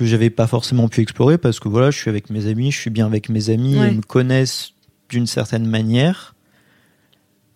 que 0.00 0.06
j'avais 0.10 0.30
pas 0.30 0.46
forcément 0.46 0.88
pu 0.88 1.00
explorer 1.02 1.38
parce 1.38 1.60
que 1.60 1.68
voilà, 1.68 1.90
je 1.90 1.98
suis 1.98 2.08
avec 2.10 2.30
mes 2.30 2.46
amis, 2.46 2.70
je 2.72 2.78
suis 2.78 2.90
bien 2.90 3.06
avec 3.06 3.28
mes 3.28 3.50
amis, 3.50 3.78
Ouais. 3.78 3.90
ils 3.92 3.96
me 3.98 4.02
connaissent 4.02 4.72
d'une 5.08 5.26
certaine 5.26 5.66
manière. 5.66 6.34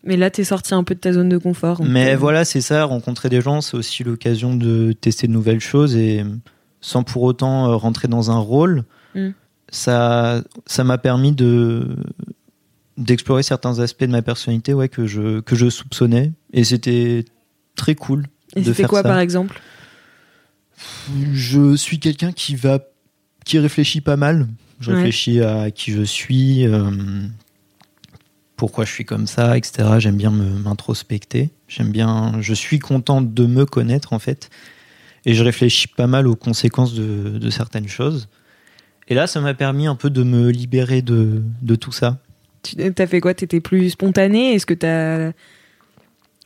Mais 0.02 0.16
là, 0.16 0.30
t'es 0.30 0.44
sorti 0.44 0.74
un 0.74 0.84
peu 0.84 0.94
de 0.94 1.00
ta 1.00 1.12
zone 1.14 1.28
de 1.30 1.38
confort. 1.38 1.82
Mais 1.82 2.12
euh, 2.12 2.16
voilà, 2.16 2.44
c'est 2.44 2.60
ça, 2.60 2.84
rencontrer 2.84 3.28
des 3.30 3.40
gens, 3.40 3.60
c'est 3.62 3.76
aussi 3.76 4.04
l'occasion 4.04 4.54
de 4.54 4.92
tester 4.92 5.26
de 5.26 5.32
nouvelles 5.32 5.60
choses 5.60 5.96
et 5.96 6.22
sans 6.82 7.02
pour 7.02 7.22
autant 7.22 7.70
euh, 7.70 7.76
rentrer 7.76 8.08
dans 8.08 8.30
un 8.30 8.38
rôle, 8.38 8.84
Mm. 9.14 9.28
ça 9.70 10.42
ça 10.66 10.82
m'a 10.84 10.98
permis 10.98 11.30
de 11.32 11.96
d'explorer 12.98 13.42
certains 13.44 13.78
aspects 13.78 14.02
de 14.04 14.10
ma 14.10 14.22
personnalité 14.22 14.74
ouais, 14.74 14.88
que, 14.88 15.06
je, 15.06 15.40
que 15.40 15.54
je 15.56 15.68
soupçonnais 15.70 16.32
et 16.52 16.62
c'était 16.64 17.24
très 17.76 17.94
cool 17.94 18.26
Et 18.56 18.62
c'était 18.64 18.84
quoi, 18.84 19.02
ça. 19.02 19.08
par 19.08 19.18
exemple? 19.20 19.60
Je 21.32 21.76
suis 21.76 21.98
quelqu'un 21.98 22.32
qui 22.32 22.56
va 22.56 22.80
qui 23.44 23.58
réfléchit 23.58 24.00
pas 24.00 24.16
mal. 24.16 24.48
Je 24.80 24.90
Ouais. 24.90 24.96
réfléchis 24.96 25.40
à 25.42 25.70
qui 25.70 25.92
je 25.92 26.02
suis, 26.02 26.66
euh, 26.66 26.90
pourquoi 28.56 28.84
je 28.84 28.92
suis 28.92 29.04
comme 29.04 29.26
ça, 29.26 29.56
etc. 29.56 29.88
J'aime 29.98 30.16
bien 30.16 30.30
m'introspecter. 30.30 31.50
J'aime 31.68 31.90
bien. 31.90 32.40
Je 32.40 32.54
suis 32.54 32.78
content 32.78 33.20
de 33.22 33.46
me 33.46 33.66
connaître 33.66 34.12
en 34.12 34.18
fait, 34.18 34.50
et 35.26 35.34
je 35.34 35.42
réfléchis 35.44 35.88
pas 35.88 36.06
mal 36.06 36.26
aux 36.26 36.36
conséquences 36.36 36.94
de, 36.94 37.38
de 37.38 37.50
certaines 37.50 37.88
choses. 37.88 38.28
Et 39.08 39.14
là, 39.14 39.26
ça 39.26 39.40
m'a 39.40 39.52
permis 39.54 39.86
un 39.86 39.96
peu 39.96 40.08
de 40.10 40.22
me 40.22 40.50
libérer 40.50 41.02
de, 41.02 41.42
de 41.60 41.74
tout 41.76 41.92
ça. 41.92 42.18
Tu 42.62 42.76
as 42.96 43.06
fait 43.06 43.20
quoi? 43.20 43.34
T'étais 43.34 43.60
plus 43.60 43.90
spontané? 43.90 44.54
Est-ce 44.54 44.64
que 44.66 44.74
t'as. 44.74 45.32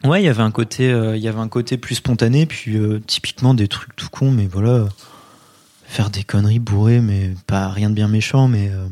Ouais, 0.05 0.23
il 0.23 0.27
y 0.27 0.29
avait 0.29 0.43
un 0.43 0.51
côté, 0.53 0.91
euh, 0.91 1.17
il 1.17 1.23
y 1.23 1.29
avait 1.29 1.41
un 1.41 1.49
côté 1.49 1.77
plus 1.77 1.97
spontané, 1.97 2.47
puis 2.47 2.77
euh, 2.77 3.01
typiquement 3.07 3.53
des 3.55 3.67
trucs 3.69 3.97
tout 3.97 4.09
cons, 4.11 4.31
mais 4.31 4.47
voilà, 4.47 4.89
faire 5.85 6.09
des 6.11 6.23
conneries 6.23 6.61
bourrées, 6.61 7.01
mais 7.01 7.35
pas 7.47 7.69
rien 7.69 7.91
de 7.91 7.95
bien 7.95 8.07
méchant, 8.09 8.47
mais 8.49 8.69
euh, 8.71 8.87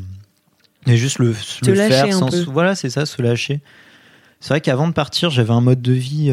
mais 0.85 0.97
juste 0.97 1.19
le, 1.19 1.27
le 1.27 1.75
faire 1.75 2.13
sans, 2.13 2.29
sou- 2.31 2.51
voilà, 2.51 2.75
c'est 2.75 2.89
ça, 2.89 3.05
se 3.05 3.21
lâcher. 3.21 3.61
C'est 4.41 4.49
vrai 4.49 4.61
qu'avant 4.61 4.87
de 4.87 4.93
partir, 4.93 5.29
j'avais 5.29 5.51
un 5.53 5.61
mode 5.61 5.81
de 5.81 5.93
vie 5.93 6.31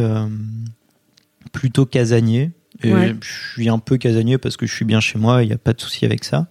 plutôt 1.53 1.87
casanier. 1.87 2.51
Et 2.83 2.93
Ouais. 2.93 3.15
je 3.23 3.53
suis 3.53 3.69
un 3.69 3.79
peu 3.79 3.97
casanier 3.97 4.37
parce 4.39 4.57
que 4.57 4.67
je 4.67 4.75
suis 4.75 4.85
bien 4.85 5.01
chez 5.01 5.19
moi, 5.19 5.43
il 5.43 5.47
n'y 5.47 5.53
a 5.55 5.59
pas 5.59 5.73
de 5.73 5.81
souci 5.81 6.05
avec 6.05 6.25
ça. 6.25 6.47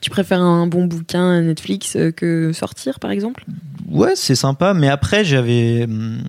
Tu 0.00 0.08
préfères 0.10 0.40
un 0.40 0.66
bon 0.66 0.86
bouquin 0.86 1.30
à 1.30 1.40
Netflix 1.40 1.96
euh, 1.96 2.10
que 2.10 2.52
sortir, 2.52 3.00
par 3.00 3.10
exemple? 3.10 3.44
Ouais, 3.88 4.12
c'est 4.16 4.34
sympa, 4.34 4.72
mais 4.72 4.88
après, 4.88 5.24
j'avais. 5.24 5.84
hum, 5.84 6.22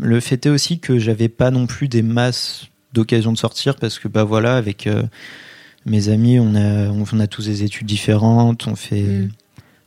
Le 0.00 0.20
fait 0.20 0.46
est 0.46 0.48
aussi 0.50 0.78
que 0.80 0.98
j'avais 0.98 1.28
pas 1.28 1.50
non 1.50 1.66
plus 1.66 1.88
des 1.88 2.02
masses 2.02 2.68
d'occasions 2.94 3.32
de 3.32 3.38
sortir 3.38 3.76
parce 3.76 3.98
que, 3.98 4.08
bah 4.08 4.24
voilà, 4.24 4.56
avec 4.56 4.86
euh, 4.86 5.02
mes 5.84 6.08
amis, 6.08 6.38
on 6.38 6.54
a, 6.54 6.88
on 6.88 7.20
a 7.20 7.26
tous 7.26 7.44
des 7.46 7.64
études 7.64 7.86
différentes, 7.86 8.66
on 8.66 8.76
fait, 8.76 9.02
Mm. 9.02 9.28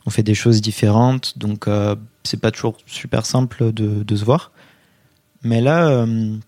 on 0.06 0.10
fait 0.10 0.22
des 0.22 0.34
choses 0.34 0.60
différentes, 0.60 1.36
donc 1.38 1.66
euh, 1.66 1.96
c'est 2.22 2.40
pas 2.40 2.50
toujours 2.52 2.76
super 2.86 3.26
simple 3.26 3.72
de, 3.72 4.04
de 4.04 4.16
se 4.16 4.24
voir. 4.24 4.52
Mais 5.42 5.60
là, 5.60 6.02
hum, 6.02 6.38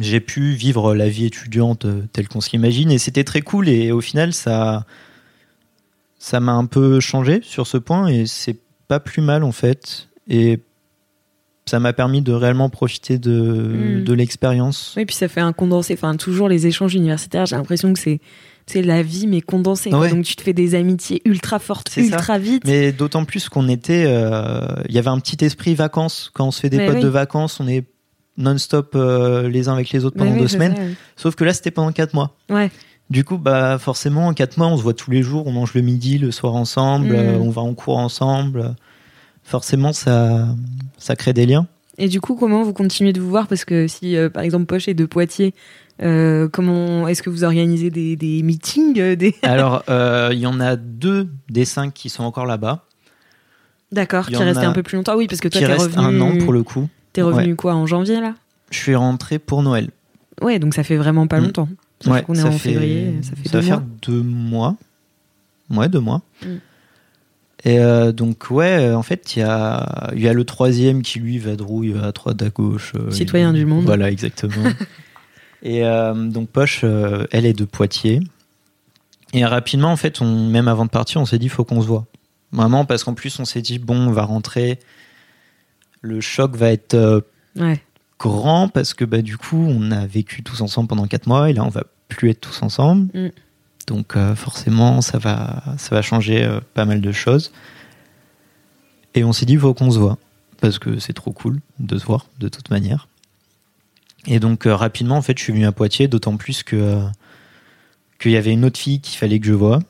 j'ai 0.00 0.18
pu 0.20 0.52
vivre 0.54 0.94
la 0.94 1.08
vie 1.08 1.26
étudiante 1.26 1.84
euh, 1.84 2.02
telle 2.12 2.26
qu'on 2.28 2.40
s'imagine 2.40 2.90
et 2.90 2.98
c'était 2.98 3.24
très 3.24 3.42
cool 3.42 3.68
et 3.68 3.92
au 3.92 4.00
final, 4.00 4.32
ça. 4.32 4.84
Ça 6.18 6.40
m'a 6.40 6.52
un 6.52 6.66
peu 6.66 6.98
changé 7.00 7.40
sur 7.42 7.66
ce 7.66 7.76
point 7.76 8.08
et 8.08 8.26
c'est 8.26 8.56
pas 8.88 9.00
plus 9.00 9.22
mal 9.22 9.44
en 9.44 9.52
fait. 9.52 10.08
Et 10.28 10.60
ça 11.66 11.80
m'a 11.80 11.92
permis 11.92 12.22
de 12.22 12.32
réellement 12.32 12.68
profiter 12.70 13.18
de, 13.18 13.30
Mm. 14.00 14.04
de 14.04 14.12
l'expérience. 14.14 14.94
Oui, 14.96 15.04
puis 15.04 15.16
ça 15.16 15.28
fait 15.28 15.40
un 15.40 15.52
condensé. 15.52 15.94
Enfin, 15.94 16.16
toujours 16.16 16.48
les 16.48 16.66
échanges 16.66 16.94
universitaires, 16.94 17.46
j'ai 17.46 17.56
l'impression 17.56 17.92
que 17.92 17.98
c'est 17.98 18.20
c'est 18.68 18.82
la 18.82 19.00
vie, 19.00 19.28
mais 19.28 19.40
condensée. 19.42 19.94
Ouais. 19.94 20.10
Donc 20.10 20.24
tu 20.24 20.34
te 20.34 20.42
fais 20.42 20.52
des 20.52 20.74
amitiés 20.74 21.22
ultra 21.24 21.60
fortes, 21.60 21.88
C'est 21.88 22.02
ça. 22.08 22.16
ultra 22.16 22.38
vite. 22.38 22.64
Mais 22.66 22.90
d'autant 22.90 23.24
plus 23.24 23.48
qu'on 23.48 23.68
était. 23.68 24.04
euh, 24.08 24.66
Il 24.88 24.94
y 24.94 24.98
avait 24.98 25.06
un 25.10 25.20
petit 25.20 25.44
esprit 25.44 25.76
vacances. 25.76 26.32
Quand 26.34 26.48
on 26.48 26.50
se 26.50 26.60
fait 26.62 26.70
des 26.70 26.78
Mais 26.78 26.86
potes 26.86 26.96
oui. 26.96 27.02
de 27.02 27.08
vacances, 27.08 27.60
on 27.60 27.68
est 27.68 27.84
non-stop 28.38 28.92
euh, 28.96 29.48
les 29.48 29.68
uns 29.68 29.74
avec 29.74 29.90
les 29.90 30.04
autres 30.04 30.16
Mais 30.18 30.24
pendant 30.24 30.34
oui, 30.36 30.42
deux 30.42 30.48
semaines. 30.48 30.96
Sauf 31.14 31.36
que 31.36 31.44
là, 31.44 31.52
c'était 31.54 31.70
pendant 31.70 31.92
quatre 31.92 32.12
mois. 32.12 32.34
Ouais. 32.50 32.72
Du 33.08 33.22
coup, 33.24 33.38
bah 33.38 33.78
forcément, 33.78 34.26
en 34.28 34.34
quatre 34.34 34.56
mois, 34.58 34.66
on 34.66 34.76
se 34.76 34.82
voit 34.82 34.94
tous 34.94 35.10
les 35.12 35.22
jours, 35.22 35.46
on 35.46 35.52
mange 35.52 35.74
le 35.74 35.80
midi, 35.80 36.18
le 36.18 36.32
soir 36.32 36.54
ensemble, 36.54 37.08
Mm. 37.08 37.14
euh, 37.16 37.38
on 37.38 37.50
va 37.50 37.62
en 37.62 37.72
cours 37.74 37.98
ensemble. 37.98 38.74
Forcément, 39.44 39.92
ça, 39.92 40.48
ça 40.98 41.14
crée 41.14 41.32
des 41.32 41.46
liens. 41.46 41.66
Et 41.98 42.08
du 42.08 42.20
coup, 42.20 42.34
comment 42.34 42.62
vous 42.64 42.72
continuez 42.72 43.12
de 43.12 43.20
vous 43.20 43.30
voir? 43.30 43.46
Parce 43.46 43.64
que 43.64 43.86
si, 43.86 44.16
euh, 44.16 44.28
par 44.28 44.42
exemple, 44.42 44.66
Poche 44.66 44.88
est 44.88 44.94
de 44.94 45.06
Poitiers, 45.06 45.54
euh, 46.02 46.48
comment 46.48 47.06
est-ce 47.08 47.22
que 47.22 47.30
vous 47.30 47.44
organisez 47.44 47.90
des, 47.90 48.16
des 48.16 48.42
meetings 48.42 49.14
des... 49.14 49.34
Alors, 49.42 49.84
il 50.32 50.38
y 50.38 50.46
en 50.46 50.58
a 50.60 50.74
deux 50.76 51.28
des 51.48 51.64
cinq 51.64 51.94
qui 51.94 52.08
sont 52.10 52.24
encore 52.24 52.44
là-bas, 52.46 52.82
D'accord, 53.92 54.26
qui 54.26 54.36
en 54.36 54.40
restent 54.40 54.58
un 54.58 54.72
peu 54.72 54.82
plus 54.82 54.96
longtemps. 54.96 55.16
Oui, 55.16 55.28
parce 55.28 55.40
que 55.40 55.46
toi, 55.48 55.60
t'es 55.60 55.66
restent 55.66 55.94
revenu, 55.96 56.04
un 56.04 56.20
an 56.20 56.38
pour 56.38 56.52
le 56.52 56.64
coup. 56.64 56.88
t'es 57.12 57.22
revenu 57.22 57.54
quoi 57.54 57.74
en 57.74 57.86
janvier 57.86 58.20
là? 58.20 58.34
Je 58.70 58.78
suis 58.78 58.96
rentré 58.96 59.38
pour 59.38 59.62
Noël. 59.62 59.90
Ouais, 60.42 60.58
donc 60.58 60.74
ça 60.74 60.82
fait 60.82 60.96
vraiment 60.96 61.28
pas 61.28 61.38
Mm. 61.40 61.44
longtemps. 61.44 61.68
Sauf 62.06 62.14
Ouais, 62.14 62.22
qu'on 62.22 62.34
est 62.34 62.38
ça 62.38 62.46
en 62.48 62.52
fait- 62.52 62.70
février, 62.70 63.14
ça 63.22 63.36
fait 63.36 63.48
ça 63.48 63.58
deux 63.60 63.62
faire 63.66 63.80
mois. 63.80 63.88
deux 64.02 64.22
mois. 64.22 64.76
Ouais, 65.70 65.88
deux 65.88 66.00
mois. 66.00 66.22
Mm. 66.42 66.46
Et 67.64 67.80
euh, 67.80 68.12
donc, 68.12 68.50
ouais, 68.50 68.92
en 68.94 69.02
fait, 69.02 69.34
il 69.34 69.40
y 69.40 69.42
a, 69.42 70.10
y 70.14 70.28
a 70.28 70.32
le 70.32 70.44
troisième 70.44 71.02
qui, 71.02 71.18
lui, 71.18 71.38
vadrouille 71.38 71.96
à 72.00 72.12
droite, 72.12 72.40
à 72.42 72.48
gauche. 72.50 72.92
euh, 72.96 73.10
Citoyen 73.10 73.52
il- 73.52 73.56
du 73.58 73.66
monde. 73.66 73.84
Voilà, 73.84 74.10
exactement. 74.10 74.52
et 75.62 75.84
euh, 75.84 76.14
donc, 76.14 76.48
Poche, 76.50 76.84
elle 76.84 77.44
est 77.46 77.52
de 77.58 77.64
Poitiers. 77.64 78.20
Et 79.32 79.44
rapidement, 79.44 79.90
en 79.90 79.96
fait, 79.96 80.20
on, 80.20 80.48
même 80.48 80.68
avant 80.68 80.84
de 80.84 80.90
partir, 80.90 81.20
on 81.20 81.26
s'est 81.26 81.38
dit, 81.38 81.48
faut 81.48 81.64
qu'on 81.64 81.82
se 81.82 81.86
voit. 81.88 82.06
Vraiment, 82.52 82.84
parce 82.84 83.02
qu'en 83.02 83.14
plus, 83.14 83.38
on 83.40 83.44
s'est 83.44 83.62
dit, 83.62 83.78
bon, 83.80 83.96
on 83.96 84.12
va 84.12 84.22
rentrer. 84.22 84.78
Le 86.02 86.20
choc 86.20 86.54
va 86.56 86.70
être 86.70 87.24
Ouais. 87.56 87.80
grand 88.20 88.68
parce 88.68 88.94
que 88.94 89.04
bah, 89.04 89.22
du 89.22 89.36
coup, 89.36 89.56
on 89.68 89.90
a 89.90 90.06
vécu 90.06 90.42
tous 90.44 90.60
ensemble 90.60 90.88
pendant 90.88 91.06
quatre 91.08 91.26
mois 91.26 91.50
et 91.50 91.52
là, 91.52 91.64
on 91.64 91.68
va 91.70 91.82
plus 92.08 92.30
être 92.30 92.40
tous 92.40 92.62
ensemble. 92.62 93.10
Mm. 93.18 93.30
Donc, 93.86 94.16
euh, 94.16 94.34
forcément, 94.34 95.00
ça 95.00 95.18
va, 95.18 95.62
ça 95.78 95.94
va 95.94 96.02
changer 96.02 96.44
euh, 96.44 96.60
pas 96.74 96.84
mal 96.84 97.00
de 97.00 97.12
choses. 97.12 97.52
Et 99.14 99.24
on 99.24 99.32
s'est 99.32 99.46
dit, 99.46 99.54
il 99.54 99.58
faut 99.58 99.74
qu'on 99.74 99.90
se 99.90 99.98
voit 99.98 100.18
parce 100.60 100.78
que 100.78 100.98
c'est 100.98 101.12
trop 101.12 101.32
cool 101.32 101.60
de 101.78 101.98
se 101.98 102.04
voir 102.04 102.26
de 102.40 102.48
toute 102.48 102.70
manière. 102.70 103.08
Et 104.26 104.40
donc, 104.40 104.66
euh, 104.66 104.74
rapidement, 104.74 105.16
en 105.16 105.22
fait, 105.22 105.38
je 105.38 105.44
suis 105.44 105.52
venu 105.52 105.66
à 105.66 105.72
Poitiers, 105.72 106.08
d'autant 106.08 106.36
plus 106.36 106.62
que 106.62 107.00
qu'il 108.18 108.30
y 108.30 108.36
avait 108.38 108.52
une 108.52 108.64
autre 108.64 108.78
fille 108.78 109.00
qu'il 109.00 109.18
fallait 109.18 109.38
que 109.38 109.46
je 109.46 109.52
voie, 109.52 109.80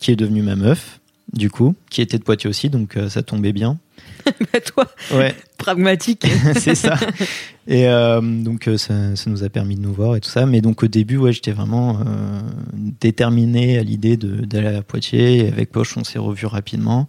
qui 0.00 0.10
est 0.10 0.16
devenue 0.16 0.42
ma 0.42 0.56
meuf, 0.56 0.98
du 1.32 1.50
coup, 1.50 1.76
qui 1.88 2.02
était 2.02 2.18
de 2.18 2.24
Poitiers 2.24 2.50
aussi, 2.50 2.68
donc 2.68 2.98
ça 3.08 3.22
tombait 3.22 3.52
bien. 3.52 3.78
Bah, 4.52 4.60
toi, 4.60 4.86
Ouais, 5.12 5.34
pragmatique. 5.58 6.26
c'est 6.56 6.74
ça. 6.74 6.96
Et 7.66 7.88
euh, 7.88 8.20
donc 8.20 8.68
euh, 8.68 8.76
ça, 8.76 9.16
ça 9.16 9.30
nous 9.30 9.44
a 9.44 9.48
permis 9.48 9.76
de 9.76 9.80
nous 9.80 9.92
voir 9.92 10.16
et 10.16 10.20
tout 10.20 10.28
ça. 10.30 10.46
Mais 10.46 10.60
donc 10.60 10.82
au 10.82 10.86
début, 10.86 11.16
ouais, 11.16 11.32
j'étais 11.32 11.52
vraiment 11.52 12.00
euh, 12.00 12.40
déterminé 12.72 13.78
à 13.78 13.82
l'idée 13.82 14.16
d'aller 14.16 14.76
à 14.76 14.82
Poitiers. 14.82 15.38
Et 15.38 15.48
avec 15.48 15.70
Poche, 15.72 15.96
on 15.96 16.04
s'est 16.04 16.18
revus 16.18 16.46
rapidement. 16.46 17.08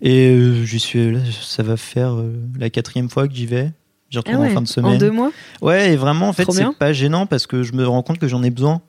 Et 0.00 0.28
euh, 0.30 0.64
j'y 0.64 0.80
suis 0.80 1.12
là, 1.12 1.20
ça 1.42 1.62
va 1.62 1.76
faire 1.76 2.16
la 2.58 2.70
quatrième 2.70 3.08
fois 3.10 3.28
que 3.28 3.34
j'y 3.34 3.46
vais. 3.46 3.72
J'y 4.10 4.18
retourne 4.18 4.36
Ah 4.36 4.40
ouais, 4.40 4.50
en 4.50 4.54
fin 4.54 4.62
de 4.62 4.66
en 4.66 4.70
semaine. 4.70 4.98
deux 4.98 5.10
mois? 5.10 5.32
Ouais, 5.60 5.92
et 5.92 5.96
vraiment, 5.96 6.28
en 6.28 6.32
fait, 6.32 6.50
c'est 6.50 6.76
pas 6.78 6.92
gênant 6.92 7.26
parce 7.26 7.46
que 7.46 7.62
je 7.62 7.72
me 7.72 7.86
rends 7.86 8.02
compte 8.02 8.18
que 8.18 8.28
j'en 8.28 8.42
ai 8.42 8.50
besoin. 8.50 8.80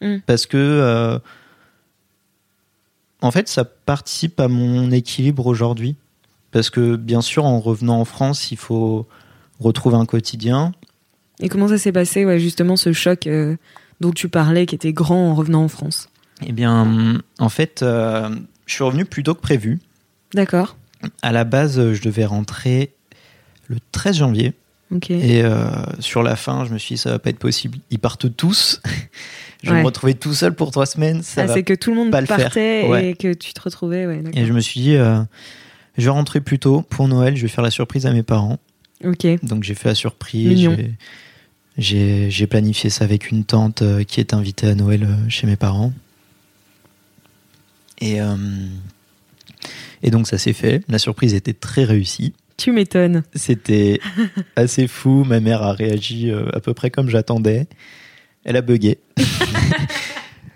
Mm. 0.00 0.16
Parce 0.26 0.46
que, 0.46 1.20
en 3.22 3.30
fait, 3.30 3.48
ça 3.48 3.64
participe 3.64 4.40
à 4.40 4.48
mon 4.48 4.90
équilibre 4.90 5.46
aujourd'hui. 5.46 5.96
Parce 6.52 6.70
que, 6.70 6.96
bien 6.96 7.20
sûr, 7.20 7.44
en 7.44 7.60
revenant 7.60 8.00
en 8.00 8.04
France, 8.04 8.50
il 8.50 8.56
faut 8.56 9.06
retrouver 9.60 9.96
un 9.96 10.06
quotidien. 10.06 10.72
Et 11.40 11.48
comment 11.48 11.68
ça 11.68 11.78
s'est 11.78 11.92
passé, 11.92 12.24
ouais, 12.24 12.38
justement, 12.40 12.76
ce 12.76 12.92
choc 12.92 13.26
euh, 13.26 13.56
dont 14.00 14.10
tu 14.10 14.28
parlais, 14.28 14.66
qui 14.66 14.74
était 14.74 14.92
grand 14.92 15.30
en 15.30 15.34
revenant 15.34 15.62
en 15.64 15.68
France? 15.68 16.08
Eh 16.46 16.52
bien, 16.52 17.20
en 17.38 17.48
fait, 17.48 17.82
euh, 17.82 18.28
je 18.66 18.74
suis 18.74 18.84
revenu 18.84 19.04
plus 19.04 19.22
tôt 19.22 19.34
que 19.34 19.40
prévu. 19.40 19.78
D'accord. 20.34 20.76
À 21.22 21.32
la 21.32 21.44
base, 21.44 21.92
je 21.92 22.02
devais 22.02 22.24
rentrer 22.24 22.92
le 23.68 23.76
13 23.92 24.16
janvier. 24.16 24.52
Ok. 24.94 25.10
Et 25.10 25.44
euh, 25.44 25.66
sur 26.00 26.22
la 26.22 26.34
fin, 26.34 26.64
je 26.64 26.72
me 26.72 26.78
suis 26.78 26.96
dit, 26.96 27.00
ça 27.00 27.10
va 27.10 27.18
pas 27.20 27.30
être 27.30 27.38
possible. 27.38 27.78
Ils 27.90 27.98
partent 28.00 28.34
tous. 28.36 28.80
je 29.62 29.70
vais 29.70 29.80
me 29.80 29.86
retrouver 29.86 30.14
tout 30.14 30.34
seul 30.34 30.54
pour 30.54 30.72
trois 30.72 30.86
semaines. 30.86 31.22
Ça 31.22 31.42
Ah, 31.44 31.48
c'est 31.54 31.62
que 31.62 31.74
tout 31.74 31.90
le 31.90 31.96
monde 31.96 32.10
pas 32.10 32.20
le 32.20 32.26
faire. 32.26 32.38
partait 32.38 32.86
Ouais. 32.88 33.10
et 33.10 33.14
que 33.14 33.32
tu 33.34 33.52
te 33.54 33.60
retrouvais, 33.60 34.06
ouais. 34.06 34.22
Et 34.34 34.46
je 34.46 34.52
me 34.52 34.60
suis 34.60 34.80
dit, 34.80 34.96
euh, 34.96 35.20
je 36.00 36.04
vais 36.06 36.10
rentrer 36.10 36.40
plus 36.40 36.58
tôt 36.58 36.82
pour 36.88 37.08
Noël, 37.08 37.36
je 37.36 37.42
vais 37.42 37.48
faire 37.48 37.62
la 37.64 37.70
surprise 37.70 38.06
à 38.06 38.12
mes 38.12 38.22
parents. 38.22 38.58
Ok. 39.04 39.26
Donc 39.42 39.62
j'ai 39.64 39.74
fait 39.74 39.88
la 39.88 39.94
surprise. 39.94 40.68
J'ai- 41.78 42.46
planifié 42.46 42.90
ça 42.90 43.04
avec 43.04 43.30
une 43.30 43.44
tante 43.44 43.80
euh, 43.82 44.02
qui 44.04 44.20
est 44.20 44.34
invitée 44.34 44.66
à 44.66 44.74
Noël 44.74 45.04
euh, 45.04 45.28
chez 45.28 45.46
mes 45.46 45.56
parents. 45.56 45.92
Et, 48.00 48.20
euh, 48.20 48.36
et 50.02 50.10
donc 50.10 50.26
ça 50.26 50.36
s'est 50.36 50.52
fait. 50.52 50.82
La 50.88 50.98
surprise 50.98 51.32
était 51.34 51.52
très 51.54 51.84
réussie. 51.84 52.34
Tu 52.56 52.72
m'étonnes. 52.72 53.22
C'était 53.34 54.00
assez 54.56 54.86
fou. 54.88 55.24
Ma 55.24 55.40
mère 55.40 55.62
a 55.62 55.72
réagi 55.72 56.30
à 56.52 56.60
peu 56.60 56.74
près 56.74 56.90
comme 56.90 57.08
j'attendais. 57.08 57.66
Elle 58.44 58.56
a 58.56 58.62
bugué. 58.62 58.98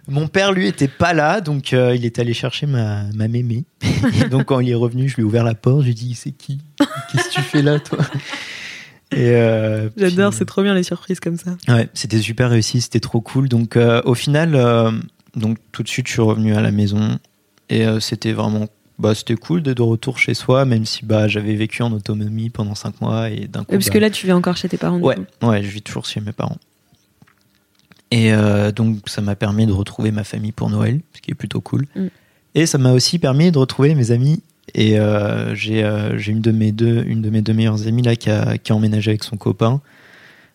Mon 0.09 0.29
père, 0.29 0.53
lui, 0.53 0.67
était 0.67 0.89
pas 0.89 1.13
là, 1.15 1.41
donc 1.41 1.73
euh, 1.73 1.95
il 1.95 2.05
est 2.05 2.19
allé 2.19 2.35
chercher 2.35 2.67
ma, 2.67 3.05
ma 3.15 3.29
mémé. 3.29 3.65
Et 4.21 4.29
donc 4.31 4.47
quand 4.47 4.61
il 4.61 4.69
est 4.71 4.75
revenu, 4.75 5.09
je 5.09 5.17
lui 5.17 5.23
ai 5.23 5.25
ouvert 5.25 5.45
la 5.45 5.55
porte. 5.55 5.81
Je 5.81 5.87
lui 5.87 5.93
ai 5.93 5.95
dit, 5.95 6.15
c'est 6.15 6.33
qui? 6.33 6.59
Qu'est-ce 6.79 7.29
que 7.29 7.35
tu 7.35 7.41
fais 7.41 7.63
là, 7.63 7.79
toi? 7.81 7.99
Euh, 9.15 9.91
J'adore, 9.97 10.31
puis- 10.31 10.39
c'est 10.39 10.45
trop 10.45 10.63
bien 10.63 10.75
les 10.75 10.83
surprises 10.83 11.21
comme 11.21 11.37
ça. 11.37 11.57
Ouais, 11.69 11.89
c'était 11.95 12.21
super 12.21 12.51
réussi, 12.51 12.81
c'était 12.81 13.01
trop 13.01 13.21
cool. 13.21 13.49
Donc 13.49 13.77
euh, 13.77 14.03
au 14.05 14.15
final, 14.15 14.53
donc 15.37 15.59
tout 15.73 15.83
de 15.83 15.89
suite, 15.89 16.09
je 16.09 16.13
suis 16.13 16.23
revenu 16.23 16.55
à 16.55 16.61
la 16.61 16.71
maison 16.71 17.19
et 17.71 17.85
c'était 18.01 18.33
vraiment, 18.33 18.67
bah 18.99 19.15
c'était 19.15 19.37
cool 19.37 19.63
d'être 19.63 19.77
de 19.77 19.83
retour 19.83 20.19
chez 20.19 20.35
soi, 20.35 20.65
même 20.65 20.85
si 20.85 21.05
bah 21.05 21.29
j'avais 21.29 21.55
vécu 21.55 21.83
en 21.83 21.93
autonomie 21.93 22.51
pendant 22.51 22.75
cinq 22.75 23.01
mois 23.01 23.31
et 23.31 23.47
d'un 23.47 23.61
coup. 23.61 23.73
parce 23.73 23.87
bah, 23.87 23.93
que 23.93 23.99
là, 23.99 24.11
tu 24.11 24.27
vis 24.27 24.33
encore 24.33 24.57
chez 24.57 24.69
tes 24.69 24.79
parents. 24.79 24.99
Ouais, 24.99 25.17
ouais, 25.43 25.63
je 25.63 25.69
vis 25.69 25.83
toujours 25.83 26.07
chez 26.07 26.21
mes 26.21 26.33
parents. 26.33 26.59
Et 28.17 28.33
euh, 28.33 28.71
donc 28.71 28.99
ça 29.07 29.23
m'a 29.23 29.35
permis 29.35 29.67
de 29.67 29.73
retrouver 29.73 30.13
ma 30.13 30.23
famille 30.23 30.53
pour 30.53 30.71
Noël, 30.71 31.01
ce 31.17 31.21
qui 31.21 31.33
est 31.33 31.35
plutôt 31.35 31.61
cool. 31.61 31.87
Mm. 31.97 32.07
Et 32.55 32.67
ça 32.67 32.79
m'a 32.79 32.93
aussi 32.93 33.19
permis 33.19 33.51
de 33.51 33.59
retrouver 33.59 33.95
mes 33.97 34.13
amis. 34.13 34.41
Et 34.75 34.99
euh, 35.01 35.53
j'ai 35.57 35.83
euh, 35.83 36.17
j'ai 36.17 36.31
une 36.31 36.41
de 36.41 36.53
mes 36.53 36.71
deux 36.71 37.03
une 37.07 37.23
de 37.23 37.29
mes 37.31 37.43
deux 37.43 37.53
meilleures 37.55 37.89
amies 37.89 38.03
là 38.03 38.15
qui 38.15 38.31
a, 38.31 38.57
qui 38.57 38.71
a 38.73 38.77
emménagé 38.77 39.11
avec 39.11 39.25
son 39.25 39.37
copain 39.37 39.81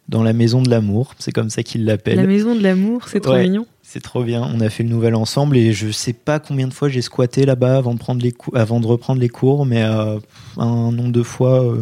dans 0.08 0.24
la 0.24 0.32
maison 0.34 0.62
de 0.62 0.69
l'amour. 0.69 1.15
C'est 1.19 1.32
comme 1.34 1.50
ça 1.50 1.62
qu'il 1.62 1.84
l'appelle. 1.86 2.15
La 2.15 2.24
maison 2.26 2.56
de 2.56 2.62
l'amour, 2.63 3.08
c'est 3.10 3.19
trop 3.19 3.34
Ouais. 3.34 3.43
mignon. 3.43 3.65
C'est 3.84 4.02
trop 4.02 4.24
bien. 4.24 4.41
On 4.56 4.62
a 4.62 4.69
fait 4.69 4.84
le 4.84 4.89
nouvel 4.89 5.13
ensemble 5.15 5.58
et 5.58 5.74
je 5.74 5.89
sais 5.91 6.13
pas 6.13 6.39
combien 6.39 6.67
de 6.67 6.74
fois 6.74 6.88
j'ai 6.89 7.02
squatté 7.02 7.45
là-bas 7.45 7.76
avant 7.78 7.93
de 7.93 8.00
prendre 8.00 8.22
les 8.22 8.32
cou- 8.32 8.52
avant 8.56 8.80
de 8.80 8.86
reprendre 8.88 9.19
les 9.19 9.30
cours, 9.30 9.65
mais 9.65 9.84
euh, 9.84 10.19
un 10.58 10.91
nombre 10.91 11.12
de 11.12 11.24
fois 11.24 11.76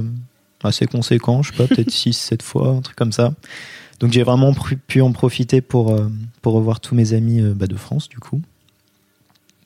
assez 0.63 0.87
conséquent. 0.87 1.43
Je 1.43 1.51
sais 1.51 1.57
pas, 1.57 1.67
peut-être 1.67 1.91
6 2.05 2.13
7 2.13 2.41
fois, 2.41 2.69
un 2.69 2.81
truc 2.81 2.95
comme 2.95 3.11
ça. 3.11 3.33
Donc 3.99 4.11
j'ai 4.11 4.23
vraiment 4.23 4.53
pu 4.87 5.01
en 5.01 5.11
profiter 5.11 5.61
pour 5.61 5.91
euh, 5.93 6.07
pour 6.41 6.53
revoir 6.53 6.79
tous 6.79 6.95
mes 6.95 7.13
amis 7.13 7.41
euh, 7.41 7.53
bah, 7.55 7.67
de 7.67 7.75
France 7.75 8.09
du 8.09 8.19
coup. 8.19 8.41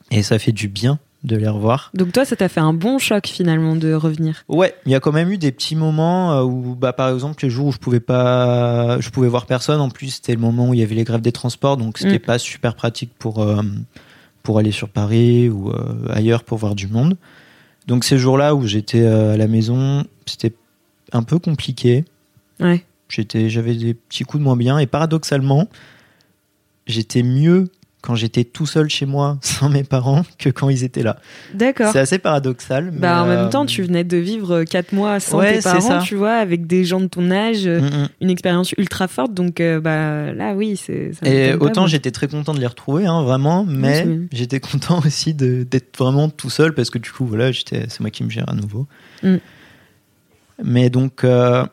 Et 0.09 0.23
ça 0.23 0.39
fait 0.39 0.51
du 0.51 0.67
bien 0.67 0.99
de 1.23 1.35
les 1.37 1.47
revoir. 1.47 1.91
Donc 1.93 2.11
toi, 2.13 2.25
ça 2.25 2.35
t'a 2.35 2.49
fait 2.49 2.59
un 2.61 2.73
bon 2.73 2.97
choc 2.97 3.27
finalement 3.27 3.75
de 3.75 3.93
revenir? 3.93 4.43
Ouais, 4.49 4.73
il 4.85 4.91
y 4.91 4.95
a 4.95 4.99
quand 4.99 5.11
même 5.11 5.29
eu 5.31 5.37
des 5.37 5.51
petits 5.51 5.75
moments 5.75 6.33
euh, 6.33 6.43
où, 6.43 6.75
bah, 6.75 6.93
par 6.93 7.09
exemple, 7.13 7.43
les 7.43 7.49
jours 7.51 7.67
où 7.67 7.71
je 7.71 7.77
pouvais 7.77 7.99
pas, 7.99 8.99
je 8.99 9.09
pouvais 9.11 9.27
voir 9.27 9.45
personne. 9.45 9.79
En 9.79 9.89
plus, 9.89 10.09
c'était 10.15 10.33
le 10.33 10.39
moment 10.39 10.69
où 10.69 10.73
il 10.73 10.79
y 10.79 10.83
avait 10.83 10.95
les 10.95 11.03
grèves 11.03 11.21
des 11.21 11.31
transports, 11.31 11.77
donc 11.77 11.99
c'était 11.99 12.15
Mm. 12.15 12.19
pas 12.25 12.39
super 12.39 12.73
pratique 12.75 13.11
pour 13.19 13.39
euh, 13.39 13.61
pour 14.41 14.57
aller 14.57 14.71
sur 14.71 14.89
Paris 14.89 15.47
ou 15.49 15.69
euh, 15.69 16.07
ailleurs 16.09 16.43
pour 16.43 16.57
voir 16.57 16.73
du 16.73 16.87
monde. 16.87 17.15
Donc 17.85 18.03
ces 18.03 18.17
jours-là 18.17 18.55
où 18.55 18.65
j'étais 18.65 19.01
euh, 19.01 19.35
à 19.35 19.37
la 19.37 19.47
maison, 19.47 20.03
c'était 20.25 20.53
un 21.11 21.21
peu 21.21 21.37
compliqué. 21.37 22.03
Ouais. 22.59 22.83
J'étais, 23.11 23.49
j'avais 23.49 23.75
des 23.75 23.93
petits 23.93 24.23
coups 24.23 24.39
de 24.39 24.43
moins 24.45 24.55
bien 24.55 24.79
et 24.79 24.87
paradoxalement, 24.87 25.67
j'étais 26.87 27.23
mieux 27.23 27.67
quand 28.01 28.15
j'étais 28.15 28.43
tout 28.43 28.65
seul 28.65 28.89
chez 28.89 29.05
moi 29.05 29.37
sans 29.41 29.69
mes 29.69 29.83
parents 29.83 30.23
que 30.39 30.49
quand 30.49 30.69
ils 30.69 30.83
étaient 30.83 31.03
là. 31.03 31.17
D'accord. 31.53 31.91
C'est 31.91 31.99
assez 31.99 32.17
paradoxal. 32.17 32.91
Bah, 32.91 33.23
en 33.23 33.27
même 33.27 33.49
temps, 33.49 33.63
euh, 33.63 33.67
tu 33.67 33.83
venais 33.83 34.03
de 34.03 34.17
vivre 34.17 34.63
4 34.63 34.93
mois 34.93 35.19
sans 35.19 35.39
Ouais, 35.39 35.57
tes 35.57 35.61
parents, 35.61 36.01
tu 36.01 36.15
vois, 36.15 36.33
avec 36.33 36.65
des 36.67 36.83
gens 36.83 36.99
de 36.99 37.07
ton 37.07 37.29
âge, 37.31 37.67
euh, 37.67 37.79
mm, 37.81 37.85
mm. 37.85 38.07
une 38.21 38.29
expérience 38.29 38.71
ultra 38.77 39.07
forte. 39.07 39.33
Donc, 39.33 39.59
euh, 39.59 39.79
bah, 39.79 40.33
là, 40.33 40.53
oui, 40.55 40.77
c'est. 40.77 41.13
ça 41.13 41.27
Et 41.29 41.53
autant 41.53 41.85
j'étais 41.85 42.11
très 42.11 42.27
content 42.27 42.53
de 42.53 42.59
les 42.59 42.67
retrouver, 42.67 43.05
hein, 43.05 43.21
vraiment, 43.21 43.65
mais 43.65 44.07
j'étais 44.31 44.59
content 44.59 44.99
aussi 45.05 45.33
de- 45.33 45.63
d'être 45.63 45.97
vraiment 45.97 46.29
tout 46.29 46.49
seul 46.49 46.73
parce 46.73 46.89
que 46.89 46.97
du 46.97 47.11
coup, 47.11 47.25
voilà, 47.25 47.51
j'étais, 47.51 47.85
c'est 47.89 47.99
moi 47.99 48.09
qui 48.09 48.23
me 48.23 48.29
gère 48.29 48.49
à 48.49 48.55
nouveau. 48.55 48.87
Mm. 49.21 49.35
Mais 50.63 50.89
donc, 50.89 51.23
euh, 51.23 51.65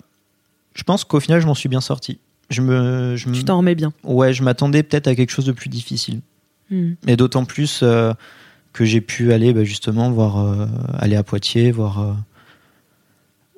je 0.79 0.85
pense 0.85 1.03
qu'au 1.03 1.19
final, 1.19 1.41
je 1.41 1.47
m'en 1.47 1.57
suis 1.57 1.69
bien 1.69 1.81
sorti. 1.81 2.21
Je 2.51 2.63
me, 2.63 3.17
je 3.17 3.29
Tu 3.31 3.45
t'en 3.45 3.59
remets 3.59 3.75
bien. 3.75 3.93
ouais, 4.05 4.33
je 4.33 4.45
m'attendais 4.45 4.85
peut-être 4.85 5.09
à 5.09 5.17
quelque 5.17 5.31
chose 5.31 5.45
de 5.45 5.53
plus 5.53 5.69
difficile. 5.69 6.21
Hmm. 6.71 6.93
Et 7.09 7.17
d'autant 7.17 7.45
plus 7.45 7.81
euh, 7.83 8.13
que 8.73 8.85
j'ai 8.85 9.01
pu 9.01 9.33
aller 9.33 9.53
bah, 9.53 9.65
justement 9.65 10.11
voir, 10.13 10.39
euh, 10.39 10.67
aller 10.97 11.17
à 11.17 11.25
Poitiers, 11.25 11.73
voir, 11.73 11.99
euh, 12.01 12.13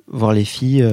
voir 0.07 0.33
les 0.33 0.45
filles. 0.45 0.83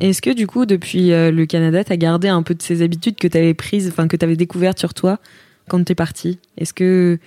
Est-ce 0.00 0.22
que 0.22 0.30
du 0.30 0.46
coup, 0.46 0.64
depuis 0.64 1.08
le 1.10 1.44
Canada, 1.44 1.84
t'as 1.84 1.96
gardé 1.96 2.28
un 2.28 2.42
peu 2.42 2.54
de 2.54 2.62
ces 2.62 2.80
habitudes 2.80 3.16
que 3.16 3.28
t'avais 3.28 3.54
prises, 3.54 3.88
enfin 3.88 4.08
que 4.08 4.16
t'avais 4.16 4.36
découvertes 4.36 4.78
sur 4.78 4.94
toi 4.94 5.18
quand 5.68 5.84
t'es 5.84 5.94
parti 5.94 6.38
Est-ce 6.56 6.72
que 6.72 7.18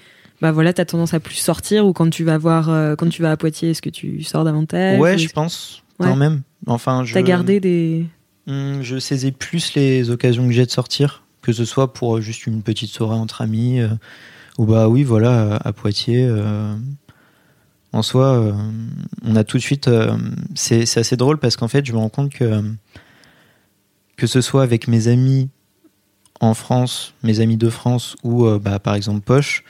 bah 0.41 0.51
voilà, 0.51 0.73
t'as 0.73 0.85
tendance 0.85 1.13
à 1.13 1.19
plus 1.19 1.35
sortir 1.35 1.85
ou 1.85 1.93
quand 1.93 2.09
tu 2.09 2.23
vas 2.23 2.39
voir, 2.39 2.95
quand 2.97 3.07
tu 3.07 3.21
vas 3.21 3.29
à 3.31 3.37
Poitiers, 3.37 3.69
est-ce 3.69 3.81
que 3.83 3.91
tu 3.91 4.23
sors 4.23 4.43
davantage 4.43 4.99
Ouais, 4.99 5.13
ou 5.13 5.17
je 5.19 5.29
pense 5.29 5.83
Ouais. 5.99 6.07
quand 6.07 6.15
même. 6.15 6.41
Enfin, 6.65 7.03
je. 7.05 7.13
T'as 7.13 7.21
gardé 7.21 7.59
des. 7.59 8.05
Hum, 8.47 8.81
Je 8.81 8.99
saisis 8.99 9.31
plus 9.31 9.73
les 9.75 10.09
occasions 10.09 10.45
que 10.45 10.51
j'ai 10.53 10.65
de 10.65 10.71
sortir, 10.71 11.23
que 11.41 11.53
ce 11.53 11.65
soit 11.65 11.93
pour 11.93 12.17
euh, 12.17 12.21
juste 12.21 12.47
une 12.47 12.61
petite 12.61 12.89
soirée 12.91 13.15
entre 13.15 13.41
amis, 13.41 13.79
euh, 13.79 13.89
ou 14.57 14.65
bah 14.65 14.87
oui, 14.89 15.03
voilà, 15.03 15.55
à 15.57 15.73
Poitiers. 15.73 16.25
euh, 16.25 16.75
en 17.93 18.01
soi, 18.03 18.25
euh, 18.39 18.53
on 19.23 19.35
a 19.35 19.43
tout 19.43 19.57
de 19.57 19.61
suite. 19.61 19.89
c'est 20.55 20.97
assez 20.97 21.17
drôle 21.17 21.37
parce 21.39 21.57
qu'en 21.57 21.67
fait, 21.67 21.85
je 21.85 21.91
me 21.93 21.97
rends 21.97 22.09
compte 22.09 22.31
que 22.33 22.63
que 24.17 24.27
ce 24.27 24.39
soit 24.39 24.63
avec 24.63 24.87
mes 24.87 25.07
amis 25.07 25.49
en 26.39 26.53
France, 26.53 27.13
mes 27.23 27.39
amis 27.39 27.57
de 27.57 27.69
France, 27.69 28.15
ou 28.23 28.47
bah, 28.59 28.79
par 28.79 28.95
exemple 28.95 29.21
Poche, 29.21 29.63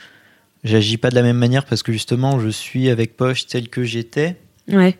j'agis 0.62 0.98
pas 0.98 1.10
de 1.10 1.14
la 1.16 1.22
même 1.22 1.36
manière 1.38 1.64
parce 1.64 1.82
que 1.82 1.90
justement, 1.92 2.38
je 2.38 2.48
suis 2.48 2.90
avec 2.90 3.16
Poche 3.16 3.46
tel 3.46 3.68
que 3.68 3.82
j'étais 3.84 4.36
Ouais. 4.68 4.96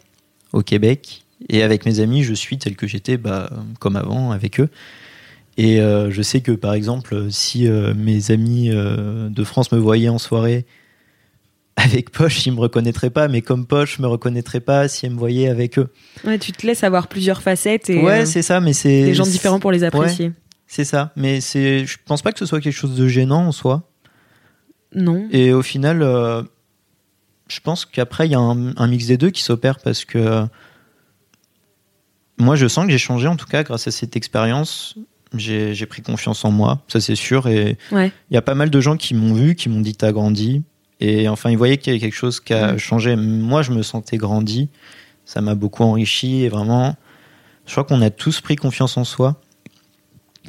au 0.53 0.63
Québec. 0.63 1.23
Et 1.49 1.63
avec 1.63 1.87
mes 1.87 2.01
amis, 2.01 2.23
je 2.23 2.35
suis 2.35 2.59
tel 2.59 2.77
que 2.77 2.87
j'étais, 2.87 3.17
bah, 3.17 3.51
comme 3.79 3.97
avant, 3.97 4.31
avec 4.31 4.61
eux. 4.61 4.69
Et 5.57 5.81
euh, 5.81 6.11
je 6.11 6.23
sais 6.23 6.41
que, 6.41 6.53
par 6.53 6.75
exemple, 6.75 7.31
si 7.31 7.69
euh, 7.69 7.95
mes 7.95 8.31
amis 8.31 8.71
euh, 8.71 9.29
de 9.29 9.45
France 9.45 9.73
me 9.73 9.79
voyaient 9.79 10.09
en 10.09 10.19
soirée 10.19 10.65
avec 11.77 12.11
Poche, 12.11 12.47
ils 12.47 12.53
me 12.53 12.61
reconnaîtraient 12.61 13.11
pas. 13.11 13.29
Mais 13.29 13.43
comme 13.43 13.67
Poche 13.67 13.99
me 13.99 14.07
reconnaîtrait 14.07 14.61
pas 14.61 14.89
si 14.89 15.07
elle 15.07 15.13
me 15.13 15.19
voyait 15.19 15.49
avec 15.49 15.79
eux. 15.79 15.89
Ouais, 16.25 16.39
tu 16.39 16.53
te 16.53 16.67
laisses 16.67 16.85
avoir 16.85 17.09
plusieurs 17.09 17.43
facettes 17.43 17.91
et 17.91 18.03
ouais, 18.03 18.27
c'est 18.27 18.43
ça, 18.43 18.61
mais 18.61 18.73
c'est. 18.73 19.05
des 19.05 19.15
gens 19.15 19.25
différents 19.25 19.61
pour 19.61 19.73
les 19.73 19.85
apprécier. 19.85 20.33
C'est 20.67 20.85
ça. 20.85 21.13
Mais 21.17 21.43
c'est, 21.43 21.85
je 21.85 21.99
pense 22.05 22.23
pas 22.23 22.33
que 22.33 22.39
ce 22.39 22.47
soit 22.47 22.61
quelque 22.61 22.73
chose 22.73 22.97
de 22.97 23.07
gênant 23.07 23.47
en 23.47 23.53
soi. 23.53 23.91
Non. 24.95 25.29
Et 25.31 25.53
au 25.53 25.63
final, 25.63 26.01
je 27.49 27.61
pense 27.61 27.85
qu'après, 27.85 28.27
il 28.27 28.33
y 28.33 28.35
a 28.35 28.39
un, 28.39 28.75
un 28.77 28.87
mix 28.87 29.07
des 29.07 29.19
deux 29.19 29.31
qui 29.31 29.43
s'opère 29.43 29.79
parce 29.81 30.07
que 30.07 30.47
moi, 32.43 32.57
je 32.57 32.67
sens 32.69 32.85
que 32.87 32.91
j'ai 32.93 32.99
changé, 32.99 33.27
en 33.29 33.37
tout 33.37 33.47
cas, 33.47 33.63
grâce 33.63 33.87
à 33.89 33.91
cette 33.91 34.17
expérience. 34.17 34.97
J'ai 35.35 35.87
pris 35.87 36.03
confiance 36.03 36.45
en 36.45 36.51
moi, 36.51 36.83
ça 36.89 37.01
c'est 37.01 37.15
sûr. 37.15 37.49
Et 37.49 37.79
Ouais. 37.91 38.13
il 38.31 38.35
y 38.35 38.37
a 38.37 38.43
pas 38.43 38.55
mal 38.55 38.69
de 38.69 38.81
gens 38.83 38.99
qui 38.99 39.15
m'ont 39.15 39.33
vu, 39.33 39.55
qui 39.55 39.71
m'ont 39.71 39.81
dit 39.81 39.95
T'as 39.95 40.13
grandi. 40.13 40.63
Et 41.01 41.27
enfin, 41.29 41.49
ils 41.51 41.57
voyaient 41.57 41.79
qu'il 41.79 41.93
y 41.93 41.97
avait 41.97 42.01
quelque 42.01 42.15
chose 42.15 42.39
qui 42.39 42.53
a 42.53 42.75
Mm. 42.75 42.79
changé. 42.79 43.17
Moi, 43.17 43.63
je 43.63 43.73
me 43.73 43.83
sentais 43.83 44.19
grandi. 44.19 44.69
Ça 45.25 45.41
m'a 45.41 45.55
beaucoup 45.55 45.85
enrichi. 45.85 46.43
Et 46.43 46.49
vraiment, 46.51 46.95
je 47.67 47.73
crois 47.73 47.85
qu'on 47.85 48.03
a 48.03 48.11
tous 48.11 48.43
pris 48.43 48.57
confiance 48.57 48.99
en 48.99 49.05
soi 49.05 49.41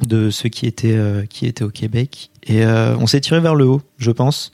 de 0.02 0.28
ceux 0.28 0.50
qui 0.50 0.66
étaient, 0.66 0.92
euh, 0.96 1.24
qui 1.24 1.46
étaient 1.46 1.64
au 1.64 1.70
Québec. 1.70 2.30
Et 2.42 2.62
euh, 2.66 2.94
on 2.98 3.06
s'est 3.06 3.20
tiré 3.22 3.40
vers 3.40 3.54
le 3.54 3.64
haut, 3.64 3.80
je 3.96 4.10
pense. 4.10 4.52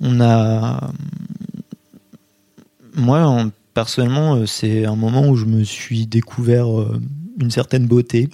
On 0.00 0.20
a. 0.20 0.90
Moi, 2.94 3.20
en- 3.24 3.50
personnellement, 3.82 4.34
euh, 4.34 4.46
c'est 4.46 4.84
un 4.86 4.96
moment 4.96 5.28
où 5.28 5.36
je 5.36 5.44
me 5.44 5.62
suis 5.62 6.08
découvert 6.08 6.68
euh, 6.80 7.00
une 7.40 7.52
certaine 7.52 7.86
beauté. 7.86 8.28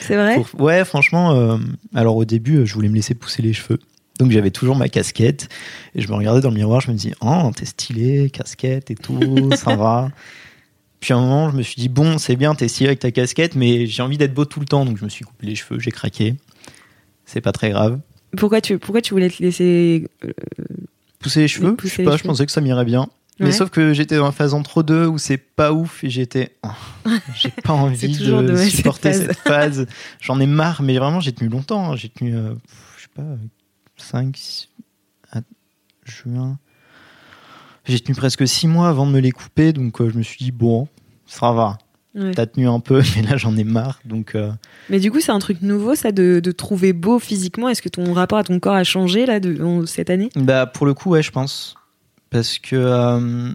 C'est 0.00 0.14
vrai? 0.14 0.36
Pour- 0.36 0.60
Ouais, 0.60 0.84
franchement, 0.84 1.32
euh, 1.34 1.58
alors 1.92 2.14
au 2.16 2.24
début, 2.24 2.64
je 2.64 2.72
voulais 2.74 2.88
me 2.88 2.94
laisser 2.94 3.14
pousser 3.16 3.42
les 3.42 3.52
cheveux. 3.52 3.80
Donc 4.20 4.30
j'avais 4.30 4.52
toujours 4.52 4.76
ma 4.76 4.88
casquette 4.88 5.48
et 5.96 6.00
je 6.02 6.06
me 6.08 6.14
regardais 6.14 6.40
dans 6.40 6.50
le 6.50 6.54
miroir, 6.54 6.80
je 6.80 6.92
me 6.92 6.96
dis 6.96 7.10
"Oh, 7.20 7.50
t'es 7.56 7.64
stylé, 7.64 8.30
casquette 8.30 8.92
et 8.92 8.94
tout, 8.94 9.50
ça 9.56 9.74
va." 9.74 10.08
Puis 11.00 11.12
à 11.12 11.16
un 11.16 11.20
moment, 11.20 11.50
je 11.50 11.56
me 11.56 11.62
suis 11.62 11.74
dit 11.82 11.88
"Bon, 11.88 12.16
c'est 12.18 12.36
bien, 12.36 12.54
t'es 12.54 12.68
stylé 12.68 12.90
avec 12.90 13.00
ta 13.00 13.10
casquette, 13.10 13.56
mais 13.56 13.86
j'ai 13.88 14.02
envie 14.02 14.18
d'être 14.18 14.34
beau 14.34 14.44
tout 14.44 14.60
le 14.60 14.66
temps." 14.66 14.84
Donc 14.84 14.98
je 14.98 15.04
me 15.04 15.10
suis 15.10 15.24
coupé 15.24 15.48
les 15.48 15.56
cheveux, 15.56 15.80
j'ai 15.80 15.90
craqué. 15.90 16.36
C'est 17.26 17.40
pas 17.40 17.50
très 17.50 17.70
grave. 17.70 17.98
pourquoi, 18.36 18.60
tu, 18.60 18.78
pourquoi 18.78 19.02
tu 19.02 19.14
voulais 19.14 19.30
te 19.30 19.42
laisser. 19.42 20.06
euh, 20.24 20.30
Pousser 21.18 21.40
les 21.40 21.48
cheveux, 21.48 21.74
pousser 21.74 21.88
je 21.90 21.96
sais 21.96 22.04
pas, 22.04 22.16
je 22.16 22.22
pensais 22.22 22.46
que 22.46 22.52
ça 22.52 22.60
m'irait 22.60 22.84
bien. 22.84 23.08
Mais 23.40 23.46
Ouais. 23.46 23.52
sauf 23.52 23.70
que 23.70 23.92
j'étais 23.92 24.16
dans 24.16 24.26
la 24.26 24.32
phase 24.32 24.54
entre 24.54 24.82
deux 24.84 25.06
où 25.06 25.18
c'est 25.18 25.38
pas 25.38 25.72
ouf 25.72 26.04
et 26.04 26.10
j'étais 26.10 26.56
oh, 26.64 26.68
j'ai 27.34 27.50
pas 27.50 27.72
envie 27.72 28.08
de 28.16 28.56
cette 28.56 28.70
supporter 28.70 29.12
phase. 29.12 29.26
cette 29.26 29.38
phase. 29.38 29.86
J'en 30.20 30.38
ai 30.38 30.46
marre 30.46 30.82
mais 30.82 30.96
vraiment 30.98 31.18
j'ai 31.20 31.32
tenu 31.32 31.50
longtemps, 31.50 31.92
hein. 31.92 31.96
j'ai 31.96 32.08
tenu 32.10 32.36
euh, 32.36 32.54
je 32.96 33.02
sais 33.02 33.08
pas 33.14 33.22
5 33.96 34.36
juin. 36.04 36.58
J'ai 37.86 37.98
tenu 38.00 38.14
presque 38.14 38.46
6 38.46 38.68
mois 38.68 38.88
avant 38.88 39.06
de 39.06 39.12
me 39.12 39.20
les 39.20 39.32
couper 39.32 39.72
donc 39.72 40.00
euh, 40.00 40.10
je 40.10 40.16
me 40.18 40.22
suis 40.22 40.38
dit 40.38 40.52
bon, 40.52 40.88
ça 41.26 41.52
va. 41.52 41.78
Ouais. 42.14 42.30
T'as 42.32 42.46
tenu 42.46 42.68
un 42.68 42.78
peu, 42.78 43.02
mais 43.16 43.22
là 43.22 43.36
j'en 43.36 43.56
ai 43.56 43.64
marre. 43.64 43.98
Donc, 44.04 44.36
euh, 44.36 44.52
Mais 44.88 45.00
du 45.00 45.10
coup, 45.10 45.18
c'est 45.20 45.32
un 45.32 45.40
truc 45.40 45.62
nouveau, 45.62 45.96
ça, 45.96 46.12
de, 46.12 46.38
de 46.38 46.52
trouver 46.52 46.92
beau 46.92 47.18
physiquement. 47.18 47.68
Est-ce 47.68 47.82
que 47.82 47.88
ton 47.88 48.12
rapport 48.12 48.38
à 48.38 48.44
ton 48.44 48.60
corps 48.60 48.74
a 48.76 48.84
changé, 48.84 49.26
là, 49.26 49.40
de, 49.40 49.84
cette 49.86 50.10
année? 50.10 50.28
Bah, 50.36 50.66
pour 50.66 50.86
le 50.86 50.94
coup, 50.94 51.10
ouais, 51.10 51.24
je 51.24 51.32
pense. 51.32 51.74
Parce 52.34 52.58
que 52.58 52.74
euh, 52.74 53.52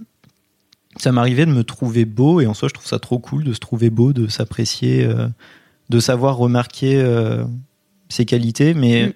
ça 0.96 1.12
m'arrivait 1.12 1.46
de 1.46 1.52
me 1.52 1.65
trouver 1.65 2.06
beau, 2.06 2.39
et 2.39 2.48
en 2.48 2.54
soi, 2.54 2.70
je 2.70 2.74
trouve 2.74 2.88
ça 2.88 2.98
trop 2.98 3.20
cool 3.20 3.44
de 3.44 3.52
se 3.52 3.60
trouver 3.60 3.89
beau, 3.89 4.13
de 4.13 4.28
s'apprécier, 4.28 5.04
euh, 5.04 5.28
de 5.89 6.00
savoir 6.00 6.38
remarquer 6.38 6.96
euh, 6.96 7.44
ses 8.08 8.24
qualités. 8.26 8.74
Mais 8.74 9.08
Mm. 9.08 9.13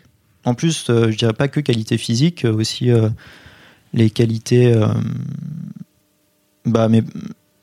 en 0.49 0.53
plus, 0.53 0.85
je 0.89 1.15
dirais 1.15 1.31
pas 1.31 1.47
que 1.47 1.61
qualité 1.61 1.97
physique, 1.97 2.43
aussi 2.45 2.89
les 3.93 4.09
qualités. 4.09 4.75
bah, 6.65 6.87
mes- 6.89 7.03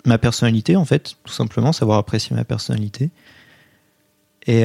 ma 0.07 0.17
personnalité, 0.17 0.77
en 0.77 0.85
fait, 0.87 1.17
tout 1.25 1.33
simplement, 1.33 1.73
savoir 1.73 1.99
apprécier 1.99 2.35
ma 2.35 2.45
personnalité. 2.45 3.11
Et 4.47 4.65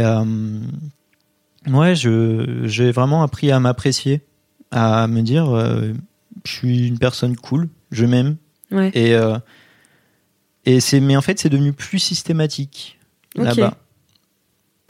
ouais, 1.67 1.95
je- 1.95 2.61
j'ai 2.63 2.91
vraiment 2.91 3.23
appris 3.23 3.51
à 3.51 3.59
m'apprécier, 3.59 4.21
à 4.71 5.07
me 5.07 5.21
dire, 5.21 5.45
je 6.43 6.51
suis 6.51 6.87
une 6.87 6.99
personne 6.99 7.35
cool, 7.35 7.69
je 7.91 8.05
m'aime. 8.05 8.37
Ouais. 8.71 8.91
Et, 8.93 9.15
euh, 9.15 9.37
et 10.65 10.79
c'est, 10.79 10.99
mais 10.99 11.15
en 11.15 11.21
fait, 11.21 11.39
c'est 11.39 11.49
devenu 11.49 11.73
plus 11.73 11.99
systématique 11.99 12.99
là-bas. 13.35 13.77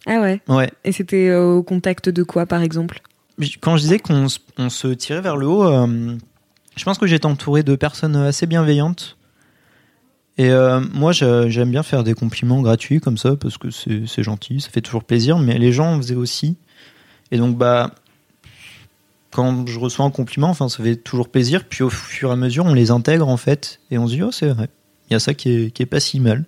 Ah 0.06 0.22
ouais. 0.22 0.42
Ouais. 0.48 0.72
Et 0.84 0.92
c'était 0.92 1.30
euh, 1.30 1.54
au 1.54 1.64
contact 1.64 2.10
de 2.10 2.24
quoi, 2.24 2.46
par 2.46 2.62
exemple? 2.62 3.02
Quand 3.60 3.76
je 3.76 3.82
disais 3.82 4.00
qu'on 4.00 4.30
se, 4.30 4.40
on 4.58 4.70
se 4.70 4.88
tirait 4.88 5.22
vers 5.22 5.36
le 5.36 5.48
haut, 5.48 5.66
euh, 5.66 6.16
je 6.76 6.84
pense 6.84 6.98
que 6.98 7.08
j'étais 7.08 7.26
entouré 7.26 7.64
de 7.64 7.76
personnes 7.76 8.16
assez 8.16 8.46
bienveillantes. 8.46 9.18
Et 10.38 10.50
euh, 10.50 10.82
moi, 10.94 11.12
j'aime 11.12 11.72
bien 11.72 11.84
faire 11.84 12.04
des 12.04 12.14
compliments 12.14 12.62
gratuits 12.62 13.00
comme 13.00 13.18
ça 13.18 13.36
parce 13.36 13.58
que 13.58 13.72
c'est 13.72 14.06
c'est 14.06 14.22
gentil, 14.22 14.60
ça 14.60 14.70
fait 14.70 14.82
toujours 14.82 15.04
plaisir. 15.04 15.40
Mais 15.40 15.58
les 15.58 15.72
gens 15.72 15.94
en 15.94 15.98
faisaient 15.98 16.16
aussi. 16.16 16.58
Et 17.32 17.38
donc, 17.38 17.58
bah, 17.58 17.92
quand 19.36 19.68
je 19.68 19.78
reçois 19.78 20.06
un 20.06 20.12
compliment, 20.12 20.48
enfin, 20.48 20.70
ça 20.70 20.82
fait 20.82 20.96
toujours 20.96 21.28
plaisir. 21.28 21.66
Puis 21.68 21.84
au 21.84 21.90
fur 21.90 22.30
et 22.30 22.32
à 22.32 22.36
mesure, 22.38 22.66
on 22.66 22.74
les 22.74 22.90
intègre 22.90 23.28
en 23.28 23.36
fait. 23.36 23.82
Et 23.92 23.98
on 23.98 24.08
se 24.08 24.14
dit, 24.14 24.24
oh, 24.24 24.32
c'est 24.32 24.48
vrai. 24.48 24.70
Il 25.10 25.14
y 25.14 25.16
a 25.18 25.20
ça 25.20 25.34
qui 25.34 25.50
est, 25.52 25.72
qui 25.72 25.84
est 25.84 25.86
pas 25.86 26.00
si 26.00 26.22
mal. 26.22 26.46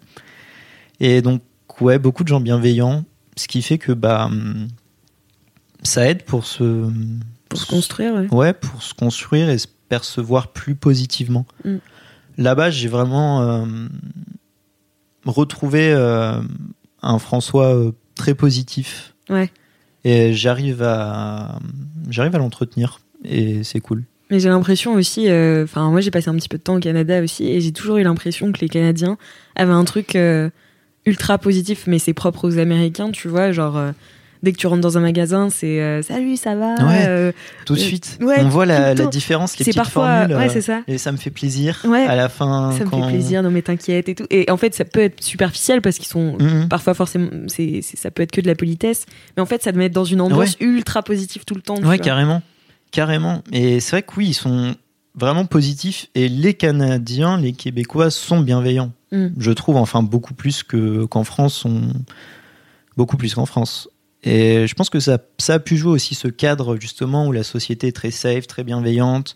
Et 1.02 1.22
donc, 1.22 1.42
ouais, 1.82 2.00
beaucoup 2.00 2.24
de 2.24 2.30
gens 2.30 2.40
bienveillants. 2.40 3.04
Ce 3.36 3.50
qui 3.50 3.62
fait 3.62 3.78
que, 3.78 3.92
bah, 3.92 4.28
hum, 4.28 4.70
ça 5.84 6.10
aide 6.10 6.24
pour 6.24 6.46
se. 6.46 6.90
Pour 7.50 7.60
se 7.60 7.66
construire, 7.66 8.14
ouais. 8.14 8.34
Ouais, 8.34 8.54
pour 8.54 8.82
se 8.82 8.94
construire 8.94 9.50
et 9.50 9.58
se 9.58 9.68
percevoir 9.90 10.54
plus 10.54 10.76
positivement. 10.76 11.46
Mm. 11.66 11.76
Là-bas, 12.38 12.70
j'ai 12.70 12.88
vraiment 12.88 13.42
euh, 13.42 13.66
retrouvé 15.26 15.92
euh, 15.92 16.42
un 17.02 17.20
François 17.20 17.76
euh, 17.76 17.92
très 18.16 18.34
positif. 18.34 19.14
Ouais. 19.30 19.52
Et 20.08 20.34
j'arrive 20.34 20.84
à, 20.84 21.60
j'arrive 22.10 22.34
à 22.34 22.38
l'entretenir. 22.38 23.02
Et 23.26 23.64
c'est 23.64 23.82
cool. 23.82 24.06
Mais 24.30 24.40
j'ai 24.40 24.48
l'impression 24.48 24.94
aussi, 24.94 25.30
euh, 25.30 25.66
enfin 25.66 25.90
moi 25.92 26.00
j'ai 26.00 26.12
passé 26.12 26.30
un 26.30 26.36
petit 26.36 26.48
peu 26.48 26.58
de 26.58 26.64
temps 26.64 26.78
au 26.78 26.80
Canada 26.80 27.22
aussi, 27.22 27.46
et 27.46 27.60
j'ai 27.60 27.74
toujours 27.74 27.98
eu 27.98 28.04
l'impression 28.04 28.52
que 28.54 28.60
les 28.62 28.70
Canadiens 28.70 29.18
avaient 29.56 29.74
un 29.74 29.84
truc 29.84 30.16
euh, 30.16 30.50
ultra 31.06 31.38
positif, 31.38 31.88
mais 31.88 32.00
c'est 32.00 32.14
propre 32.14 32.48
aux 32.48 32.58
Américains, 32.58 33.12
tu 33.12 33.28
vois, 33.28 33.52
genre 33.52 33.78
euh, 33.78 33.92
dès 34.44 34.52
que 34.52 34.58
tu 34.58 34.68
rentres 34.68 34.82
dans 34.82 34.98
un 34.98 35.02
magasin, 35.02 35.50
c'est 35.50 35.82
euh, 35.82 36.02
salut, 36.02 36.38
ça 36.38 36.56
va. 36.56 36.76
Ouais. 36.76 37.06
euh, 37.08 37.32
Tout 37.66 37.76
de 37.76 37.80
Euh, 37.80 37.84
suite, 37.84 38.18
ouais, 38.22 38.36
on 38.40 38.50
voit 38.50 38.66
la, 38.66 38.94
différence, 38.94 39.58
les 39.58 39.66
petites 39.66 39.76
parfois, 39.76 40.20
formules. 40.20 40.36
ouais, 40.38 40.50
c'est 40.50 40.62
ça. 40.62 40.82
et 40.88 40.98
ça 40.98 41.12
me 41.12 41.18
fait 41.18 41.30
plaisir 41.30 41.84
à 41.86 42.16
la 42.16 42.30
fin. 42.30 42.72
Ça 42.78 42.86
me 42.86 42.90
fait 42.90 43.08
plaisir, 43.10 43.44
non 43.44 43.52
mais 43.52 43.62
t'inquiète 43.62 44.10
et 44.10 44.16
tout. 44.16 44.26
Et 44.30 44.50
en 44.52 44.58
fait, 44.58 44.74
ça 44.74 44.86
peut 44.86 45.02
être 45.02 45.24
superficiel 45.24 45.82
parce 45.82 45.98
qu'ils 45.98 46.08
sont 46.08 46.38
Mhm. 46.40 46.68
parfois 46.70 46.94
forcément, 46.94 47.30
c'est, 47.48 47.82
ça 47.82 48.12
peut 48.12 48.24
être 48.24 48.32
que 48.32 48.42
de 48.42 48.48
la 48.48 48.56
politesse, 48.56 49.06
mais 49.36 49.42
en 49.44 49.46
fait, 49.46 49.64
ça 49.64 49.72
te 49.72 49.78
met 49.78 49.90
dans 49.90 50.06
une 50.06 50.22
ambiance 50.22 50.56
ultra 50.60 51.04
positive 51.04 51.44
tout 51.46 51.56
le 51.56 51.62
temps. 51.62 51.78
Ouais, 51.82 52.00
carrément. 52.00 52.42
Carrément. 52.92 53.42
Et 53.52 53.80
c'est 53.80 53.92
vrai 53.92 54.02
que 54.04 54.14
oui, 54.18 54.28
ils 54.30 54.34
sont 54.34 54.76
vraiment 55.16 55.46
positifs. 55.46 56.08
Et 56.16 56.30
les 56.30 56.54
Canadiens, 56.54 57.38
les 57.40 57.52
Québécois 57.52 58.10
sont 58.12 58.40
bienveillants. 58.40 58.92
Mm. 59.12 59.28
Je 59.38 59.52
trouve, 59.52 59.76
enfin, 59.78 60.04
beaucoup 60.04 60.34
plus 60.34 60.64
que, 60.64 61.06
qu'en 61.06 61.24
France. 61.24 61.66
On... 61.66 61.82
Beaucoup 62.96 63.18
plus 63.18 63.36
qu'en 63.36 63.46
France. 63.46 63.90
Et 64.28 64.68
je 64.68 64.76
pense 64.76 64.90
que 64.90 65.00
ça, 65.00 65.20
ça 65.38 65.54
a 65.54 65.60
pu 65.60 65.78
jouer 65.78 65.92
aussi 65.92 66.14
ce 66.14 66.28
cadre, 66.28 66.78
justement, 66.80 67.28
où 67.28 67.32
la 67.32 67.44
société 67.44 67.88
est 67.88 67.96
très 67.96 68.12
safe, 68.12 68.46
très 68.46 68.66
bienveillante. 68.66 69.36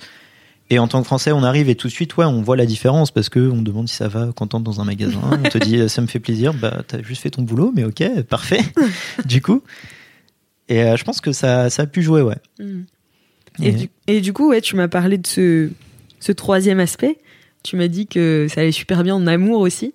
Et 0.70 0.80
en 0.80 0.88
tant 0.88 1.02
que 1.02 1.06
Français, 1.06 1.32
on 1.32 1.44
arrive 1.44 1.70
et 1.70 1.76
tout 1.76 1.88
de 1.88 1.94
suite, 1.94 2.18
ouais, 2.18 2.26
on 2.26 2.42
voit 2.42 2.58
la 2.58 2.66
différence 2.66 3.12
parce 3.12 3.30
que 3.30 3.40
on 3.40 3.62
demande 3.62 3.88
si 3.88 3.96
ça 3.96 4.10
va 4.10 4.32
quand 4.36 4.48
t'entres 4.48 4.64
dans 4.64 4.82
un 4.82 4.86
magasin. 4.86 5.22
On 5.32 5.50
te 5.50 5.58
dit, 5.58 5.88
ça 5.88 6.02
me 6.02 6.08
fait 6.08 6.20
plaisir. 6.20 6.54
Bah, 6.54 6.84
t'as 6.86 7.02
juste 7.04 7.22
fait 7.22 7.30
ton 7.30 7.42
boulot, 7.42 7.72
mais 7.74 7.86
ok, 7.86 8.22
parfait. 8.24 8.62
du 9.26 9.42
coup. 9.42 9.64
Et 10.68 10.84
euh, 10.84 10.98
je 10.98 11.04
pense 11.04 11.22
que 11.22 11.32
ça, 11.32 11.70
ça 11.70 11.84
a 11.84 11.88
pu 11.88 12.02
jouer, 12.02 12.22
ouais. 12.22 12.38
Mm. 12.60 12.82
Et, 13.62 13.72
du, 13.72 13.90
et 14.08 14.22
du 14.22 14.34
coup, 14.34 14.50
ouais, 14.50 14.62
tu 14.62 14.76
m'as 14.76 14.88
parlé 14.88 15.18
de 15.18 15.28
ce, 15.28 15.70
ce 16.20 16.32
troisième 16.32 16.80
aspect. 16.80 17.18
Tu 17.64 17.76
m'as 17.78 17.88
dit 17.88 18.08
que 18.08 18.48
ça 18.50 18.62
allait 18.62 18.72
super 18.72 19.04
bien 19.04 19.16
en 19.16 19.28
amour 19.28 19.60
aussi. 19.60 19.94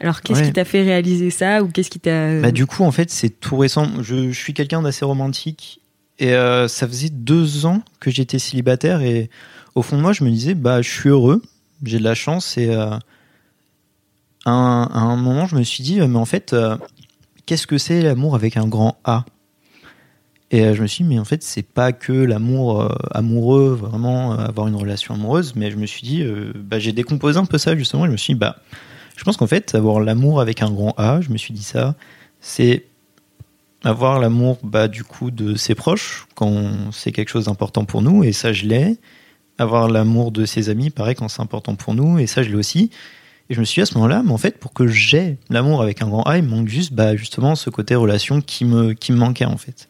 Alors, 0.00 0.20
qu'est-ce 0.22 0.40
Ouais. 0.40 0.46
qui 0.46 0.52
t'a 0.52 0.64
fait 0.64 0.82
réaliser 0.82 1.30
ça 1.30 1.62
ou 1.62 1.68
qu'est-ce 1.68 1.90
qui 1.90 2.00
t'a. 2.00 2.40
Bah, 2.40 2.50
du 2.52 2.66
coup, 2.66 2.84
en 2.84 2.90
fait, 2.92 3.10
c'est 3.10 3.30
tout 3.30 3.56
récent. 3.56 4.02
Je, 4.02 4.30
je 4.30 4.38
suis 4.38 4.52
quelqu'un 4.54 4.82
d'assez 4.82 5.04
romantique. 5.04 5.80
Et 6.18 6.32
euh, 6.34 6.66
ça 6.68 6.86
faisait 6.88 7.10
deux 7.10 7.66
ans 7.66 7.82
que 8.00 8.10
j'étais 8.10 8.38
célibataire. 8.38 9.02
Et 9.02 9.28
au 9.74 9.82
fond 9.82 9.96
de 9.96 10.02
moi, 10.02 10.12
je 10.12 10.24
me 10.24 10.30
disais, 10.30 10.54
bah, 10.54 10.82
je 10.82 10.88
suis 10.90 11.08
heureux. 11.10 11.42
J'ai 11.84 11.98
de 11.98 12.04
la 12.04 12.14
chance. 12.14 12.56
Et 12.58 12.70
euh, 12.70 12.90
à, 14.44 14.50
un, 14.50 14.82
à 14.84 14.98
un 14.98 15.16
moment, 15.16 15.46
je 15.46 15.56
me 15.56 15.62
suis 15.62 15.82
dit, 15.82 16.00
mais 16.00 16.18
en 16.18 16.24
fait, 16.24 16.52
euh, 16.52 16.76
qu'est-ce 17.46 17.66
que 17.66 17.78
c'est 17.78 18.00
l'amour 18.02 18.34
avec 18.34 18.56
un 18.56 18.66
grand 18.66 18.98
A? 19.04 19.24
Et 20.52 20.74
je 20.74 20.80
me 20.82 20.86
suis 20.86 21.02
dit, 21.04 21.10
mais 21.10 21.18
en 21.18 21.24
fait, 21.24 21.42
c'est 21.42 21.66
pas 21.66 21.92
que 21.92 22.12
l'amour 22.12 22.80
euh, 22.80 22.88
amoureux, 23.10 23.74
vraiment 23.74 24.32
euh, 24.34 24.36
avoir 24.46 24.68
une 24.68 24.76
relation 24.76 25.14
amoureuse. 25.14 25.54
Mais 25.56 25.70
je 25.70 25.76
me 25.76 25.86
suis 25.86 26.02
dit, 26.02 26.22
euh, 26.22 26.52
bah, 26.54 26.78
j'ai 26.78 26.92
décomposé 26.92 27.38
un 27.38 27.46
peu 27.46 27.58
ça, 27.58 27.76
justement. 27.76 28.06
Je 28.06 28.12
me 28.12 28.16
suis 28.16 28.34
dit, 28.34 28.38
bah, 28.38 28.56
je 29.16 29.24
pense 29.24 29.36
qu'en 29.36 29.46
fait, 29.46 29.74
avoir 29.74 30.00
l'amour 30.00 30.40
avec 30.40 30.62
un 30.62 30.70
grand 30.70 30.94
A, 30.98 31.20
je 31.20 31.30
me 31.30 31.38
suis 31.38 31.54
dit 31.54 31.62
ça, 31.62 31.96
c'est 32.40 32.84
avoir 33.82 34.18
l'amour 34.18 34.58
bah, 34.62 34.88
du 34.88 35.04
coup 35.04 35.30
de 35.30 35.54
ses 35.54 35.74
proches 35.74 36.26
quand 36.34 36.92
c'est 36.92 37.12
quelque 37.12 37.28
chose 37.28 37.46
d'important 37.46 37.84
pour 37.84 38.02
nous, 38.02 38.24
et 38.24 38.32
ça 38.32 38.52
je 38.52 38.66
l'ai. 38.66 38.98
Avoir 39.58 39.88
l'amour 39.88 40.32
de 40.32 40.44
ses 40.44 40.68
amis, 40.68 40.90
pareil, 40.90 41.14
quand 41.14 41.28
c'est 41.28 41.40
important 41.40 41.76
pour 41.76 41.94
nous, 41.94 42.18
et 42.18 42.26
ça 42.26 42.42
je 42.42 42.50
l'ai 42.50 42.56
aussi. 42.56 42.90
Et 43.48 43.54
je 43.54 43.60
me 43.60 43.64
suis 43.64 43.76
dit 43.76 43.82
à 43.82 43.86
ce 43.86 43.94
moment-là, 43.94 44.22
mais 44.24 44.32
en 44.32 44.38
fait, 44.38 44.58
pour 44.58 44.74
que 44.74 44.86
j'ai 44.86 45.38
l'amour 45.48 45.80
avec 45.80 46.02
un 46.02 46.08
grand 46.08 46.22
A, 46.24 46.36
il 46.36 46.44
me 46.44 46.50
manque 46.50 46.68
juste 46.68 46.92
bah, 46.92 47.16
justement 47.16 47.54
ce 47.54 47.70
côté 47.70 47.94
relation 47.94 48.42
qui 48.42 48.64
me, 48.66 48.92
qui 48.92 49.12
me 49.12 49.18
manquait 49.18 49.46
en 49.46 49.56
fait. 49.56 49.88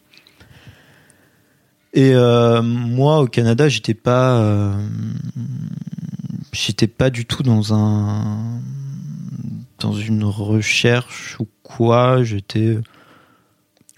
Et 1.93 2.11
euh, 2.13 2.61
moi, 2.61 3.19
au 3.21 3.27
Canada, 3.27 3.67
j'étais 3.67 3.95
pas, 3.95 4.39
euh, 4.39 4.87
j'étais 6.53 6.87
pas 6.87 7.09
du 7.09 7.25
tout 7.25 7.41
dans 7.43 7.73
un, 7.73 8.61
dans 9.79 9.93
une 9.93 10.23
recherche 10.23 11.37
ou 11.39 11.47
quoi. 11.63 12.23
J'étais, 12.23 12.77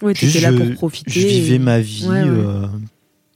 Ouais, 0.02 0.14
juste, 0.14 0.40
là 0.40 0.50
je- 0.52 0.56
pour 0.56 0.74
profiter. 0.74 1.10
je 1.10 1.26
vivais 1.26 1.58
ma 1.58 1.80
vie 1.80 2.06
Ouais, 2.08 2.22
ouais. 2.22 2.28
euh, 2.28 2.66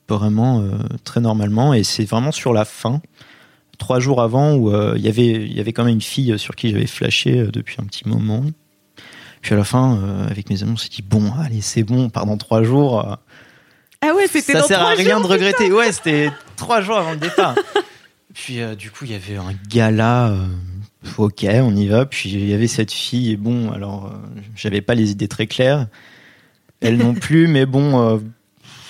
vraiment 0.09 0.61
euh, 0.61 0.71
très 1.05 1.21
normalement, 1.21 1.75
et 1.75 1.85
c'est 1.85 2.05
vraiment 2.05 2.33
sur 2.33 2.53
la 2.53 2.65
fin, 2.65 3.01
trois 3.79 4.01
jours 4.01 4.23
avant, 4.23 4.55
où 4.55 4.71
euh, 4.73 4.95
il 4.97 5.03
y 5.03 5.09
avait, 5.09 5.27
il 5.27 5.53
y 5.57 5.61
avait 5.61 5.73
quand 5.73 5.85
même 5.85 5.95
une 5.95 6.01
fille 6.01 6.39
sur 6.39 6.55
qui 6.57 6.71
j'avais 6.71 6.87
flashé 6.87 7.39
euh, 7.41 7.51
depuis 7.51 7.77
un 7.81 7.85
petit 7.85 8.09
moment. 8.09 8.43
Puis 9.43 9.53
à 9.53 9.57
la 9.59 9.65
fin, 9.65 9.99
euh, 9.99 10.27
avec 10.29 10.49
mes 10.49 10.63
amis, 10.63 10.73
on 10.73 10.77
s'est 10.79 10.89
dit 10.89 11.03
bon, 11.03 11.31
allez, 11.39 11.61
c'est 11.61 11.83
bon, 11.83 12.05
on 12.05 12.11
part 12.11 12.25
dans 12.27 12.37
trois 12.39 12.63
jours. 12.63 13.07
euh, 13.11 13.15
Ah 14.01 14.15
ouais, 14.15 14.27
c'était 14.27 14.53
ça 14.53 14.61
dans 14.61 14.67
sert 14.67 14.81
à 14.81 14.91
rien 14.91 15.19
jours, 15.19 15.29
de 15.29 15.33
regretter. 15.33 15.71
Ouais, 15.73 15.93
c'était 15.93 16.31
trois 16.57 16.81
jours 16.81 16.97
avant 16.97 17.11
le 17.13 17.19
départ. 17.19 17.55
Puis 18.35 18.61
euh, 18.61 18.75
du 18.75 18.91
coup, 18.91 19.05
il 19.05 19.13
y 19.13 19.15
avait 19.15 19.37
un 19.37 19.55
gala. 19.69 20.29
euh, 20.31 20.47
ok, 21.19 21.47
on 21.49 21.75
y 21.77 21.87
va. 21.87 22.05
Puis 22.07 22.31
il 22.31 22.49
y 22.49 22.55
avait 22.55 22.67
cette 22.67 22.93
fille. 22.93 23.31
Et 23.33 23.37
bon, 23.37 23.71
alors, 23.73 24.07
euh, 24.07 24.17
j'avais 24.57 24.81
pas 24.81 24.95
les 24.95 25.11
idées 25.13 25.29
très 25.29 25.47
claires. 25.47 25.87
Elle 26.81 26.97
non 26.99 27.15
plus, 27.15 27.47
mais 27.47 27.65
bon, 27.67 28.01
euh, 28.01 28.19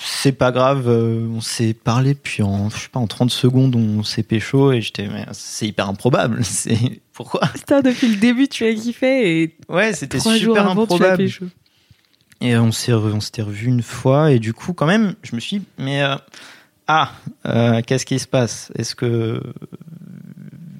c'est 0.03 0.31
pas 0.31 0.51
grave. 0.51 0.87
euh, 0.87 1.27
on 1.33 1.41
s'est 1.41 1.73
parlé, 1.73 2.15
puis 2.15 2.41
en, 2.43 2.69
je 2.69 2.77
sais 2.77 2.89
pas, 2.91 2.99
en 2.99 3.07
30 3.07 3.29
secondes, 3.31 3.75
on 3.75 4.03
s'est 4.03 4.23
pécho. 4.23 4.71
Et 4.71 4.81
j'étais, 4.81 5.07
c'est 5.31 5.67
hyper 5.67 5.87
improbable. 5.89 6.39
C'est 6.43 7.01
pourquoi 7.13 7.41
Putain, 7.53 7.81
depuis 7.81 8.07
le 8.09 8.17
début, 8.17 8.47
tu 8.47 8.65
as 8.65 8.73
kiffé 8.73 9.41
et 9.43 9.55
Ouais, 9.69 9.93
c'était 9.93 10.19
super 10.19 10.67
avant, 10.69 10.83
improbable. 10.83 11.29
Et 12.41 12.57
on 12.57 12.71
s'est 12.73 12.91
re- 12.91 13.13
on 13.13 13.21
s'était 13.21 13.41
revu 13.43 13.67
une 13.67 13.81
fois 13.81 14.31
et 14.33 14.39
du 14.39 14.53
coup 14.53 14.73
quand 14.73 14.85
même 14.85 15.15
je 15.23 15.33
me 15.35 15.39
suis 15.39 15.59
dit, 15.59 15.65
mais 15.79 16.03
ah 16.87 17.11
euh, 17.45 17.81
qu'est-ce 17.85 18.05
qui 18.05 18.19
se 18.19 18.27
passe? 18.27 18.71
Est-ce 18.75 18.95
que 18.95 19.41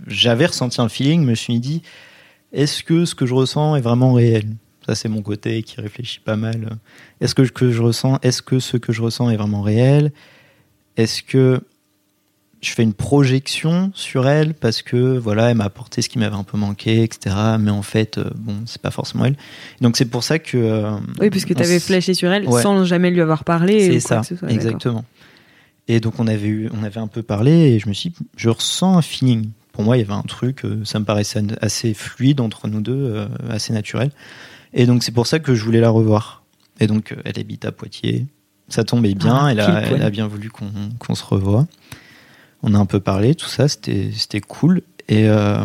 j'avais 0.07 0.45
ressenti 0.45 0.79
un 0.81 0.89
feeling 0.89 1.23
Je 1.23 1.29
me 1.29 1.35
suis 1.35 1.59
dit 1.59 1.81
est-ce 2.53 2.83
que 2.83 3.05
ce 3.05 3.15
que 3.15 3.25
je 3.25 3.33
ressens 3.33 3.75
est 3.75 3.81
vraiment 3.81 4.13
réel? 4.13 4.45
Ça 4.85 4.93
c'est 4.95 5.09
mon 5.09 5.21
côté 5.21 5.63
qui 5.63 5.81
réfléchit 5.81 6.19
pas 6.19 6.35
mal. 6.35 6.77
Est-ce 7.21 7.33
que 7.35 7.43
ce 7.45 7.51
que 7.51 7.71
je 7.71 7.81
ressens 7.81 8.19
est-ce 8.21 8.41
que 8.41 8.59
ce 8.59 8.77
que 8.77 8.93
je 8.93 9.01
ressens 9.01 9.29
est 9.31 9.37
vraiment 9.37 9.61
réel? 9.61 10.11
Est-ce 10.97 11.23
que 11.23 11.61
je 12.61 12.71
fais 12.71 12.83
une 12.83 12.93
projection 12.93 13.91
sur 13.93 14.27
elle 14.27 14.53
parce 14.55 14.81
que 14.81 15.17
voilà, 15.17 15.51
elle 15.51 15.57
m'a 15.57 15.65
apporté 15.65 16.01
ce 16.01 16.09
qui 16.09 16.17
m'avait 16.17 16.35
un 16.35 16.43
peu 16.43 16.57
manqué, 16.57 17.03
etc. 17.03 17.35
Mais 17.59 17.69
en 17.69 17.83
fait, 17.83 18.17
euh, 18.17 18.29
bon, 18.35 18.55
c'est 18.65 18.81
pas 18.81 18.89
forcément 18.91 19.25
elle. 19.25 19.35
Donc 19.81 19.97
c'est 19.97 20.05
pour 20.05 20.23
ça 20.23 20.39
que. 20.39 20.57
euh, 20.57 20.91
Oui, 21.19 21.29
parce 21.29 21.45
que 21.45 21.53
on 21.53 21.57
tu 21.57 21.63
avais 21.63 21.79
flashé 21.79 22.13
sur 22.15 22.31
elle 22.31 22.47
Ouais. 22.47 22.61
sans 22.63 22.83
jamais 22.85 23.11
lui 23.11 23.21
avoir 23.21 23.43
parlé. 23.43 23.91
C'est 23.91 23.99
ça, 23.99 24.23
ce 24.23 24.35
soit, 24.35 24.49
exactement. 24.49 25.03
Et 25.87 25.99
donc 25.99 26.19
on 26.19 26.27
avait 26.27 26.47
eu, 26.47 26.69
on 26.73 26.83
avait 26.83 26.99
un 26.99 27.07
peu 27.07 27.21
parlé 27.21 27.51
et 27.51 27.79
je 27.79 27.87
me 27.87 27.93
suis, 27.93 28.09
dit, 28.09 28.15
je 28.37 28.49
ressens 28.49 28.97
un 28.97 29.01
feeling. 29.01 29.49
Pour 29.71 29.83
moi, 29.83 29.97
il 29.97 29.99
y 29.99 30.03
avait 30.03 30.13
un 30.13 30.23
truc, 30.23 30.63
euh, 30.63 30.85
ça 30.85 30.99
me 30.99 31.05
paraissait 31.05 31.43
assez 31.61 31.93
fluide 31.93 32.39
entre 32.39 32.67
nous 32.67 32.81
deux, 32.81 32.93
euh, 32.93 33.27
assez 33.49 33.73
naturel. 33.73 34.11
Et 34.73 34.85
donc 34.85 35.03
c'est 35.03 35.11
pour 35.11 35.27
ça 35.27 35.39
que 35.39 35.53
je 35.53 35.63
voulais 35.63 35.81
la 35.81 35.89
revoir. 35.89 36.43
Et 36.79 36.87
donc 36.87 37.11
euh, 37.11 37.15
elle 37.23 37.39
habite 37.39 37.65
à 37.65 37.71
Poitiers. 37.71 38.25
Ça 38.67 38.83
tombait 38.83 39.13
bien, 39.13 39.35
Ah, 39.43 39.51
elle, 39.51 39.59
a, 39.59 39.81
elle 39.81 40.11
bien 40.11 40.27
voulu 40.27 40.49
qu'on 40.49 40.71
qu'on 40.97 41.13
se 41.13 41.23
revoie. 41.23 41.67
On 42.63 42.73
a 42.73 42.79
un 42.79 42.87
peu 42.87 42.99
parlé, 42.99 43.35
tout 43.35 43.47
ça, 43.47 43.67
c'était 43.67 44.41
cool. 44.41 44.81
Et 45.07 45.29
euh, 45.29 45.63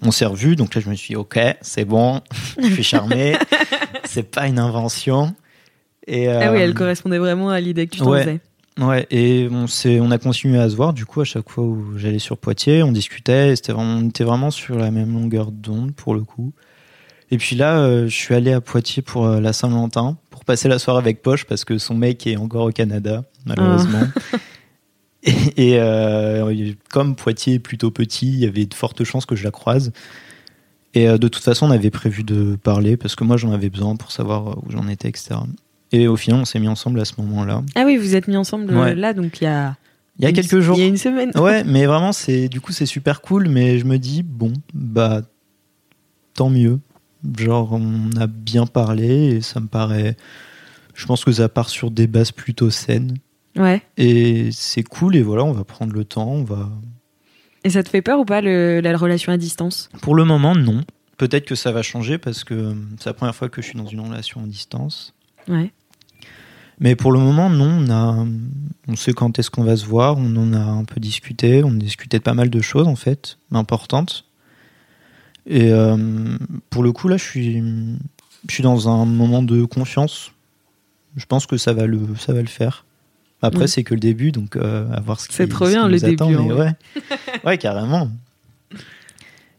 on 0.00 0.10
s'est 0.10 0.24
revus, 0.24 0.56
donc 0.56 0.74
là 0.74 0.80
je 0.80 0.88
me 0.88 0.94
suis 0.94 1.08
dit, 1.08 1.16
ok, 1.16 1.38
c'est 1.60 1.84
bon, 1.84 2.22
je 2.62 2.68
suis 2.72 2.82
charmé, 2.82 3.36
c'est 4.04 4.30
pas 4.30 4.46
une 4.46 4.58
invention. 4.58 5.34
Et, 6.06 6.28
Ah 6.28 6.52
oui, 6.52 6.60
elle 6.60 6.72
correspondait 6.72 7.18
vraiment 7.18 7.50
à 7.50 7.60
l'idée 7.60 7.86
que 7.86 7.96
tu 7.96 7.98
t'en 7.98 8.10
ouais. 8.10 8.22
faisais. 8.22 8.40
Ouais, 8.78 9.06
et 9.10 9.48
on, 9.50 10.10
a 10.10 10.18
continué 10.18 10.58
à 10.58 10.68
se 10.68 10.76
voir, 10.76 10.92
du 10.92 11.06
coup, 11.06 11.22
à 11.22 11.24
chaque 11.24 11.48
fois 11.48 11.64
où 11.64 11.96
j'allais 11.96 12.18
sur 12.18 12.36
Poitiers, 12.36 12.82
on 12.82 12.92
discutait, 12.92 13.54
vraiment, 13.68 13.96
on 13.96 14.08
était 14.08 14.24
vraiment 14.24 14.50
sur 14.50 14.76
la 14.76 14.90
même 14.90 15.14
longueur 15.14 15.50
d'onde, 15.50 15.94
pour 15.94 16.14
le 16.14 16.20
coup. 16.22 16.52
Et 17.30 17.38
puis 17.38 17.56
là, 17.56 17.78
euh, 17.78 18.06
je 18.06 18.14
suis 18.14 18.34
allé 18.34 18.52
à 18.52 18.60
Poitiers 18.60 19.02
pour 19.02 19.26
euh, 19.26 19.40
la 19.40 19.54
Saint-Valentin, 19.54 20.18
pour 20.30 20.44
passer 20.44 20.68
la 20.68 20.78
soirée 20.78 20.98
avec 20.98 21.22
Poche, 21.22 21.46
parce 21.46 21.64
que 21.64 21.78
son 21.78 21.94
mec 21.94 22.26
est 22.26 22.36
encore 22.36 22.66
au 22.66 22.70
Canada, 22.70 23.24
malheureusement. 23.46 24.02
et 25.22 25.32
et, 25.56 25.80
euh, 25.80 26.72
comme 26.90 27.16
Poitiers 27.16 27.54
est 27.54 27.58
plutôt 27.58 27.90
petit, 27.90 28.28
il 28.28 28.38
y 28.38 28.46
avait 28.46 28.66
de 28.66 28.74
fortes 28.74 29.04
chances 29.04 29.24
que 29.24 29.36
je 29.36 29.44
la 29.44 29.50
croise. 29.50 29.90
Et 30.92 31.06
de 31.06 31.28
toute 31.28 31.42
façon, 31.42 31.66
on 31.66 31.70
avait 31.70 31.90
prévu 31.90 32.24
de 32.24 32.56
parler, 32.56 32.96
parce 32.96 33.16
que 33.16 33.24
moi, 33.24 33.36
j'en 33.36 33.52
avais 33.52 33.70
besoin 33.70 33.96
pour 33.96 34.12
savoir 34.12 34.58
où 34.64 34.70
j'en 34.70 34.86
étais, 34.88 35.08
etc. 35.08 35.36
Et 35.96 36.08
au 36.08 36.16
final, 36.16 36.40
on 36.40 36.44
s'est 36.44 36.58
mis 36.60 36.68
ensemble 36.68 37.00
à 37.00 37.04
ce 37.06 37.14
moment-là. 37.18 37.62
Ah 37.74 37.84
oui, 37.86 37.96
vous 37.96 38.14
êtes 38.14 38.28
mis 38.28 38.36
ensemble 38.36 38.70
euh, 38.74 38.82
Ouais. 38.82 38.94
là, 38.94 39.14
donc 39.14 39.40
il 39.40 39.44
y 39.44 39.46
a. 39.46 39.76
Il 40.18 40.22
y 40.24 40.26
a 40.26 40.28
une- 40.30 40.34
quelques 40.36 40.60
jours. 40.60 40.76
Il 40.76 40.80
y 40.82 40.84
a 40.84 40.88
une 40.88 40.96
semaine. 40.98 41.30
Ouais, 41.36 41.64
mais 41.64 41.86
vraiment, 41.86 42.12
c'est 42.12 42.48
du 42.48 42.60
coup, 42.60 42.72
c'est 42.72 42.84
super 42.86 43.22
cool. 43.22 43.48
Mais 43.48 43.78
je 43.78 43.84
me 43.86 43.98
dis, 43.98 44.22
bon, 44.22 44.52
bah, 44.74 45.22
tant 46.34 46.50
mieux. 46.50 46.80
Genre, 47.38 47.72
on 47.72 48.10
a 48.20 48.26
bien 48.26 48.66
parlé 48.66 49.06
et 49.36 49.40
ça 49.40 49.60
me 49.60 49.66
paraît. 49.68 50.16
Je 50.94 51.06
pense 51.06 51.24
que 51.24 51.32
ça 51.32 51.48
part 51.48 51.68
sur 51.70 51.90
des 51.90 52.06
bases 52.06 52.32
plutôt 52.32 52.70
saines. 52.70 53.16
Ouais. 53.56 53.82
Et 53.96 54.50
c'est 54.52 54.82
cool. 54.82 55.16
Et 55.16 55.22
voilà, 55.22 55.44
on 55.44 55.52
va 55.52 55.64
prendre 55.64 55.92
le 55.94 56.04
temps. 56.04 56.28
On 56.30 56.44
va. 56.44 56.68
Et 57.64 57.70
ça 57.70 57.82
te 57.82 57.88
fait 57.88 58.02
peur 58.02 58.20
ou 58.20 58.24
pas 58.24 58.40
le- 58.42 58.80
la 58.80 58.96
relation 58.96 59.32
à 59.32 59.36
distance? 59.38 59.88
Pour 60.02 60.14
le 60.14 60.24
moment, 60.24 60.54
non. 60.54 60.82
Peut-être 61.16 61.46
que 61.46 61.54
ça 61.54 61.72
va 61.72 61.82
changer 61.82 62.18
parce 62.18 62.44
que 62.44 62.74
c'est 62.98 63.06
la 63.08 63.14
première 63.14 63.34
fois 63.34 63.48
que 63.48 63.62
je 63.62 63.68
suis 63.68 63.78
dans 63.78 63.86
une 63.86 64.00
relation 64.00 64.42
à 64.42 64.46
distance. 64.46 65.14
Ouais. 65.48 65.72
Mais 66.78 66.94
pour 66.96 67.10
le 67.12 67.18
moment, 67.18 67.48
non. 67.48 67.84
On, 67.86 67.90
a, 67.90 68.26
on 68.88 68.96
sait 68.96 69.12
quand 69.12 69.38
est-ce 69.38 69.50
qu'on 69.50 69.64
va 69.64 69.76
se 69.76 69.86
voir. 69.86 70.16
On 70.18 70.36
en 70.36 70.52
a 70.52 70.58
un 70.58 70.84
peu 70.84 71.00
discuté. 71.00 71.64
On 71.64 71.72
discutait 71.72 72.18
de 72.18 72.22
pas 72.22 72.34
mal 72.34 72.50
de 72.50 72.60
choses, 72.60 72.86
en 72.86 72.96
fait, 72.96 73.38
importantes. 73.52 74.24
Et 75.46 75.70
euh, 75.70 75.96
pour 76.70 76.82
le 76.82 76.92
coup, 76.92 77.08
là, 77.08 77.16
je 77.16 77.24
suis, 77.24 77.62
je 78.48 78.52
suis 78.54 78.62
dans 78.62 78.88
un 78.88 79.06
moment 79.06 79.42
de 79.42 79.64
confiance. 79.64 80.32
Je 81.16 81.24
pense 81.24 81.46
que 81.46 81.56
ça 81.56 81.72
va 81.72 81.86
le, 81.86 82.00
ça 82.18 82.32
va 82.32 82.40
le 82.42 82.48
faire. 82.48 82.84
Après, 83.42 83.64
Mm. 83.64 83.68
c'est 83.68 83.84
que 83.84 83.94
le 83.94 84.00
début, 84.00 84.32
donc 84.32 84.56
euh, 84.56 84.90
à 84.92 85.00
voir 85.00 85.20
ce 85.20 85.28
qui 85.28 85.34
C'est 85.34 85.46
trop 85.48 85.68
bien, 85.68 85.88
le 85.88 85.96
attend, 85.96 86.26
début, 86.26 86.42
mais 86.42 86.52
en 86.52 86.56
ouais. 86.56 86.72
ouais, 87.44 87.58
carrément. 87.58 88.10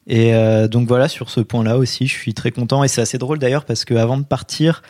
Et 0.08 0.34
euh, 0.34 0.68
donc 0.68 0.88
voilà, 0.88 1.08
sur 1.08 1.30
ce 1.30 1.42
point-là 1.42 1.78
aussi, 1.78 2.08
je 2.08 2.14
suis 2.14 2.34
très 2.34 2.52
content. 2.52 2.84
Et 2.84 2.88
c'est 2.88 3.02
assez 3.02 3.18
drôle 3.18 3.40
d'ailleurs 3.40 3.66
parce 3.66 3.86
qu'avant 3.86 4.18
de 4.18 4.24
partir, 4.24 4.82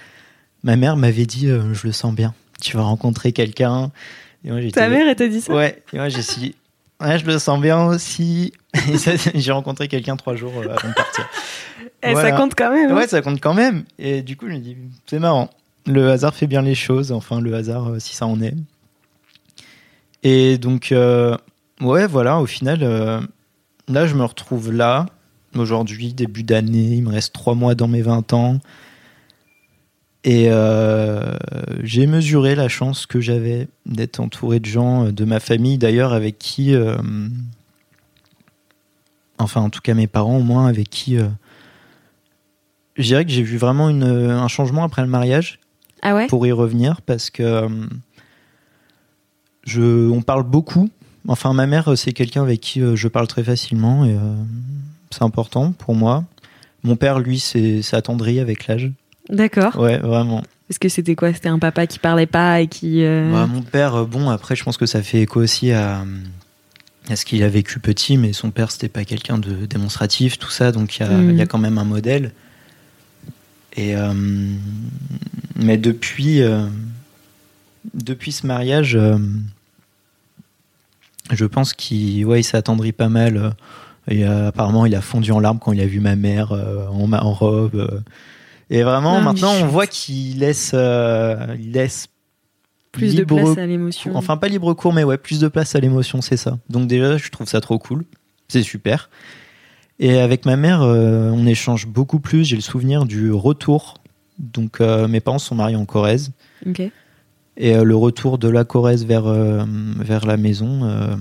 ma 0.63 0.75
mère 0.75 0.97
m'avait 0.97 1.25
dit 1.25 1.47
euh, 1.47 1.73
Je 1.73 1.87
le 1.87 1.93
sens 1.93 2.13
bien, 2.13 2.33
tu 2.61 2.75
vas 2.77 2.83
rencontrer 2.83 3.31
quelqu'un. 3.31 3.91
Et 4.45 4.51
moi, 4.51 4.59
Ta 4.73 4.89
mère, 4.89 5.07
elle 5.07 5.15
t'a 5.15 5.27
dit 5.27 5.41
ça? 5.41 5.53
Ouais, 5.53 5.81
et 5.93 5.97
moi 5.97 6.09
j'ai 6.09 6.21
dit 6.21 6.55
Ouais, 7.01 7.19
je 7.19 7.25
le 7.25 7.37
sens 7.39 7.59
bien 7.61 7.83
aussi. 7.85 8.53
Et 8.73 9.39
j'ai 9.39 9.51
rencontré 9.51 9.87
quelqu'un 9.87 10.15
trois 10.17 10.35
jours 10.35 10.53
euh, 10.57 10.63
avant 10.69 10.89
de 10.89 10.93
partir. 10.93 11.27
Eh, 12.03 12.11
Voilà. 12.11 12.29
Ça 12.31 12.37
compte 12.37 12.53
quand 12.55 12.71
même. 12.71 12.91
hein. 12.91 12.95
Ouais, 12.95 13.07
ça 13.07 13.21
compte 13.23 13.41
quand 13.41 13.55
même. 13.55 13.83
Et 13.97 14.21
du 14.21 14.37
coup, 14.37 14.47
je 14.47 14.53
me 14.53 14.59
dis 14.59 14.77
C'est 15.07 15.17
marrant. 15.19 15.49
Le 15.87 16.09
hasard 16.11 16.33
fait 16.35 16.45
bien 16.45 16.61
les 16.61 16.75
choses. 16.75 17.11
Enfin, 17.11 17.41
le 17.41 17.53
hasard, 17.55 17.89
euh, 17.89 17.99
si 17.99 18.15
ça 18.15 18.27
en 18.27 18.39
est. 18.41 18.53
Et 20.23 20.57
donc, 20.57 20.91
euh, 20.91 21.35
ouais, 21.81 22.07
voilà, 22.07 22.39
au 22.39 22.45
final, 22.45 22.79
euh, 22.83 23.19
là, 23.87 24.05
je 24.07 24.15
me 24.15 24.23
retrouve 24.23 24.71
là. 24.71 25.07
Aujourd'hui, 25.55 26.13
début 26.13 26.43
d'année, 26.43 26.95
il 26.95 27.03
me 27.03 27.09
reste 27.09 27.33
trois 27.33 27.55
mois 27.55 27.73
dans 27.73 27.87
mes 27.87 28.01
20 28.03 28.33
ans. 28.33 28.59
Et 30.23 30.47
euh, 30.49 31.37
j'ai 31.83 32.05
mesuré 32.07 32.55
la 32.55 32.67
chance 32.67 33.05
que 33.05 33.21
j'avais 33.21 33.67
d'être 33.85 34.19
entouré 34.19 34.59
de 34.59 34.65
gens 34.65 35.05
euh, 35.05 35.11
de 35.11 35.23
ma 35.25 35.39
famille, 35.39 35.77
d'ailleurs, 35.77 36.11
avec 36.13 36.37
qui. 36.37 36.73
euh, 36.75 36.97
enfin, 39.37 39.61
en 39.61 39.69
tout 39.69 39.79
cas, 39.81 39.93
mes 39.93 40.07
parents, 40.07 40.37
au 40.37 40.43
moins, 40.43 40.67
avec 40.67 40.89
qui. 40.89 41.17
euh, 41.17 41.27
je 42.97 43.03
dirais 43.03 43.25
que 43.25 43.31
j'ai 43.31 43.43
vu 43.43 43.57
vraiment 43.57 43.89
une, 43.89 44.03
un 44.03 44.47
changement 44.47 44.83
après 44.83 45.03
le 45.03 45.07
mariage 45.07 45.59
Ah 46.01 46.15
ouais? 46.15 46.27
Pour 46.27 46.45
y 46.47 46.51
revenir 46.51 47.01
parce 47.03 47.29
que 47.29 47.67
je, 49.63 50.09
on 50.09 50.21
parle 50.23 50.43
beaucoup. 50.43 50.89
Enfin, 51.27 51.53
ma 51.53 51.67
mère, 51.67 51.95
c'est 51.95 52.11
quelqu'un 52.13 52.41
avec 52.41 52.59
qui 52.59 52.81
je 52.95 53.07
parle 53.07 53.27
très 53.27 53.43
facilement 53.43 54.03
et 54.03 54.15
c'est 55.11 55.21
important 55.23 55.73
pour 55.73 55.93
moi. 55.93 56.23
Mon 56.83 56.95
père, 56.95 57.19
lui, 57.19 57.37
c'est 57.37 57.81
c'est 57.83 57.95
attendri 57.95 58.39
avec 58.39 58.65
l'âge. 58.65 58.91
D'accord. 59.29 59.77
Ouais, 59.77 59.97
vraiment. 59.97 60.43
Parce 60.67 60.79
que 60.79 60.89
c'était 60.89 61.15
quoi? 61.15 61.33
C'était 61.33 61.49
un 61.49 61.59
papa 61.59 61.87
qui 61.87 61.99
parlait 61.99 62.25
pas 62.25 62.61
et 62.61 62.67
qui. 62.67 63.03
euh, 63.03 63.31
Bah, 63.31 63.45
mon 63.47 63.61
père, 63.61 63.95
euh, 63.95 64.05
bon, 64.05 64.29
après, 64.29 64.55
je 64.55 64.63
pense 64.63 64.77
que 64.77 64.85
ça 64.85 65.01
fait 65.01 65.21
écho 65.21 65.41
aussi 65.41 65.71
à, 65.71 66.03
à 67.09 67.15
ce 67.15 67.23
qu'il 67.25 67.41
a 67.43 67.49
vécu 67.49 67.79
petit, 67.79 68.17
mais 68.17 68.33
son 68.33 68.51
père, 68.51 68.71
c'était 68.71 68.89
pas 68.89 69.05
quelqu'un 69.05 69.37
de 69.37 69.65
démonstratif, 69.65 70.37
tout 70.37 70.49
ça, 70.49 70.71
donc 70.73 70.97
il 70.97 71.03
y, 71.03 71.05
a- 71.05 71.17
Mm. 71.17 71.29
il 71.31 71.37
y 71.37 71.41
a 71.41 71.45
quand 71.45 71.57
même 71.57 71.77
un 71.77 71.85
modèle. 71.85 72.31
Et, 73.77 73.95
euh, 73.95 74.11
mais 75.55 75.77
depuis, 75.77 76.41
euh, 76.41 76.65
depuis 77.93 78.31
ce 78.33 78.45
mariage, 78.47 78.97
je 81.31 81.45
pense 81.45 81.73
qu'il 81.73 82.25
ouais, 82.25 82.41
attendri 82.55 82.91
pas 82.91 83.09
mal. 83.09 83.53
Et, 84.09 84.23
apparemment, 84.25 84.85
il 84.85 84.95
a 84.95 85.01
fondu 85.01 85.31
en 85.31 85.39
larmes 85.39 85.59
quand 85.59 85.73
il 85.73 85.81
a 85.81 85.85
vu 85.85 85.99
ma 85.99 86.15
mère 86.15 86.51
en 86.53 87.33
robe. 87.33 88.01
Et 88.69 88.83
vraiment, 88.83 89.21
maintenant, 89.21 89.53
on 89.61 89.65
voit 89.65 89.87
qu'il 89.87 90.39
laisse, 90.39 90.71
euh, 90.73 91.55
il 91.59 91.71
laisse 91.71 92.09
plus 92.91 93.15
de 93.15 93.23
place 93.23 93.57
à 93.57 93.65
l'émotion. 93.65 94.15
Enfin, 94.15 94.37
pas 94.37 94.47
libre 94.47 94.73
cours, 94.73 94.93
mais 94.93 95.03
ouais, 95.03 95.17
plus 95.17 95.39
de 95.39 95.47
place 95.47 95.75
à 95.75 95.79
l'émotion, 95.79 96.21
c'est 96.21 96.37
ça. 96.37 96.57
Donc 96.69 96.87
déjà, 96.87 97.17
je 97.17 97.29
trouve 97.29 97.47
ça 97.47 97.61
trop 97.61 97.79
cool. 97.79 98.03
C'est 98.47 98.63
super. 98.63 99.09
Et 99.99 100.19
avec 100.19 100.45
ma 100.45 100.57
mère, 100.57 100.81
euh, 100.81 101.31
on 101.31 101.45
échange 101.45 101.87
beaucoup 101.87 102.19
plus. 102.19 102.45
J'ai 102.45 102.55
le 102.55 102.61
souvenir 102.61 103.05
du 103.05 103.31
retour. 103.31 103.95
Donc 104.37 104.81
euh, 104.81 105.07
mes 105.07 105.19
parents 105.19 105.39
sont 105.39 105.55
mariés 105.55 105.75
en 105.75 105.85
Corrèze. 105.85 106.31
Ok. 106.65 106.81
Et 107.59 107.75
euh, 107.75 107.83
le 107.83 107.95
retour 107.95 108.37
de 108.37 108.47
la 108.47 108.63
Corrèze 108.63 109.05
vers, 109.05 109.23
vers 109.23 110.25
la 110.25 110.37
maison, 110.37 111.17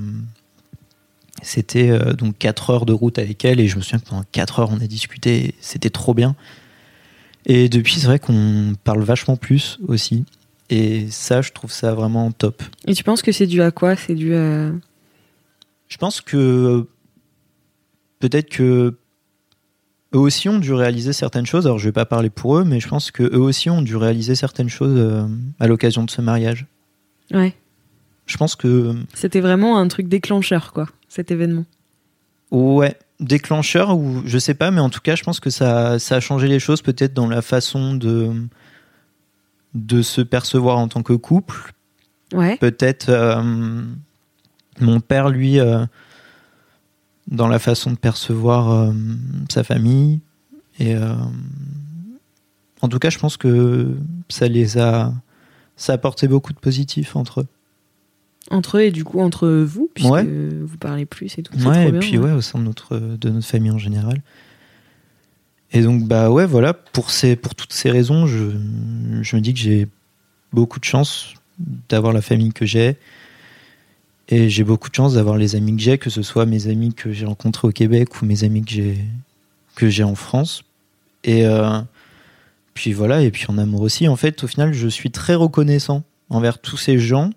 c'était 1.43 1.99
donc 2.15 2.37
4 2.39 2.71
heures 2.71 2.87
de 2.87 2.93
route 2.93 3.19
avec 3.19 3.45
elle. 3.45 3.61
Et 3.61 3.69
je 3.69 3.77
me 3.77 3.81
souviens 3.81 3.99
que 3.99 4.09
pendant 4.09 4.25
4 4.33 4.61
heures, 4.61 4.71
on 4.71 4.81
a 4.81 4.87
discuté. 4.87 5.55
C'était 5.61 5.91
trop 5.91 6.13
bien. 6.13 6.35
Et 7.47 7.69
depuis, 7.69 7.95
c'est 7.95 8.07
vrai 8.07 8.19
qu'on 8.19 8.75
parle 8.85 9.03
vachement 9.03 9.37
plus 9.37 9.79
aussi. 9.87 10.25
Et 10.69 11.07
ça, 11.11 11.43
je 11.43 11.53
trouve 11.53 11.71
ça 11.71 11.95
vraiment 11.95 12.33
top. 12.33 12.63
Et 12.87 12.95
tu 12.95 13.05
penses 13.05 13.23
que 13.23 13.31
c'est 13.31 13.47
dû 13.47 13.63
à 13.63 13.71
quoi? 13.71 13.95
C'est 13.95 14.17
dû 14.17 14.35
à. 14.35 14.73
Je 15.89 15.97
pense 15.99 16.21
que 16.21 16.87
peut-être 18.19 18.49
que 18.51 18.97
eux 20.15 20.19
aussi 20.19 20.49
ont 20.49 20.59
dû 20.59 20.73
réaliser 20.73 21.13
certaines 21.13 21.47
choses. 21.47 21.67
Alors 21.67 21.79
je 21.79 21.85
vais 21.85 21.93
pas 21.93 22.05
parler 22.05 22.31
pour 22.31 22.57
eux, 22.59 22.65
mais 22.65 22.81
je 22.81 22.89
pense 22.89 23.13
que 23.13 23.23
eux 23.23 23.41
aussi 23.41 23.71
ont 23.71 23.83
dû 23.83 23.95
réaliser 23.95 24.35
certaines 24.35 24.69
choses 24.69 24.99
euh, 24.99 25.27
à 25.61 25.69
l'occasion 25.69 26.03
de 26.03 26.11
ce 26.11 26.21
mariage. 26.21 26.67
Ouais. 27.33 27.55
Je 28.27 28.37
pense 28.37 28.57
que 28.57 28.95
C'était 29.15 29.41
vraiment 29.41 29.79
un 29.79 29.87
truc 29.87 30.09
déclencheur, 30.09 30.73
quoi, 30.73 30.89
cet 31.09 31.31
événement. 31.31 31.65
ouais, 32.51 32.97
déclencheur 33.21 33.97
ou 33.97 34.23
je 34.27 34.39
sais 34.39 34.55
pas, 34.55 34.71
mais 34.71 34.81
en 34.81 34.91
tout 34.91 35.01
cas, 35.01 35.15
je 35.17 35.23
pense 35.23 35.41
que 35.41 35.51
ça, 35.51 35.99
ça 35.99 36.17
a 36.17 36.21
changé 36.21 36.49
les 36.49 36.59
choses 36.59 36.83
peut-être 36.83 37.15
dans 37.15 37.29
la 37.29 37.43
façon 37.43 37.95
de 37.95 38.33
de 39.75 40.01
se 40.03 40.23
percevoir 40.23 40.79
en 40.79 40.89
tant 40.89 41.03
que 41.03 41.13
couple, 41.13 41.73
Ouais. 42.33 42.57
peut-être 42.57 43.09
euh, 43.11 43.83
mon 44.81 45.01
père 45.01 45.29
lui 45.29 45.61
euh, 45.61 45.85
dans 47.29 47.47
la 47.47 47.59
façon 47.59 47.91
de 47.91 47.97
percevoir 47.97 48.71
euh, 48.71 48.93
sa 49.51 49.63
famille. 49.65 50.21
Et 50.79 50.95
en 52.83 52.89
tout 52.89 52.99
cas 52.99 53.09
je 53.09 53.19
pense 53.19 53.39
que 53.39 53.97
ça 54.29 54.47
les 54.47 54.77
a 54.77 55.15
ça 55.77 55.93
a 55.93 55.95
apporté 55.95 56.29
beaucoup 56.29 56.53
de 56.53 56.59
positifs 56.59 57.17
entre 57.17 57.41
eux 57.41 57.47
Entre 58.51 58.79
eux 58.79 58.83
et 58.83 58.91
du 58.93 59.03
coup 59.05 59.21
entre 59.21 59.49
vous, 59.49 59.91
puisque 59.95 60.11
Ouais. 60.11 60.25
vous 60.25 60.77
parlez 60.79 61.05
plus 61.05 61.37
et 61.39 61.43
tout. 61.43 61.55
Ouais, 61.57 61.63
trop 61.63 61.73
et 61.89 61.91
bien, 61.91 62.01
puis 62.01 62.17
ouais, 62.19 62.33
au 62.33 62.41
sein 62.41 62.59
de 62.61 62.65
notre, 62.65 62.97
de 62.97 63.29
notre 63.31 63.47
famille 63.47 63.73
en 63.73 63.79
général. 63.79 64.23
Et 65.73 65.83
donc, 65.83 66.05
bah 66.07 66.31
ouais, 66.31 66.47
voilà, 66.47 66.73
pour, 66.73 67.11
ces, 67.11 67.35
pour 67.35 67.55
toutes 67.57 67.73
ces 67.73 67.91
raisons, 67.91 68.27
je, 68.27 68.45
je 69.23 69.37
me 69.37 69.41
dis 69.41 69.53
que 69.53 69.59
j'ai 69.59 69.89
beaucoup 70.53 70.79
de 70.79 70.85
chance 70.85 71.35
d'avoir 71.89 72.13
la 72.13 72.23
famille 72.23 72.53
que 72.53 72.65
j'ai. 72.67 72.97
Et 74.29 74.49
j'ai 74.49 74.65
beaucoup 74.65 74.89
de 74.91 74.95
chance 74.95 75.15
d'avoir 75.15 75.37
les 75.37 75.55
amis 75.57 75.77
que 75.77 75.83
j'ai, 75.83 75.99
que 75.99 76.11
ce 76.11 76.23
soit 76.23 76.47
mes 76.47 76.69
amis 76.69 76.95
que 76.95 77.13
j'ai 77.13 77.27
rencontrés 77.27 77.69
au 77.69 77.73
Québec 77.73 78.21
ou 78.23 78.27
mes 78.27 78.45
amis 78.45 78.63
que 78.65 78.71
j'ai, 78.71 78.99
que 79.75 79.89
j'ai 79.89 80.03
en 80.05 80.15
France. 80.15 80.63
Et 81.25 81.47
euh, 81.47 81.81
puis 82.75 82.93
voilà, 82.93 83.23
et 83.23 83.31
puis 83.31 83.45
en 83.49 83.59
amour 83.59 83.83
aussi. 83.83 84.07
En 84.09 84.17
fait, 84.17 84.43
au 84.45 84.47
final, 84.47 84.73
je 84.73 84.89
suis 84.89 85.11
très 85.11 85.35
reconnaissant 85.35 86.05
envers 86.29 86.61
tous 86.61 86.77
ces 86.77 86.99
gens 86.99 87.31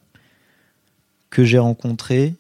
que 1.30 1.44
j'ai 1.44 1.60
rencontrés 1.60 2.34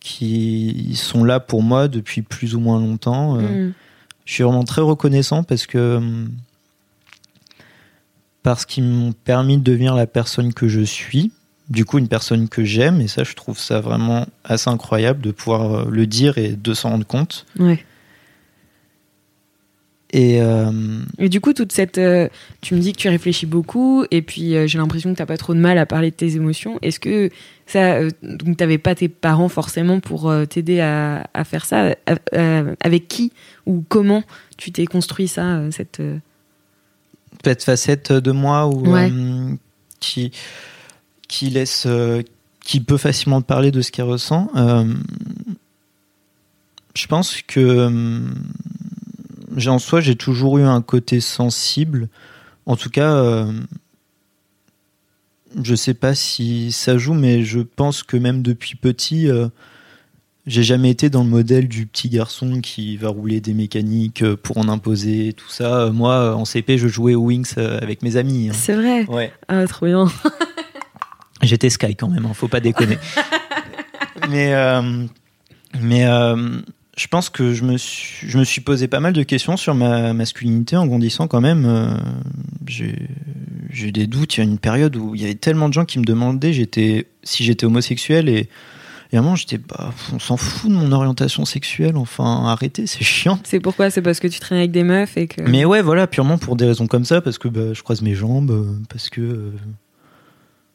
qui 0.00 0.94
sont 0.96 1.24
là 1.24 1.38
pour 1.38 1.62
moi 1.62 1.88
depuis 1.88 2.22
plus 2.22 2.54
ou 2.54 2.60
moins 2.60 2.80
longtemps. 2.80 3.36
Euh, 3.38 3.68
Mm. 3.68 3.72
Je 4.24 4.32
suis 4.34 4.44
vraiment 4.44 4.64
très 4.64 4.82
reconnaissant 4.82 5.42
parce 5.42 5.66
que 5.66 5.96
hum, 5.96 6.30
parce 8.42 8.66
qu'ils 8.66 8.84
m'ont 8.84 9.12
permis 9.12 9.58
de 9.58 9.62
devenir 9.62 9.94
la 9.94 10.06
personne 10.06 10.52
que 10.52 10.68
je 10.68 10.80
suis. 10.80 11.32
Du 11.68 11.84
coup, 11.84 11.98
une 11.98 12.08
personne 12.08 12.48
que 12.48 12.64
j'aime, 12.64 13.00
et 13.00 13.08
ça, 13.08 13.24
je 13.24 13.34
trouve 13.34 13.58
ça 13.58 13.80
vraiment 13.80 14.26
assez 14.44 14.68
incroyable 14.68 15.20
de 15.20 15.30
pouvoir 15.30 15.72
euh, 15.72 15.90
le 15.90 16.06
dire 16.06 16.36
et 16.36 16.50
de 16.50 16.74
s'en 16.74 16.90
rendre 16.90 17.06
compte. 17.06 17.46
Ouais. 17.58 17.84
Et 20.14 20.42
euh, 20.42 20.70
Et 21.18 21.28
du 21.30 21.40
coup, 21.40 21.54
toute 21.54 21.72
cette. 21.72 21.96
euh, 21.96 22.28
tu 22.60 22.74
me 22.74 22.80
dis 22.80 22.92
que 22.92 22.98
tu 22.98 23.08
réfléchis 23.08 23.46
beaucoup, 23.46 24.04
et 24.10 24.20
puis 24.20 24.54
euh, 24.56 24.66
j'ai 24.66 24.76
l'impression 24.78 25.10
que 25.12 25.16
t'as 25.16 25.24
pas 25.26 25.38
trop 25.38 25.54
de 25.54 25.58
mal 25.58 25.78
à 25.78 25.86
parler 25.86 26.10
de 26.10 26.16
tes 26.16 26.36
émotions. 26.36 26.78
Est-ce 26.82 27.00
que 27.00 27.30
ça. 27.66 28.00
donc, 28.22 28.58
t'avais 28.58 28.76
pas 28.76 28.94
tes 28.94 29.08
parents 29.08 29.48
forcément 29.48 30.00
pour 30.00 30.30
t'aider 30.50 30.80
à, 30.80 31.26
à 31.32 31.44
faire 31.44 31.64
ça 31.64 31.94
à- 32.06 32.62
Avec 32.80 33.08
qui 33.08 33.32
ou 33.64 33.82
comment 33.88 34.22
tu 34.58 34.70
t'es 34.70 34.84
construit 34.84 35.28
ça, 35.28 35.62
cette. 35.70 36.02
cette 37.42 37.64
facette 37.64 38.12
de 38.12 38.32
moi 38.32 38.66
Ouais. 38.68 39.10
euh, 39.10 39.54
qui, 39.98 40.30
qui 41.26 41.46
laisse, 41.48 41.86
qui 42.62 42.80
peut 42.80 42.98
facilement 42.98 43.40
te 43.40 43.46
parler 43.46 43.70
de 43.70 43.80
ce 43.80 43.90
qu'elle 43.90 44.04
ressent. 44.04 44.50
Je 46.94 47.06
pense 47.06 47.40
que 47.46 48.20
en 49.66 49.78
soi, 49.78 50.00
j'ai 50.00 50.16
toujours 50.16 50.58
eu 50.58 50.62
un 50.62 50.82
côté 50.82 51.20
sensible. 51.20 52.08
En 52.66 52.76
tout 52.76 52.90
cas, 52.90 53.12
euh, 53.14 53.52
je 55.62 55.74
sais 55.74 55.94
pas 55.94 56.14
si 56.14 56.72
ça 56.72 56.96
joue, 56.98 57.14
mais 57.14 57.42
je 57.42 57.60
pense 57.60 58.02
que 58.02 58.16
même 58.16 58.42
depuis 58.42 58.76
petit, 58.76 59.28
euh, 59.28 59.48
j'ai 60.46 60.62
jamais 60.62 60.90
été 60.90 61.10
dans 61.10 61.22
le 61.24 61.28
modèle 61.30 61.68
du 61.68 61.86
petit 61.86 62.08
garçon 62.08 62.60
qui 62.60 62.96
va 62.96 63.08
rouler 63.08 63.40
des 63.40 63.54
mécaniques 63.54 64.22
euh, 64.22 64.36
pour 64.36 64.58
en 64.58 64.68
imposer, 64.68 65.32
tout 65.36 65.48
ça. 65.50 65.82
Euh, 65.82 65.92
Moi, 65.92 66.34
en 66.34 66.44
CP, 66.44 66.78
je 66.78 66.88
jouais 66.88 67.14
aux 67.14 67.22
Wings 67.24 67.52
euh, 67.58 67.78
avec 67.80 68.02
mes 68.02 68.16
amis. 68.16 68.48
hein. 68.48 68.52
C'est 68.54 68.74
vrai 68.74 69.04
Ouais. 69.06 69.32
Ah, 69.48 69.66
trop 69.66 69.86
bien. 69.86 70.06
J'étais 71.42 71.70
Sky 71.70 71.96
quand 71.96 72.08
même, 72.08 72.24
hein, 72.26 72.34
faut 72.34 72.48
pas 72.48 72.60
déconner. 72.60 72.98
mais 74.30 74.54
euh, 74.54 75.06
mais 75.80 76.04
je 76.96 77.06
pense 77.06 77.30
que 77.30 77.54
je 77.54 77.64
me, 77.64 77.78
suis, 77.78 78.28
je 78.28 78.36
me 78.36 78.44
suis 78.44 78.60
posé 78.60 78.86
pas 78.86 79.00
mal 79.00 79.14
de 79.14 79.22
questions 79.22 79.56
sur 79.56 79.74
ma 79.74 80.12
masculinité 80.12 80.76
en 80.76 80.86
grandissant 80.86 81.26
quand 81.26 81.40
même. 81.40 81.64
Euh, 81.64 81.96
j'ai 82.66 83.88
eu 83.88 83.92
des 83.92 84.06
doutes. 84.06 84.36
Il 84.36 84.38
y 84.38 84.40
a 84.42 84.44
une 84.44 84.58
période 84.58 84.96
où 84.96 85.14
il 85.14 85.22
y 85.22 85.24
avait 85.24 85.34
tellement 85.34 85.68
de 85.68 85.74
gens 85.74 85.86
qui 85.86 85.98
me 85.98 86.04
demandaient 86.04 86.52
j'étais, 86.52 87.06
si 87.22 87.44
j'étais 87.44 87.64
homosexuel 87.64 88.28
et, 88.28 88.50
et 89.10 89.16
à 89.16 89.20
un 89.20 89.22
moment 89.22 89.36
j'étais 89.36 89.56
bah, 89.58 89.94
on 90.12 90.18
s'en 90.18 90.36
fout 90.36 90.70
de 90.70 90.76
mon 90.76 90.92
orientation 90.92 91.46
sexuelle. 91.46 91.96
Enfin, 91.96 92.44
arrêtez, 92.44 92.86
c'est 92.86 93.04
chiant. 93.04 93.38
C'est 93.44 93.60
pourquoi? 93.60 93.88
C'est 93.88 94.02
parce 94.02 94.20
que 94.20 94.28
tu 94.28 94.38
traînes 94.38 94.58
avec 94.58 94.70
des 94.70 94.84
meufs 94.84 95.16
et 95.16 95.28
que. 95.28 95.40
Mais 95.42 95.64
ouais, 95.64 95.80
voilà, 95.80 96.06
purement 96.06 96.36
pour 96.36 96.56
des 96.56 96.66
raisons 96.66 96.86
comme 96.86 97.06
ça, 97.06 97.22
parce 97.22 97.38
que 97.38 97.48
bah, 97.48 97.72
je 97.72 97.82
croise 97.82 98.02
mes 98.02 98.14
jambes, 98.14 98.50
euh, 98.50 98.78
parce 98.90 99.08
que 99.08 99.22
euh, 99.22 99.52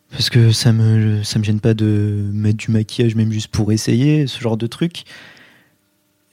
parce 0.09 0.31
que 0.31 0.51
ça 0.51 0.73
me 0.73 1.21
ça 1.21 1.37
me 1.37 1.43
gêne 1.43 1.59
pas 1.59 1.75
de 1.75 2.27
mettre 2.33 2.57
du 2.57 2.71
maquillage, 2.71 3.13
même 3.13 3.31
juste 3.31 3.49
pour 3.49 3.71
essayer, 3.71 4.25
ce 4.25 4.41
genre 4.41 4.57
de 4.57 4.65
truc. 4.65 5.03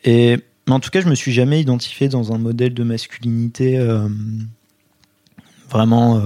Et 0.04 0.38
mais 0.66 0.72
en 0.72 0.80
tout 0.80 0.90
cas, 0.90 1.00
je 1.00 1.08
me 1.08 1.14
suis 1.14 1.32
jamais 1.32 1.60
identifié 1.60 2.08
dans 2.08 2.32
un 2.32 2.38
modèle 2.38 2.72
de 2.72 2.84
masculinité 2.84 3.78
euh, 3.78 4.08
vraiment 5.68 6.16
euh, 6.16 6.20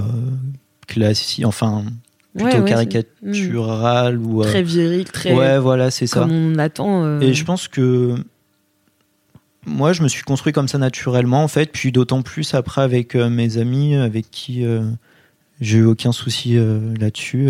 classique, 0.87 1.45
enfin 1.45 1.83
plutôt 2.37 2.59
ouais, 2.59 2.65
caricatural 2.65 4.17
ou 4.17 4.41
euh, 4.41 4.45
Très 4.45 4.63
viril, 4.63 5.03
très. 5.05 5.33
ouais, 5.33 5.59
voilà, 5.59 5.91
c'est 5.91 6.07
ça. 6.07 6.21
Comme 6.21 6.31
on 6.31 6.49
l'attend. 6.51 7.19
Et 7.19 7.33
je 7.33 7.43
pense 7.43 7.67
que 7.67 8.15
moi, 9.65 9.91
je 9.91 10.03
me 10.03 10.07
suis 10.07 10.23
construit 10.23 10.53
comme 10.53 10.69
ça 10.69 10.77
naturellement, 10.77 11.43
en 11.43 11.49
fait. 11.49 11.71
Puis 11.73 11.91
d'autant 11.91 12.21
plus 12.21 12.53
après 12.53 12.81
avec 12.81 13.15
mes 13.15 13.57
amis, 13.57 13.95
avec 13.95 14.31
qui 14.31 14.63
j'ai 15.59 15.79
eu 15.79 15.85
aucun 15.85 16.13
souci 16.13 16.57
là-dessus, 16.97 17.49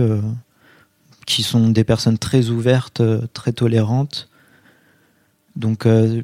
qui 1.27 1.43
sont 1.43 1.69
des 1.69 1.83
personnes 1.83 2.17
très 2.17 2.49
ouvertes, 2.49 3.03
très 3.33 3.51
tolérantes. 3.51 4.28
Donc, 5.59 5.85
euh, 5.85 6.23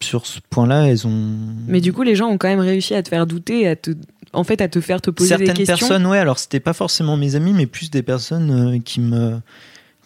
sur 0.00 0.26
ce 0.26 0.40
point-là, 0.50 0.88
elles 0.88 1.06
ont. 1.06 1.36
Mais 1.66 1.80
du 1.80 1.92
coup, 1.92 2.02
les 2.02 2.14
gens 2.14 2.28
ont 2.28 2.38
quand 2.38 2.48
même 2.48 2.60
réussi 2.60 2.94
à 2.94 3.02
te 3.02 3.08
faire 3.08 3.26
douter, 3.26 3.68
à 3.68 3.76
te, 3.76 3.90
en 4.32 4.44
fait, 4.44 4.60
à 4.60 4.68
te 4.68 4.80
faire 4.80 5.00
te 5.00 5.10
poser 5.10 5.30
certaines 5.30 5.48
des 5.48 5.64
questions. 5.64 5.88
personnes, 5.88 6.06
ouais. 6.06 6.18
Alors, 6.18 6.38
c'était 6.38 6.60
pas 6.60 6.72
forcément 6.72 7.16
mes 7.16 7.34
amis, 7.34 7.52
mais 7.52 7.66
plus 7.66 7.90
des 7.90 8.02
personnes 8.02 8.50
euh, 8.50 8.78
qui 8.78 9.00
me 9.00 9.38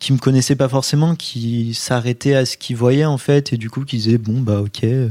qui 0.00 0.12
me 0.12 0.18
connaissaient 0.18 0.56
pas 0.56 0.68
forcément, 0.68 1.14
qui 1.14 1.74
s'arrêtaient 1.74 2.34
à 2.34 2.44
ce 2.44 2.56
qu'ils 2.56 2.74
voyaient 2.74 3.04
en 3.04 3.18
fait, 3.18 3.52
et 3.52 3.56
du 3.56 3.70
coup 3.70 3.84
qui 3.84 3.98
disaient 3.98 4.18
bon 4.18 4.40
bah 4.40 4.60
ok, 4.60 4.82
euh, 4.82 5.08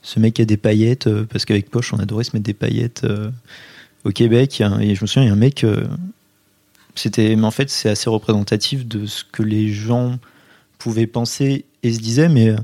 ce 0.00 0.18
mec 0.18 0.40
a 0.40 0.46
des 0.46 0.56
paillettes, 0.56 1.08
euh, 1.08 1.26
parce 1.30 1.44
qu'avec 1.44 1.68
Poche 1.68 1.92
on 1.92 1.98
adorait 1.98 2.24
se 2.24 2.30
mettre 2.34 2.46
des 2.46 2.54
paillettes 2.54 3.06
au 4.04 4.10
Québec, 4.12 4.62
et 4.80 4.94
je 4.94 5.02
me 5.02 5.06
souviens 5.06 5.24
il 5.24 5.26
y 5.26 5.28
a 5.28 5.34
un 5.34 5.36
mec, 5.36 5.66
c'était, 6.94 7.36
mais 7.36 7.44
en 7.44 7.50
fait 7.50 7.68
c'est 7.68 7.90
assez 7.90 8.08
représentatif 8.08 8.86
de 8.86 9.04
ce 9.04 9.24
que 9.30 9.42
les 9.42 9.70
gens 9.70 10.18
pouvaient 10.84 11.06
penser 11.06 11.64
et 11.82 11.92
se 11.94 11.98
disaient, 11.98 12.28
mais 12.28 12.50
euh, 12.50 12.56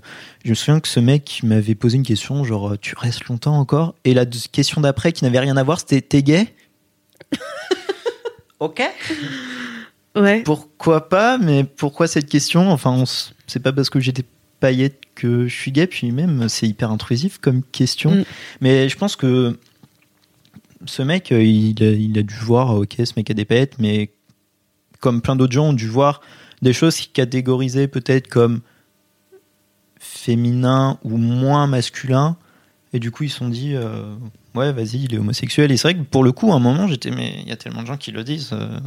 je 0.45 0.51
me 0.51 0.55
souviens 0.55 0.79
que 0.79 0.89
ce 0.89 1.01
mec 1.01 1.41
m'avait 1.43 1.75
posé 1.75 1.97
une 1.97 2.03
question 2.03 2.45
genre 2.45 2.77
tu 2.79 2.95
restes 2.97 3.25
longtemps 3.25 3.57
encore, 3.59 3.95
et 4.05 4.12
la 4.12 4.27
question 4.27 4.83
d'après 4.83 5.12
qui 5.12 5.25
n'avait 5.25 5.39
rien 5.39 5.57
à 5.57 5.62
voir 5.62 5.81
c'était 5.81 6.03
t'es 6.03 6.23
gay? 6.23 6.55
Ok. 8.61 8.83
Ouais. 10.16 10.43
Pourquoi 10.43 11.09
pas, 11.09 11.39
mais 11.39 11.64
pourquoi 11.64 12.07
cette 12.07 12.29
question? 12.29 12.71
Enfin, 12.71 13.05
c'est 13.47 13.61
pas 13.61 13.73
parce 13.73 13.89
que 13.89 14.01
j'ai 14.01 14.12
des 14.12 14.25
paillettes 14.61 15.01
que 15.14 15.47
je 15.47 15.55
suis 15.55 15.73
gay, 15.73 15.87
puis 15.87 16.12
même 16.12 16.47
c'est 16.51 16.68
hyper 16.68 16.91
intrusif 16.91 17.39
comme 17.39 17.62
question. 17.62 18.11
Mm. 18.11 18.25
Mais 18.61 18.89
je 18.91 18.99
pense 18.99 19.16
que 19.16 19.59
ce 20.85 21.01
mec, 21.01 21.33
euh, 21.33 21.43
il 21.43 21.83
a, 21.83 21.91
il 21.91 22.18
a 22.18 22.23
dû 22.23 22.35
voir, 22.35 22.75
ok, 22.75 22.97
ce 23.03 23.14
mec 23.16 23.31
a 23.31 23.35
des 23.35 23.47
paillettes, 23.47 23.79
mais 23.79 24.11
comme 25.01 25.23
plein 25.23 25.37
d'autres 25.37 25.55
gens 25.55 25.68
ont 25.68 25.73
dû 25.73 25.89
voir 25.89 26.21
des 26.63 26.73
choses 26.73 26.97
qui 26.97 27.09
catégorisaient 27.09 27.89
peut-être 27.89 28.29
comme 28.29 28.61
féminin 29.99 30.99
ou 31.05 31.17
moins 31.17 31.67
masculin. 31.67 32.37
Et 32.93 32.99
du 32.99 33.11
coup, 33.13 33.23
ils 33.23 33.31
se 33.31 33.39
sont 33.39 33.49
dit, 33.49 33.75
euh, 33.75 34.17
ouais, 34.55 34.73
vas-y, 34.73 35.05
il 35.05 35.15
est 35.15 35.19
homosexuel. 35.19 35.71
Et 35.71 35.77
c'est 35.77 35.89
vrai 35.89 35.95
que 35.95 36.03
pour 36.03 36.25
le 36.25 36.33
coup, 36.33 36.53
à 36.53 36.57
un 36.57 36.59
moment, 36.59 36.89
j'étais, 36.89 37.11
mais 37.11 37.37
il 37.41 37.49
y 37.49 37.53
a 37.53 37.57
tellement 37.57 37.83
de 37.83 37.87
gens 37.87 37.97
qui 37.97 38.11
le 38.11 38.25
disent, 38.25 38.51
euh, 38.53 38.81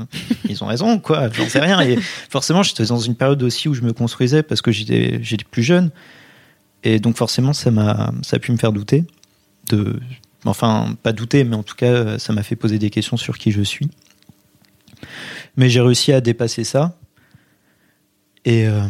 ils 0.50 0.62
ont 0.64 0.68
raison, 0.68 1.00
quoi, 1.00 1.30
j'en 1.32 1.48
sais 1.48 1.62
rien. 1.62 1.80
Et 1.82 1.98
forcément, 2.30 2.64
j'étais 2.64 2.86
dans 2.86 3.00
une 3.00 3.16
période 3.16 3.42
aussi 3.44 3.70
où 3.70 3.74
je 3.74 3.82
me 3.82 3.94
construisais 3.94 4.44
parce 4.44 4.62
que 4.62 4.72
j'étais, 4.72 5.20
j'étais 5.22 5.46
plus 5.50 5.64
jeune. 5.64 5.92
Et 6.84 7.00
donc, 7.00 7.16
forcément, 7.16 7.54
ça 7.54 7.72
m'a, 7.72 8.12
ça 8.24 8.36
a 8.36 8.40
pu 8.40 8.52
me 8.52 8.58
faire 8.58 8.74
douter. 8.74 9.06
De, 9.70 10.02
enfin, 10.44 10.98
pas 11.02 11.14
douter, 11.14 11.46
mais 11.46 11.56
en 11.56 11.64
tout 11.64 11.76
cas, 11.76 12.20
ça 12.20 12.34
m'a 12.34 12.44
fait 12.44 12.58
poser 12.58 12.78
des 12.78 12.90
questions 12.90 13.16
sur 13.16 13.38
qui 13.38 13.52
je 13.52 13.62
suis. 13.62 13.90
Mais 15.56 15.70
j'ai 15.70 15.80
réussi 15.80 16.12
à 16.12 16.20
dépasser 16.20 16.66
ça. 16.66 16.98
Et, 18.46 18.68
euh, 18.68 18.82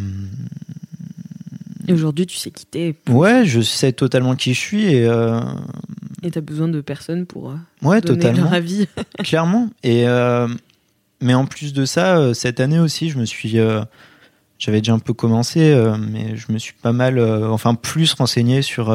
Et 1.87 1.93
aujourd'hui, 1.93 2.25
tu 2.25 2.37
sais 2.37 2.51
quitter 2.51 2.95
Ouais, 3.09 3.45
je 3.45 3.61
sais 3.61 3.91
totalement 3.91 4.35
qui 4.35 4.53
je 4.53 4.59
suis 4.59 4.85
et 4.85 5.05
euh, 5.05 5.41
et 6.23 6.31
t'as 6.31 6.41
besoin 6.41 6.69
de 6.69 6.79
personne 6.79 7.25
pour 7.25 7.51
euh, 7.51 7.55
ouais, 7.81 7.99
donner 7.99 8.21
totalement, 8.21 8.43
leur 8.45 8.53
avis. 8.53 8.87
clairement. 9.23 9.69
Et 9.83 10.07
euh, 10.07 10.47
mais 11.21 11.33
en 11.33 11.45
plus 11.45 11.73
de 11.73 11.85
ça, 11.85 12.33
cette 12.33 12.59
année 12.61 12.79
aussi, 12.79 13.09
je 13.09 13.17
me 13.19 13.25
suis, 13.25 13.57
j'avais 14.57 14.79
déjà 14.81 14.93
un 14.93 14.99
peu 14.99 15.13
commencé, 15.13 15.73
mais 16.11 16.35
je 16.35 16.51
me 16.51 16.57
suis 16.57 16.73
pas 16.73 16.91
mal, 16.93 17.19
enfin 17.19 17.75
plus 17.75 18.13
renseigné 18.13 18.61
sur 18.61 18.93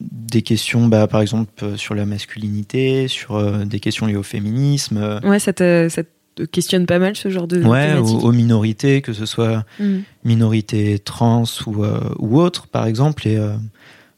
des 0.00 0.42
questions, 0.42 0.86
bah, 0.88 1.06
par 1.06 1.20
exemple 1.20 1.76
sur 1.76 1.94
la 1.94 2.06
masculinité, 2.06 3.08
sur 3.08 3.66
des 3.66 3.78
questions 3.80 4.06
liées 4.06 4.16
au 4.16 4.22
féminisme, 4.22 5.20
Ouais, 5.22 5.38
ça 5.38 5.52
te, 5.52 5.88
ça 5.90 6.02
te 6.02 6.08
questionne 6.44 6.86
pas 6.86 6.98
mal 6.98 7.16
ce 7.16 7.30
genre 7.30 7.46
de 7.46 7.62
ouais, 7.62 7.96
aux, 7.96 8.24
aux 8.24 8.32
minorités, 8.32 9.00
que 9.00 9.12
ce 9.12 9.24
soit 9.26 9.64
Mm. 9.78 9.98
minorités 10.24 10.98
trans 10.98 11.44
ou, 11.66 11.82
euh, 11.84 12.00
ou 12.18 12.38
autres, 12.38 12.66
par 12.66 12.86
exemple. 12.86 13.26
Et 13.26 13.36
euh, 13.36 13.56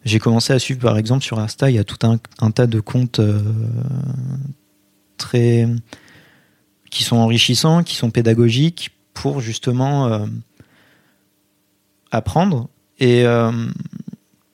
j'ai 0.05 0.19
commencé 0.19 0.53
à 0.53 0.59
suivre, 0.59 0.81
par 0.81 0.99
exemple, 0.99 1.23
sur 1.23 1.39
Insta, 1.39 1.71
il 1.71 1.77
y 1.77 1.79
a 1.79 1.85
tout 1.85 2.07
un, 2.07 2.19
un 2.41 2.51
tas 2.51 2.67
de 2.67 2.81
comptes 2.81 3.21
euh, 3.21 3.41
très 5.17 5.69
qui 6.91 7.05
sont 7.05 7.17
enrichissants, 7.17 7.83
qui 7.83 7.95
sont 7.95 8.11
pédagogiques 8.11 8.91
pour 9.13 9.41
justement 9.41 10.27
apprendre 12.11 12.69
et 12.99 13.25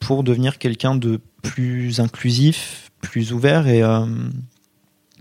pour 0.01 0.25
devenir 0.25 0.59
quelqu'un 0.59 0.97
de 0.97 1.21
plus 1.43 2.01
inclusif, 2.01 2.91
plus 3.01 3.33
ouvert. 3.33 3.69
Et 3.69 3.83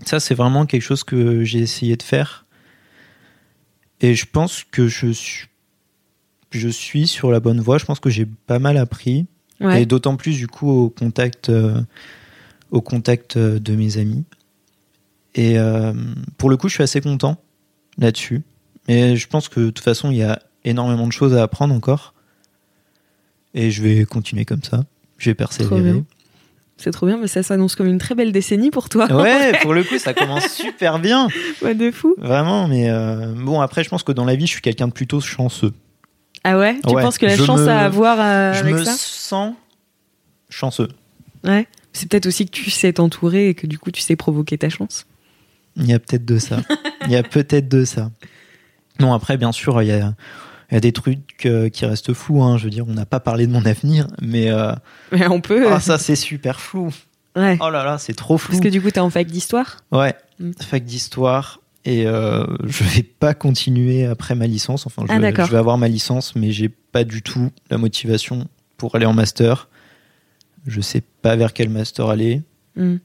ça, 0.08 0.20
c'est 0.20 0.34
vraiment 0.34 0.66
quelque 0.66 0.82
chose 0.82 1.04
que 1.04 1.44
j'ai 1.44 1.60
essayé 1.60 1.96
de 1.96 2.02
faire. 2.02 2.44
Et 4.00 4.14
je 4.14 4.26
pense 4.26 4.64
que 4.64 4.88
je 4.88 5.10
suis, 5.12 5.48
je 6.50 6.68
suis 6.68 7.06
sur 7.06 7.30
la 7.30 7.40
bonne 7.40 7.60
voie. 7.60 7.78
Je 7.78 7.84
pense 7.84 8.00
que 8.00 8.10
j'ai 8.10 8.26
pas 8.26 8.58
mal 8.58 8.76
appris. 8.76 9.26
Ouais. 9.60 9.82
Et 9.82 9.86
d'autant 9.86 10.16
plus, 10.16 10.36
du 10.36 10.46
coup, 10.46 10.68
au 10.68 10.90
contact, 10.90 11.48
euh, 11.48 11.80
au 12.70 12.80
contact 12.80 13.36
euh, 13.36 13.58
de 13.58 13.74
mes 13.74 13.98
amis. 13.98 14.24
Et 15.34 15.58
euh, 15.58 15.92
pour 16.38 16.50
le 16.50 16.56
coup, 16.56 16.68
je 16.68 16.74
suis 16.74 16.82
assez 16.82 17.00
content 17.00 17.40
là-dessus. 17.98 18.42
Et 18.88 19.16
je 19.16 19.26
pense 19.26 19.48
que 19.48 19.60
de 19.60 19.70
toute 19.70 19.84
façon, 19.84 20.10
il 20.10 20.18
y 20.18 20.22
a 20.22 20.40
énormément 20.64 21.06
de 21.06 21.12
choses 21.12 21.34
à 21.34 21.42
apprendre 21.42 21.74
encore. 21.74 22.14
Et 23.54 23.70
je 23.70 23.82
vais 23.82 24.04
continuer 24.04 24.44
comme 24.44 24.62
ça. 24.62 24.84
Je 25.18 25.30
vais 25.30 25.34
persévérer. 25.34 26.02
C'est 26.76 26.90
trop 26.90 27.06
bien, 27.06 27.16
mais 27.16 27.28
ça 27.28 27.42
s'annonce 27.42 27.76
comme 27.76 27.86
une 27.86 27.98
très 27.98 28.14
belle 28.14 28.32
décennie 28.32 28.70
pour 28.70 28.88
toi. 28.88 29.06
Ouais, 29.12 29.52
pour 29.62 29.72
le 29.74 29.84
coup, 29.84 29.98
ça 29.98 30.12
commence 30.12 30.48
super 30.52 30.98
bien. 30.98 31.28
Ouais, 31.62 31.74
de 31.74 31.90
fou. 31.90 32.14
Vraiment, 32.18 32.66
mais 32.68 32.90
euh, 32.90 33.32
bon, 33.36 33.60
après, 33.60 33.84
je 33.84 33.88
pense 33.88 34.02
que 34.02 34.12
dans 34.12 34.24
la 34.24 34.34
vie, 34.34 34.46
je 34.46 34.52
suis 34.52 34.60
quelqu'un 34.60 34.88
de 34.88 34.92
plutôt 34.92 35.20
chanceux. 35.20 35.72
Ah 36.42 36.58
ouais? 36.58 36.76
Tu 36.86 36.92
Ouais, 36.94 37.02
penses 37.02 37.16
que 37.16 37.26
la 37.26 37.36
chance 37.36 37.60
me- 37.60 37.68
à 37.68 37.80
avoir 37.80 38.18
euh, 38.20 38.52
je 38.54 38.60
avec 38.60 38.74
me 38.74 38.84
ça? 38.84 38.92
sens 38.92 39.54
chanceux. 40.50 40.88
Ouais. 41.44 41.66
C'est 41.92 42.08
peut-être 42.08 42.26
aussi 42.26 42.44
que 42.46 42.50
tu 42.50 42.70
sais 42.70 42.92
t'entourer 42.92 43.50
et 43.50 43.54
que 43.54 43.66
du 43.68 43.78
coup 43.78 43.90
tu 43.92 44.00
sais 44.02 44.16
provoquer 44.16 44.58
ta 44.58 44.68
chance. 44.68 45.06
Il 45.76 45.86
y 45.86 45.92
a 45.94 45.98
peut-être 45.98 46.24
de 46.24 46.38
ça. 46.38 46.58
Il 47.06 47.12
y 47.12 47.16
a 47.16 47.22
peut-être 47.22 47.68
de 47.68 47.84
ça. 47.84 48.10
Non, 49.00 49.12
après, 49.14 49.36
bien 49.36 49.52
sûr, 49.52 49.80
il 49.82 49.88
y 49.88 49.92
a, 49.92 50.14
il 50.74 50.76
y 50.76 50.78
a 50.78 50.80
des 50.80 50.92
trucs 50.92 51.46
euh, 51.46 51.68
qui 51.68 51.86
restent 51.86 52.12
flous. 52.12 52.42
Hein. 52.42 52.58
Je 52.58 52.64
veux 52.64 52.70
dire, 52.70 52.84
on 52.88 52.92
n'a 52.94 53.06
pas 53.06 53.20
parlé 53.20 53.46
de 53.46 53.52
mon 53.52 53.64
avenir, 53.64 54.08
mais 54.20 54.50
euh, 54.50 54.72
Mais 55.12 55.28
on 55.28 55.40
peut. 55.40 55.66
ah, 55.72 55.78
ça, 55.78 55.98
c'est 55.98 56.16
super 56.16 56.60
flou. 56.60 56.90
ouais. 57.36 57.56
Oh 57.60 57.70
là 57.70 57.84
là, 57.84 57.98
c'est 57.98 58.14
trop 58.14 58.38
flou. 58.38 58.52
Parce 58.52 58.62
que 58.64 58.68
du 58.68 58.82
coup 58.82 58.90
t'es 58.90 58.98
en 59.00 59.10
fac 59.10 59.26
d'histoire? 59.28 59.76
Ouais, 59.92 60.14
Mm. 60.40 60.50
fac 60.60 60.84
d'histoire. 60.84 61.60
Et 61.84 62.06
euh, 62.08 62.44
je 62.64 62.82
vais 62.82 63.02
pas 63.04 63.34
continuer 63.34 64.04
après 64.06 64.34
ma 64.34 64.46
licence. 64.48 64.84
Enfin, 64.86 65.04
je, 65.06 65.12
Ah, 65.12 65.18
vais, 65.20 65.32
je 65.32 65.50
vais 65.50 65.58
avoir 65.58 65.78
ma 65.78 65.86
licence, 65.86 66.34
mais 66.34 66.50
j'ai 66.50 66.68
pas 66.70 67.04
du 67.04 67.22
tout 67.22 67.50
la 67.70 67.78
motivation 67.78 68.48
pour 68.78 68.96
aller 68.96 69.06
en 69.06 69.12
master. 69.12 69.68
Je 70.66 70.80
sais 70.80 71.02
pas 71.22 71.36
vers 71.36 71.52
quel 71.52 71.68
master 71.68 72.08
aller. 72.08 72.42
Hmm. 72.74 72.96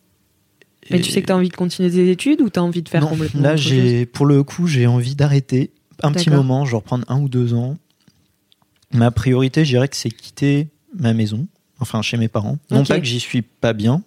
Mais 0.89 0.97
Et- 0.97 1.01
tu 1.01 1.11
sais 1.11 1.21
que 1.21 1.27
t'as 1.27 1.35
envie 1.35 1.49
de 1.49 1.55
continuer 1.55 1.91
tes 1.91 2.09
études 2.09 2.41
ou 2.41 2.49
t'as 2.49 2.61
envie 2.61 2.81
de 2.81 2.89
faire 2.89 3.01
non, 3.01 3.09
complètement 3.09 3.41
là, 3.41 3.55
j'ai, 3.55 4.05
pour 4.07 4.25
le 4.25 4.43
coup, 4.43 4.65
j'ai 4.65 4.87
envie 4.87 5.13
d'arrêter 5.15 5.71
un 6.03 6.11
petit 6.11 6.29
moment, 6.29 6.65
genre 6.65 6.83
prendre 6.83 7.05
un 7.09 7.19
ou 7.19 7.29
deux 7.29 7.53
ans. 7.53 7.77
Ma 8.91 9.11
priorité, 9.11 9.65
je 9.65 9.69
dirais 9.71 9.87
que 9.87 9.95
c'est 9.95 10.09
quitter 10.09 10.67
ma 10.97 11.13
maison, 11.13 11.47
enfin 11.79 12.01
chez 12.01 12.17
mes 12.17 12.27
parents. 12.27 12.57
Non 12.71 12.83
pas 12.83 12.99
que 12.99 13.05
j'y 13.05 13.19
suis 13.19 13.41
pas 13.43 13.73
bien, 13.73 14.01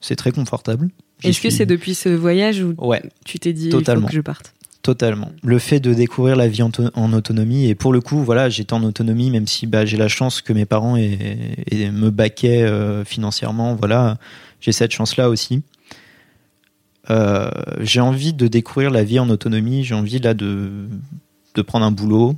c'est 0.00 0.16
très 0.16 0.32
confortable. 0.32 0.88
Est-ce 1.22 1.40
que 1.40 1.50
c'est 1.50 1.66
depuis 1.66 1.94
ce 1.94 2.08
voyage 2.08 2.60
où 2.62 2.74
Ouais, 2.78 3.02
tu 3.24 3.38
t'es 3.38 3.52
dit 3.52 3.66
il 3.68 3.84
faut 3.84 4.00
que 4.00 4.12
je 4.12 4.20
parte? 4.20 4.54
Totalement. 4.82 5.30
Le 5.42 5.58
fait 5.58 5.80
de 5.80 5.94
découvrir 5.94 6.36
la 6.36 6.46
vie 6.46 6.62
en, 6.62 6.70
to- 6.70 6.90
en 6.94 7.12
autonomie, 7.14 7.66
et 7.68 7.74
pour 7.74 7.90
le 7.92 8.02
coup, 8.02 8.22
voilà, 8.22 8.50
j'étais 8.50 8.74
en 8.74 8.82
autonomie, 8.82 9.30
même 9.30 9.46
si 9.46 9.66
bah, 9.66 9.86
j'ai 9.86 9.96
la 9.96 10.08
chance 10.08 10.42
que 10.42 10.52
mes 10.52 10.66
parents 10.66 10.96
aient- 10.96 11.90
me 11.90 12.10
baquaient 12.10 12.62
euh, 12.64 13.02
financièrement, 13.04 13.74
voilà, 13.76 14.18
j'ai 14.60 14.72
cette 14.72 14.90
chance-là 14.92 15.30
aussi. 15.30 15.62
Euh, 17.10 17.50
j'ai 17.80 18.00
envie 18.00 18.32
de 18.32 18.46
découvrir 18.46 18.90
la 18.90 19.04
vie 19.04 19.18
en 19.18 19.28
autonomie, 19.30 19.84
j'ai 19.84 19.94
envie 19.94 20.18
là 20.18 20.34
de, 20.34 20.86
de 21.54 21.62
prendre 21.62 21.84
un 21.86 21.90
boulot, 21.92 22.36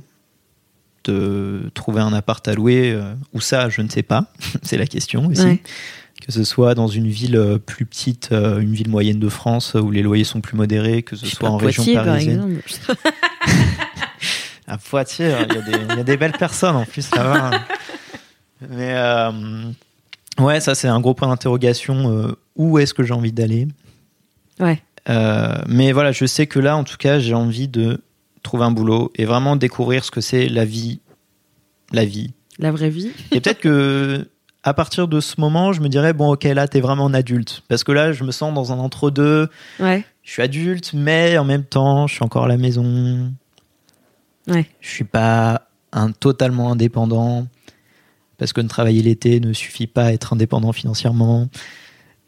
de 1.05 1.69
trouver 1.73 2.01
un 2.01 2.13
appart 2.13 2.45
à 2.47 2.53
louer, 2.53 2.91
euh, 2.91 3.13
où 3.33 3.41
ça, 3.41 3.69
je 3.69 3.81
ne 3.81 3.89
sais 3.89 4.03
pas, 4.03 4.25
c'est 4.63 4.77
la 4.77 4.85
question 4.87 5.27
aussi. 5.27 5.41
Ouais. 5.43 5.61
Que 6.25 6.31
ce 6.31 6.43
soit 6.43 6.73
dans 6.75 6.87
une 6.87 7.07
ville 7.07 7.35
euh, 7.35 7.57
plus 7.59 7.85
petite, 7.85 8.29
euh, 8.31 8.59
une 8.59 8.73
ville 8.73 8.89
moyenne 8.89 9.19
de 9.19 9.29
France, 9.29 9.75
où 9.75 9.91
les 9.91 10.01
loyers 10.01 10.23
sont 10.23 10.41
plus 10.41 10.57
modérés, 10.57 11.03
que 11.03 11.15
ce 11.15 11.25
Je 11.27 11.35
soit 11.35 11.49
en 11.49 11.57
région 11.57 11.83
Poitiers, 11.83 11.95
parisienne. 12.03 12.61
À 14.69 14.77
Poitiers, 14.77 15.33
il 15.49 15.55
y, 15.55 15.57
a 15.57 15.61
des- 15.61 15.83
il 15.91 15.97
y 15.97 15.99
a 16.01 16.03
des 16.03 16.17
belles 16.17 16.33
personnes 16.37 16.75
en 16.75 16.83
plus 16.85 17.09
là-bas. 17.15 17.51
Mais 18.69 18.91
euh, 18.95 19.31
ouais, 20.39 20.59
ça 20.59 20.75
c'est 20.75 20.89
un 20.89 20.99
gros 20.99 21.13
point 21.13 21.29
d'interrogation. 21.29 22.35
où 22.57 22.77
est-ce 22.77 22.93
que 22.93 23.03
j'ai 23.03 23.13
envie 23.13 23.31
d'aller? 23.31 23.67
Ouais. 24.59 24.81
Mais 25.69 25.93
voilà, 25.93 26.11
je 26.11 26.25
sais 26.25 26.47
que 26.47 26.59
là, 26.59 26.75
en 26.75 26.83
tout 26.83 26.97
cas, 26.97 27.17
j'ai 27.19 27.33
envie 27.33 27.69
de 27.69 28.01
trouver 28.47 28.63
un 28.63 28.71
boulot 28.71 29.11
et 29.15 29.25
vraiment 29.25 29.55
découvrir 29.55 30.05
ce 30.05 30.11
que 30.11 30.21
c'est 30.21 30.47
la 30.47 30.65
vie, 30.65 30.99
la 31.91 32.05
vie. 32.05 32.31
La 32.59 32.71
vraie 32.71 32.89
vie. 32.89 33.11
Et 33.31 33.41
peut-être 33.41 33.59
que 33.59 34.27
à 34.63 34.73
partir 34.73 35.07
de 35.07 35.19
ce 35.19 35.39
moment, 35.39 35.73
je 35.73 35.81
me 35.81 35.89
dirais 35.89 36.13
bon, 36.13 36.33
ok, 36.33 36.43
là, 36.43 36.67
t'es 36.67 36.81
vraiment 36.81 37.05
un 37.05 37.13
adulte, 37.13 37.63
parce 37.67 37.83
que 37.83 37.91
là, 37.91 38.11
je 38.11 38.23
me 38.23 38.31
sens 38.31 38.53
dans 38.53 38.71
un 38.73 38.79
entre-deux. 38.79 39.49
Ouais. 39.79 40.03
Je 40.23 40.31
suis 40.31 40.41
adulte, 40.41 40.91
mais 40.93 41.37
en 41.37 41.45
même 41.45 41.63
temps, 41.63 42.07
je 42.07 42.15
suis 42.15 42.23
encore 42.23 42.45
à 42.45 42.47
la 42.47 42.57
maison. 42.57 43.31
Ouais. 44.47 44.65
Je 44.81 44.89
suis 44.89 45.03
pas 45.03 45.67
un 45.93 46.11
totalement 46.11 46.71
indépendant 46.71 47.47
parce 48.37 48.53
que 48.53 48.61
ne 48.61 48.67
travailler 48.67 49.01
l'été 49.01 49.39
ne 49.39 49.53
suffit 49.53 49.87
pas 49.87 50.05
à 50.05 50.11
être 50.13 50.33
indépendant 50.33 50.71
financièrement. 50.71 51.47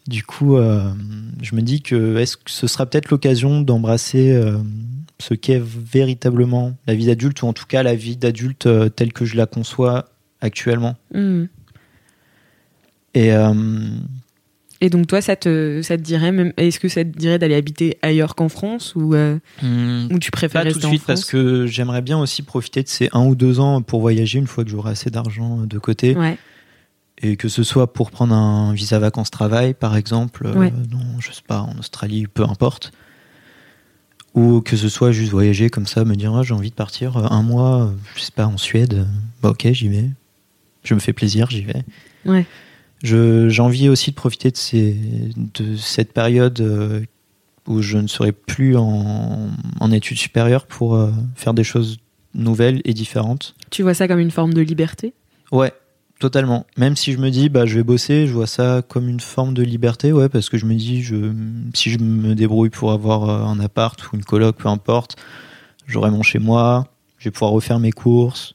Du 0.10 0.24
coup, 0.24 0.58
euh, 0.58 0.92
je 1.40 1.54
me 1.54 1.62
dis 1.62 1.84
que 1.84 2.18
est-ce 2.18 2.36
que 2.36 2.50
ce 2.50 2.66
sera 2.66 2.88
peut-être 2.88 3.12
l'occasion 3.12 3.62
d'embrasser 3.62 4.32
euh, 4.32 4.58
ce 5.20 5.36
qu'est 5.36 5.62
véritablement 5.62 6.76
la 6.88 6.96
vie 6.96 7.06
d'adulte 7.06 7.44
ou 7.44 7.46
en 7.46 7.54
tout 7.54 7.68
cas 7.68 7.84
la 7.84 7.94
vie 7.94 8.18
d'adulte 8.18 8.66
euh, 8.66 8.90
telle 8.90 9.14
que 9.14 9.24
je 9.24 9.38
la 9.38 9.46
conçois 9.46 10.06
actuellement. 10.42 10.96
Hmm. 11.14 11.44
Et 13.14 13.32
Et 14.82 14.90
donc 14.90 15.06
toi, 15.06 15.22
ça 15.22 15.36
te, 15.36 15.82
ça 15.84 15.96
te 15.96 16.02
dirait 16.02 16.32
même, 16.32 16.54
est-ce 16.58 16.80
que 16.80 16.88
ça 16.88 17.04
te 17.04 17.10
dirait 17.10 17.38
d'aller 17.38 17.56
habiter 17.56 18.00
ailleurs 18.02 18.34
qu'en 18.34 18.50
France 18.50 18.96
ou, 18.96 19.14
hmm, 19.14 20.08
ou 20.10 20.18
tu 20.18 20.32
préfères 20.32 20.64
Pas 20.64 20.72
tout 20.72 20.80
de 20.80 20.86
suite 20.88 21.04
parce 21.06 21.26
que 21.26 21.68
j'aimerais 21.68 22.02
bien 22.02 22.18
aussi 22.18 22.42
profiter 22.42 22.82
de 22.82 22.88
ces 22.88 23.10
un 23.12 23.28
ou 23.28 23.36
deux 23.36 23.60
ans 23.60 23.84
pour 23.84 24.02
voyager 24.02 24.40
une 24.40 24.48
fois 24.48 24.64
que 24.64 24.72
j'aurai 24.72 24.92
assez 24.92 25.12
d'argent 25.12 25.68
de 25.68 25.78
côté 25.78 26.16
Ouais. 26.16 26.38
Et 27.22 27.36
que 27.36 27.50
ce 27.50 27.64
soit 27.64 27.92
pour 27.94 28.12
prendre 28.12 28.34
un 28.34 28.74
visa 28.74 28.98
vacances 29.00 29.32
travail 29.32 29.74
par 29.74 29.96
exemple, 29.98 30.48
euh, 30.48 30.54
Ouais. 30.56 30.72
non, 30.92 31.20
je 31.20 31.32
sais 31.32 31.42
pas 31.46 31.62
en 31.62 31.78
Australie, 31.78 32.28
peu 32.28 32.44
importe, 32.44 32.92
ou 34.36 34.62
que 34.62 34.78
ce 34.78 34.90
soit 34.90 35.12
juste 35.12 35.32
voyager 35.32 35.70
comme 35.70 35.88
ça, 35.88 36.06
me 36.06 36.16
dire 36.16 36.34
ah, 36.36 36.44
j'ai 36.44 36.54
envie 36.54 36.70
de 36.70 36.76
partir 36.76 37.18
euh, 37.18 37.28
un 37.30 37.42
mois, 37.42 37.84
euh, 37.84 37.92
je 38.16 38.22
sais 38.22 38.32
pas 38.32 38.46
en 38.46 38.58
Suède, 38.58 38.94
euh, 38.94 39.06
bah 39.42 39.50
ok 39.50 39.68
j'y 39.72 39.88
vais, 39.90 40.10
je 40.84 40.94
me 40.94 41.00
fais 41.00 41.14
plaisir, 41.14 41.50
j'y 41.50 41.62
vais. 41.64 41.84
Ouais. 42.26 42.46
J'ai 43.02 43.62
envie 43.62 43.88
aussi 43.90 44.12
de 44.12 44.16
profiter 44.16 44.52
de, 44.52 44.58
ces, 44.58 44.94
de 45.56 45.78
cette 45.78 46.12
période 46.12 46.60
euh, 46.60 47.02
où 47.66 47.82
je 47.82 47.98
ne 47.98 48.08
serai 48.08 48.34
plus 48.34 48.76
en, 48.76 49.50
en 49.80 49.92
études 49.92 50.18
supérieures 50.18 50.66
pour 50.68 50.96
euh, 50.96 51.10
faire 51.36 51.54
des 51.54 51.64
choses 51.64 51.98
nouvelles 52.34 52.82
et 52.84 52.94
différentes. 52.94 53.56
Tu 53.70 53.84
vois 53.84 53.94
ça 53.94 54.08
comme 54.08 54.20
une 54.20 54.32
forme 54.32 54.54
de 54.54 54.62
liberté? 54.62 55.14
Ouais, 55.52 55.72
totalement. 56.20 56.66
Même 56.78 56.96
si 56.96 57.14
je 57.14 57.18
me 57.18 57.30
dis, 57.30 57.50
bah, 57.50 57.66
je 57.66 57.76
vais 57.76 57.84
bosser, 57.84 58.28
je 58.28 58.34
vois 58.34 58.48
ça 58.48 58.82
comme 58.88 59.08
une 59.10 59.20
forme 59.22 59.54
de 59.54 59.64
liberté, 59.64 60.12
ouais, 60.14 60.30
parce 60.30 60.50
que 60.50 60.58
je 60.58 60.66
me 60.66 60.76
dis, 60.76 61.02
je, 61.02 61.34
si 61.74 61.90
je 61.90 62.00
me 62.00 62.36
débrouille 62.36 62.70
pour 62.70 62.92
avoir 62.92 63.30
euh, 63.30 63.44
un 63.44 63.60
appart 63.60 64.00
ou 64.12 64.16
une 64.18 64.24
coloc, 64.24 64.58
peu 64.58 64.68
importe, 64.68 65.16
j'aurai 65.88 66.12
mon 66.12 66.22
chez 66.22 66.40
moi, 66.40 66.88
je 67.18 67.26
vais 67.26 67.32
pouvoir 67.32 67.52
refaire 67.52 67.80
mes 67.80 67.92
courses, 67.92 68.54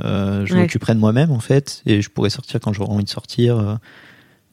euh, 0.00 0.44
je 0.44 0.54
Ouais. 0.54 0.60
m'occuperai 0.62 0.94
de 0.94 1.00
moi-même 1.00 1.30
en 1.30 1.40
fait, 1.40 1.82
et 1.86 2.02
je 2.02 2.10
pourrai 2.10 2.30
sortir 2.30 2.60
quand 2.60 2.72
j'aurai 2.72 2.92
envie 2.92 3.04
de 3.04 3.08
sortir. 3.10 3.58
euh. 3.58 3.76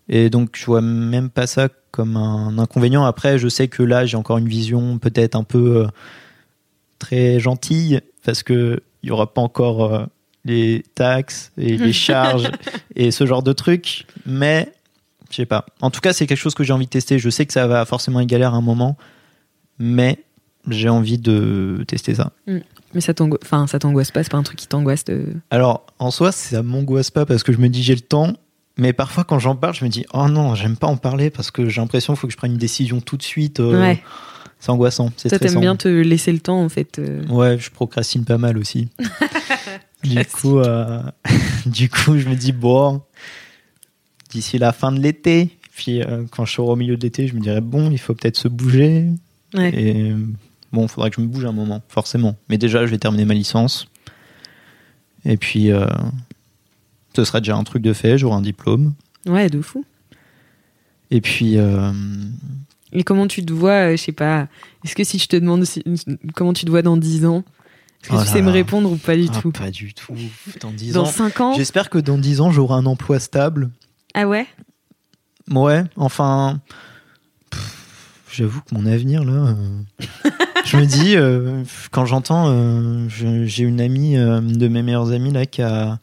Et 0.09 0.29
donc, 0.29 0.57
je 0.57 0.65
vois 0.65 0.81
même 0.81 1.29
pas 1.29 1.47
ça 1.47 1.69
comme 1.91 2.17
un 2.17 2.57
inconvénient. 2.57 3.03
Après, 3.05 3.37
je 3.37 3.47
sais 3.47 3.67
que 3.67 3.81
là, 3.83 4.05
j'ai 4.05 4.17
encore 4.17 4.37
une 4.37 4.47
vision 4.47 4.97
peut-être 4.99 5.35
un 5.35 5.43
peu 5.43 5.83
euh, 5.83 5.87
très 6.99 7.39
gentille, 7.39 8.01
parce 8.23 8.43
que 8.43 8.81
il 9.03 9.09
y 9.09 9.11
aura 9.11 9.33
pas 9.33 9.41
encore 9.41 9.93
euh, 9.93 10.05
les 10.45 10.83
taxes 10.95 11.51
et 11.57 11.77
les 11.77 11.93
charges 12.07 12.49
et 12.95 13.11
ce 13.11 13.25
genre 13.25 13.43
de 13.43 13.53
trucs. 13.53 14.05
Mais 14.25 14.71
je 15.29 15.37
sais 15.37 15.45
pas. 15.45 15.65
En 15.81 15.89
tout 15.91 16.01
cas, 16.01 16.13
c'est 16.13 16.27
quelque 16.27 16.37
chose 16.37 16.55
que 16.55 16.63
j'ai 16.63 16.73
envie 16.73 16.85
de 16.85 16.91
tester. 16.91 17.19
Je 17.19 17.29
sais 17.29 17.45
que 17.45 17.53
ça 17.53 17.67
va 17.67 17.85
forcément 17.85 18.19
être 18.19 18.27
galère 18.27 18.53
à 18.53 18.57
un 18.57 18.61
moment, 18.61 18.97
mais 19.79 20.23
j'ai 20.69 20.89
envie 20.89 21.17
de 21.17 21.83
tester 21.87 22.13
ça. 22.15 22.31
Mais 22.93 23.01
ça 23.01 23.13
t'angoisse, 23.13 23.39
enfin, 23.43 23.67
ça 23.67 23.79
t'angoisse 23.79 24.11
pas, 24.11 24.21
c'est 24.23 24.31
pas 24.31 24.37
un 24.37 24.43
truc 24.43 24.59
qui 24.59 24.67
t'angoisse 24.67 25.05
de... 25.05 25.27
Alors, 25.49 25.85
en 25.97 26.11
soi, 26.11 26.31
ça 26.33 26.61
m'angoisse 26.61 27.09
pas 27.09 27.25
parce 27.25 27.41
que 27.43 27.53
je 27.53 27.57
me 27.59 27.69
dis 27.69 27.81
j'ai 27.83 27.95
le 27.95 28.01
temps. 28.01 28.33
Mais 28.77 28.93
parfois, 28.93 29.23
quand 29.23 29.37
j'en 29.39 29.55
parle, 29.55 29.73
je 29.75 29.83
me 29.85 29.89
dis 29.89 30.05
oh 30.13 30.27
non, 30.27 30.55
j'aime 30.55 30.75
pas 30.77 30.87
en 30.87 30.97
parler 30.97 31.29
parce 31.29 31.51
que 31.51 31.69
j'ai 31.69 31.81
l'impression 31.81 32.13
qu'il 32.13 32.19
faut 32.19 32.27
que 32.27 32.33
je 32.33 32.37
prenne 32.37 32.51
une 32.53 32.57
décision 32.57 32.99
tout 33.01 33.15
de 33.17 33.23
suite. 33.23 33.59
euh, 33.59 33.79
Ouais. 33.79 34.01
C'est 34.59 34.69
angoissant. 34.69 35.09
C'est 35.17 35.29
Toi, 35.29 35.39
t'aimes 35.39 35.59
bien 35.59 35.75
te 35.75 35.87
laisser 35.87 36.31
le 36.31 36.39
temps, 36.39 36.61
en 36.63 36.69
fait. 36.69 36.99
euh. 36.99 37.25
Ouais, 37.27 37.57
je 37.57 37.71
procrastine 37.71 38.25
pas 38.25 38.37
mal 38.37 38.57
aussi. 38.57 38.89
du 40.03 40.25
coup, 40.25 40.59
euh, 40.59 41.01
du 41.65 41.89
coup, 41.89 42.17
je 42.17 42.27
me 42.29 42.35
dis 42.35 42.51
bon, 42.51 43.01
d'ici 44.31 44.57
la 44.57 44.71
fin 44.73 44.91
de 44.91 44.99
l'été, 44.99 45.49
puis 45.75 46.01
euh, 46.01 46.23
quand 46.31 46.45
je 46.45 46.53
serai 46.53 46.67
au 46.67 46.75
milieu 46.75 46.97
de 46.97 47.01
l'été, 47.01 47.27
je 47.27 47.35
me 47.35 47.39
dirais 47.41 47.61
bon, 47.61 47.91
il 47.91 47.97
faut 47.99 48.13
peut-être 48.13 48.37
se 48.37 48.47
bouger. 48.47 49.07
Ouais. 49.53 49.71
Et 49.73 50.13
bon, 50.71 50.87
faudrait 50.87 51.09
que 51.09 51.17
je 51.17 51.21
me 51.21 51.27
bouge 51.27 51.45
un 51.45 51.51
moment, 51.51 51.81
forcément. 51.89 52.35
Mais 52.49 52.57
déjà, 52.57 52.85
je 52.85 52.91
vais 52.91 52.97
terminer 52.97 53.25
ma 53.25 53.33
licence. 53.33 53.87
Et 55.25 55.37
puis, 55.37 55.71
euh, 55.71 55.85
ce 57.15 57.23
sera 57.25 57.39
déjà 57.41 57.55
un 57.55 57.63
truc 57.63 57.83
de 57.83 57.93
fait, 57.93 58.17
j'aurai 58.17 58.35
un 58.35 58.41
diplôme. 58.41 58.93
Ouais, 59.25 59.49
de 59.49 59.61
fou. 59.61 59.85
Et 61.11 61.19
puis, 61.21 61.57
Et 62.93 63.03
comment 63.03 63.27
tu 63.27 63.45
te 63.45 63.51
vois, 63.53 63.91
je 63.91 64.01
sais 64.01 64.11
pas, 64.13 64.47
est-ce 64.85 64.95
que 64.95 65.03
si 65.03 65.19
je 65.19 65.27
te 65.27 65.35
demande 65.35 65.65
si- 65.65 65.83
comment 66.35 66.53
tu 66.53 66.65
te 66.65 66.69
vois 66.69 66.81
dans 66.81 66.95
10 66.97 67.25
ans, 67.25 67.43
est-ce 68.03 68.09
que 68.09 68.15
Oh 68.15 68.21
tu 68.23 68.27
sais 68.29 68.41
me 68.41 68.51
répondre 68.51 68.91
ou 68.91 68.97
pas 68.97 69.15
du 69.15 69.27
ah, 69.31 69.39
tout 69.41 69.51
pas 69.51 69.69
du 69.71 69.93
tout. 69.93 70.15
Dans 70.59 70.71
10 70.71 70.93
Dans 70.93 71.03
ans. 71.03 71.05
5 71.05 71.41
ans 71.41 71.53
J'espère 71.55 71.89
que 71.89 71.97
dans 71.99 72.17
10 72.17 72.41
ans, 72.41 72.51
j'aurai 72.51 72.75
un 72.75 72.85
emploi 72.85 73.19
stable. 73.19 73.69
Ah 74.13 74.27
ouais? 74.27 74.47
Ouais, 75.49 75.83
enfin. 75.95 76.59
J'avoue 78.31 78.61
que 78.61 78.73
mon 78.73 78.85
avenir, 78.85 79.23
là. 79.25 79.33
euh, 79.53 79.55
je 80.65 80.77
me 80.77 80.85
dis, 80.85 81.15
euh, 81.17 81.63
quand 81.91 82.05
j'entends. 82.05 82.45
euh, 82.49 83.05
je- 83.09 83.43
J'ai 83.45 83.63
une 83.63 83.81
amie, 83.81 84.17
euh, 84.17 84.39
de 84.39 84.67
mes 84.69 84.83
meilleures 84.83 85.11
amies, 85.11 85.31
là, 85.33 85.45
qui 85.45 85.61
a 85.61 85.99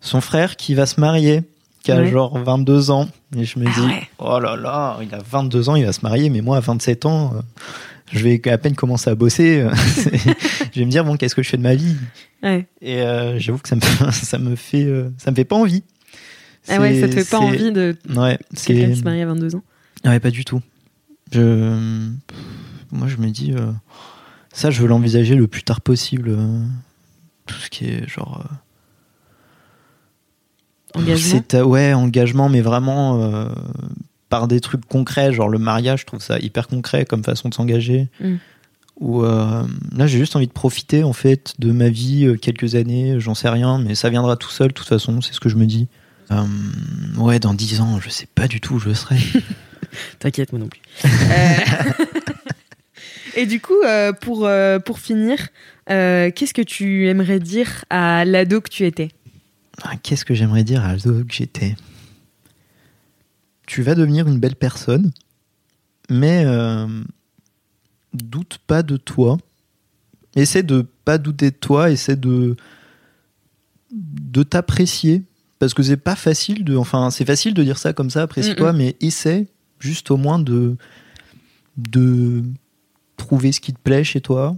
son 0.00 0.20
frère 0.20 0.56
qui 0.56 0.74
va 0.74 0.86
se 0.86 1.00
marier, 1.00 1.42
qui 1.84 1.92
a 1.92 1.98
Ouais. 1.98 2.10
genre 2.10 2.36
22 2.38 2.90
ans. 2.90 3.08
Et 3.36 3.44
je 3.44 3.58
me 3.60 3.66
Ah 3.68 3.72
dis, 3.74 3.86
ouais. 3.86 4.08
oh 4.18 4.40
là 4.40 4.56
là, 4.56 4.98
il 5.02 5.14
a 5.14 5.18
22 5.18 5.68
ans, 5.68 5.76
il 5.76 5.86
va 5.86 5.92
se 5.92 6.00
marier, 6.02 6.28
mais 6.28 6.40
moi, 6.40 6.56
à 6.56 6.60
27 6.60 7.06
ans. 7.06 7.34
Euh, 8.14 8.18
je 8.18 8.24
vais 8.24 8.50
à 8.50 8.58
peine 8.58 8.74
commencer 8.74 9.10
à 9.10 9.14
bosser. 9.14 9.66
je 10.72 10.78
vais 10.80 10.84
me 10.86 10.90
dire, 10.90 11.04
bon, 11.04 11.16
qu'est-ce 11.16 11.34
que 11.34 11.42
je 11.42 11.48
fais 11.48 11.56
de 11.56 11.62
ma 11.62 11.74
vie? 11.74 11.96
Ouais. 12.42 12.66
Et 12.80 13.02
euh, 13.02 13.38
j'avoue 13.38 13.58
que 13.58 13.68
ça 13.68 13.76
me, 13.76 13.80
ça 14.12 14.38
me 14.38 14.56
fait, 14.56 14.84
euh, 14.84 15.10
ça 15.18 15.30
me 15.30 15.36
fait 15.36 15.44
pas 15.44 15.56
envie. 15.56 15.82
Ah 16.68 16.78
ouais, 16.80 17.00
ça 17.00 17.08
te 17.08 17.14
fait 17.14 17.28
pas 17.28 17.38
envie 17.40 17.72
de 17.72 17.96
Ouais, 18.14 18.38
quelqu'un 18.64 18.86
c'est. 18.88 18.92
qui 18.92 18.98
se 19.00 19.04
marie 19.04 19.22
à 19.22 19.26
22 19.26 19.56
ans? 19.56 19.62
Ouais, 20.04 20.20
pas 20.20 20.30
du 20.30 20.44
tout. 20.44 20.60
Je, 21.32 21.88
moi, 22.92 23.06
je 23.08 23.16
me 23.16 23.28
dis, 23.30 23.52
euh, 23.52 23.70
ça, 24.52 24.70
je 24.70 24.80
veux 24.82 24.88
l'envisager 24.88 25.34
le 25.36 25.46
plus 25.46 25.62
tard 25.62 25.80
possible. 25.80 26.30
euh, 26.30 26.62
tout 27.46 27.54
ce 27.56 27.70
qui 27.70 27.86
est 27.86 28.08
genre. 28.08 28.44
euh, 30.96 30.98
Engagement? 31.00 31.42
euh, 31.54 31.62
ouais, 31.62 31.92
engagement, 31.94 32.48
mais 32.48 32.60
vraiment 32.60 33.22
euh, 33.22 33.48
par 34.30 34.48
des 34.48 34.60
trucs 34.60 34.86
concrets, 34.86 35.34
genre 35.34 35.50
le 35.50 35.58
mariage, 35.58 36.00
je 36.00 36.06
trouve 36.06 36.22
ça 36.22 36.38
hyper 36.38 36.68
concret 36.68 37.04
comme 37.04 37.22
façon 37.22 37.50
de 37.50 37.54
s'engager. 37.54 38.08
Mm. 38.20 38.36
Ou 39.00 39.24
euh, 39.24 39.64
là, 39.96 40.06
j'ai 40.06 40.18
juste 40.18 40.36
envie 40.36 40.46
de 40.46 40.52
profiter 40.52 41.02
en 41.02 41.12
fait 41.12 41.54
de 41.58 41.72
ma 41.72 41.88
vie, 41.88 42.26
euh, 42.26 42.36
quelques 42.36 42.76
années, 42.76 43.18
j'en 43.18 43.34
sais 43.34 43.48
rien, 43.48 43.78
mais 43.78 43.94
ça 43.94 44.08
viendra 44.08 44.36
tout 44.36 44.50
seul, 44.50 44.68
de 44.68 44.72
toute 44.72 44.88
façon, 44.88 45.20
c'est 45.20 45.32
ce 45.34 45.40
que 45.40 45.48
je 45.48 45.56
me 45.56 45.66
dis. 45.66 45.88
Euh, 46.30 46.44
ouais, 47.16 47.40
dans 47.40 47.54
10 47.54 47.80
ans, 47.80 47.98
je 48.00 48.08
sais 48.08 48.28
pas 48.32 48.46
du 48.46 48.60
tout 48.60 48.74
où 48.74 48.78
je 48.78 48.92
serai. 48.92 49.18
T'inquiète, 50.20 50.52
moi 50.52 50.60
non 50.60 50.68
plus. 50.68 50.80
Et 53.36 53.46
du 53.46 53.60
coup, 53.60 53.78
pour, 54.20 54.48
pour 54.84 54.98
finir, 54.98 55.48
qu'est-ce 55.86 56.52
que 56.52 56.62
tu 56.62 57.08
aimerais 57.08 57.40
dire 57.40 57.84
à 57.88 58.24
l'ado 58.24 58.60
que 58.60 58.68
tu 58.68 58.84
étais? 58.84 59.08
Ah, 59.82 59.94
Qu'est-ce 60.02 60.24
que 60.24 60.34
j'aimerais 60.34 60.64
dire 60.64 60.84
à 60.84 60.92
l'ado 60.92 61.24
que 61.24 61.32
j'étais? 61.32 61.74
Tu 63.70 63.82
vas 63.82 63.94
devenir 63.94 64.26
une 64.26 64.40
belle 64.40 64.56
personne, 64.56 65.12
mais 66.08 66.42
euh, 66.44 66.88
doute 68.12 68.58
pas 68.66 68.82
de 68.82 68.96
toi. 68.96 69.38
Essaie 70.34 70.64
de 70.64 70.84
pas 71.04 71.18
douter 71.18 71.52
de 71.52 71.56
toi, 71.56 71.88
essaie 71.92 72.16
de 72.16 72.56
de 73.92 74.42
t'apprécier 74.42 75.22
parce 75.60 75.72
que 75.74 75.84
c'est 75.84 75.96
pas 75.96 76.16
facile 76.16 76.64
de 76.64 76.76
enfin 76.76 77.10
c'est 77.10 77.24
facile 77.24 77.54
de 77.54 77.62
dire 77.62 77.78
ça 77.78 77.92
comme 77.92 78.10
ça 78.10 78.22
apprécie-toi 78.22 78.72
mais 78.72 78.96
essaie 79.00 79.46
juste 79.78 80.10
au 80.10 80.16
moins 80.16 80.38
de 80.40 80.76
de 81.76 82.42
trouver 83.16 83.52
ce 83.52 83.60
qui 83.60 83.72
te 83.72 83.78
plaît 83.78 84.02
chez 84.04 84.20
toi 84.20 84.56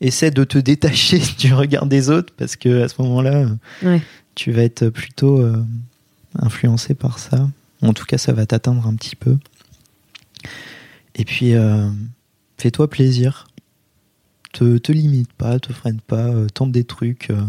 essaie 0.00 0.30
de 0.32 0.42
te 0.44 0.58
détacher 0.58 1.20
du 1.38 1.54
regard 1.54 1.86
des 1.86 2.10
autres 2.10 2.32
parce 2.36 2.56
que 2.56 2.82
à 2.82 2.88
ce 2.88 3.00
moment-là 3.02 3.46
Ouais. 3.82 4.02
tu 4.34 4.50
vas 4.52 4.62
être 4.62 4.88
plutôt 4.90 5.40
euh, 5.40 5.64
influencé 6.38 6.94
par 6.94 7.18
ça. 7.20 7.48
En 7.86 7.92
tout 7.92 8.04
cas, 8.04 8.18
ça 8.18 8.32
va 8.32 8.46
t'atteindre 8.46 8.86
un 8.86 8.94
petit 8.94 9.16
peu. 9.16 9.36
Et 11.14 11.24
puis, 11.24 11.54
euh, 11.54 11.88
fais-toi 12.58 12.88
plaisir. 12.90 13.46
Te, 14.52 14.78
te 14.78 14.90
limite 14.92 15.32
pas, 15.32 15.58
te 15.58 15.72
freine 15.72 16.00
pas, 16.00 16.26
euh, 16.28 16.46
tente 16.52 16.72
des 16.72 16.84
trucs. 16.84 17.30
euh. 17.30 17.40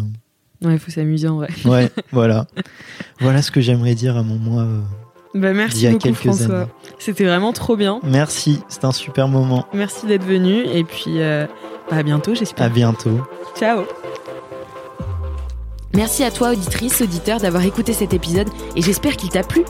Ouais, 0.62 0.74
il 0.74 0.80
faut 0.80 0.92
s'amuser 0.92 1.28
en 1.28 1.38
vrai. 1.38 1.50
Ouais, 1.66 1.90
voilà. 2.12 2.48
Voilà 3.20 3.42
ce 3.42 3.52
que 3.52 3.62
j'aimerais 3.62 3.96
dire 3.96 4.18
à 4.18 4.24
mon 4.24 4.36
moi. 4.38 4.64
euh. 4.64 4.82
Bah, 5.34 5.50
D'il 5.50 5.58
merci 5.58 5.82
y 5.82 5.88
a 5.88 5.92
beaucoup 5.92 6.04
quelques 6.04 6.18
François. 6.18 6.62
années. 6.62 6.72
C'était 7.00 7.26
vraiment 7.26 7.54
trop 7.54 7.76
bien. 7.78 8.00
Merci, 8.04 8.60
c'est 8.70 8.86
un 8.86 8.92
super 8.92 9.28
moment. 9.28 9.68
Merci 9.74 10.06
d'être 10.08 10.24
venu 10.26 10.64
et 10.66 10.84
puis 10.84 11.22
à 11.22 11.48
bientôt 12.04 12.32
À 12.32 12.36
j'espère. 12.36 12.72
bientôt. 12.72 13.22
Ciao. 13.58 13.84
Merci 15.94 16.24
à 16.24 16.32
toi, 16.32 16.52
auditrice, 16.52 17.02
auditeur, 17.02 17.40
d'avoir 17.40 17.64
écouté 17.64 17.94
cet 17.94 18.14
épisode 18.14 18.48
et 18.76 18.82
j'espère 18.82 19.16
qu'il 19.18 19.30
t'a 19.30 19.44
plu. 19.44 19.64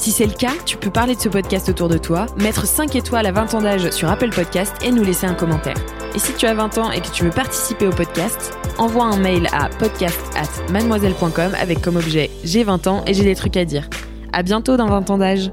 Si 0.00 0.12
c'est 0.12 0.24
le 0.24 0.32
cas, 0.32 0.54
tu 0.64 0.78
peux 0.78 0.88
parler 0.88 1.14
de 1.14 1.20
ce 1.20 1.28
podcast 1.28 1.68
autour 1.68 1.90
de 1.90 1.98
toi, 1.98 2.24
mettre 2.38 2.66
5 2.66 2.96
étoiles 2.96 3.26
à 3.26 3.32
20 3.32 3.52
ans 3.52 3.60
d'âge 3.60 3.90
sur 3.90 4.08
Apple 4.08 4.30
Podcast 4.30 4.74
et 4.82 4.92
nous 4.92 5.04
laisser 5.04 5.26
un 5.26 5.34
commentaire. 5.34 5.76
Et 6.14 6.18
si 6.18 6.32
tu 6.32 6.46
as 6.46 6.54
20 6.54 6.78
ans 6.78 6.90
et 6.90 7.02
que 7.02 7.10
tu 7.10 7.22
veux 7.22 7.30
participer 7.30 7.86
au 7.86 7.90
podcast, 7.90 8.58
envoie 8.78 9.04
un 9.04 9.18
mail 9.18 9.46
à 9.52 9.68
podcast 9.68 10.18
at 10.36 10.72
mademoiselle.com 10.72 11.52
avec 11.60 11.82
comme 11.82 11.96
objet 11.96 12.30
j'ai 12.44 12.64
20 12.64 12.86
ans 12.86 13.04
et 13.06 13.12
j'ai 13.12 13.24
des 13.24 13.34
trucs 13.34 13.58
à 13.58 13.66
dire. 13.66 13.90
À 14.32 14.42
bientôt 14.42 14.78
dans 14.78 14.86
20 14.86 15.10
ans 15.10 15.18
d'âge. 15.18 15.52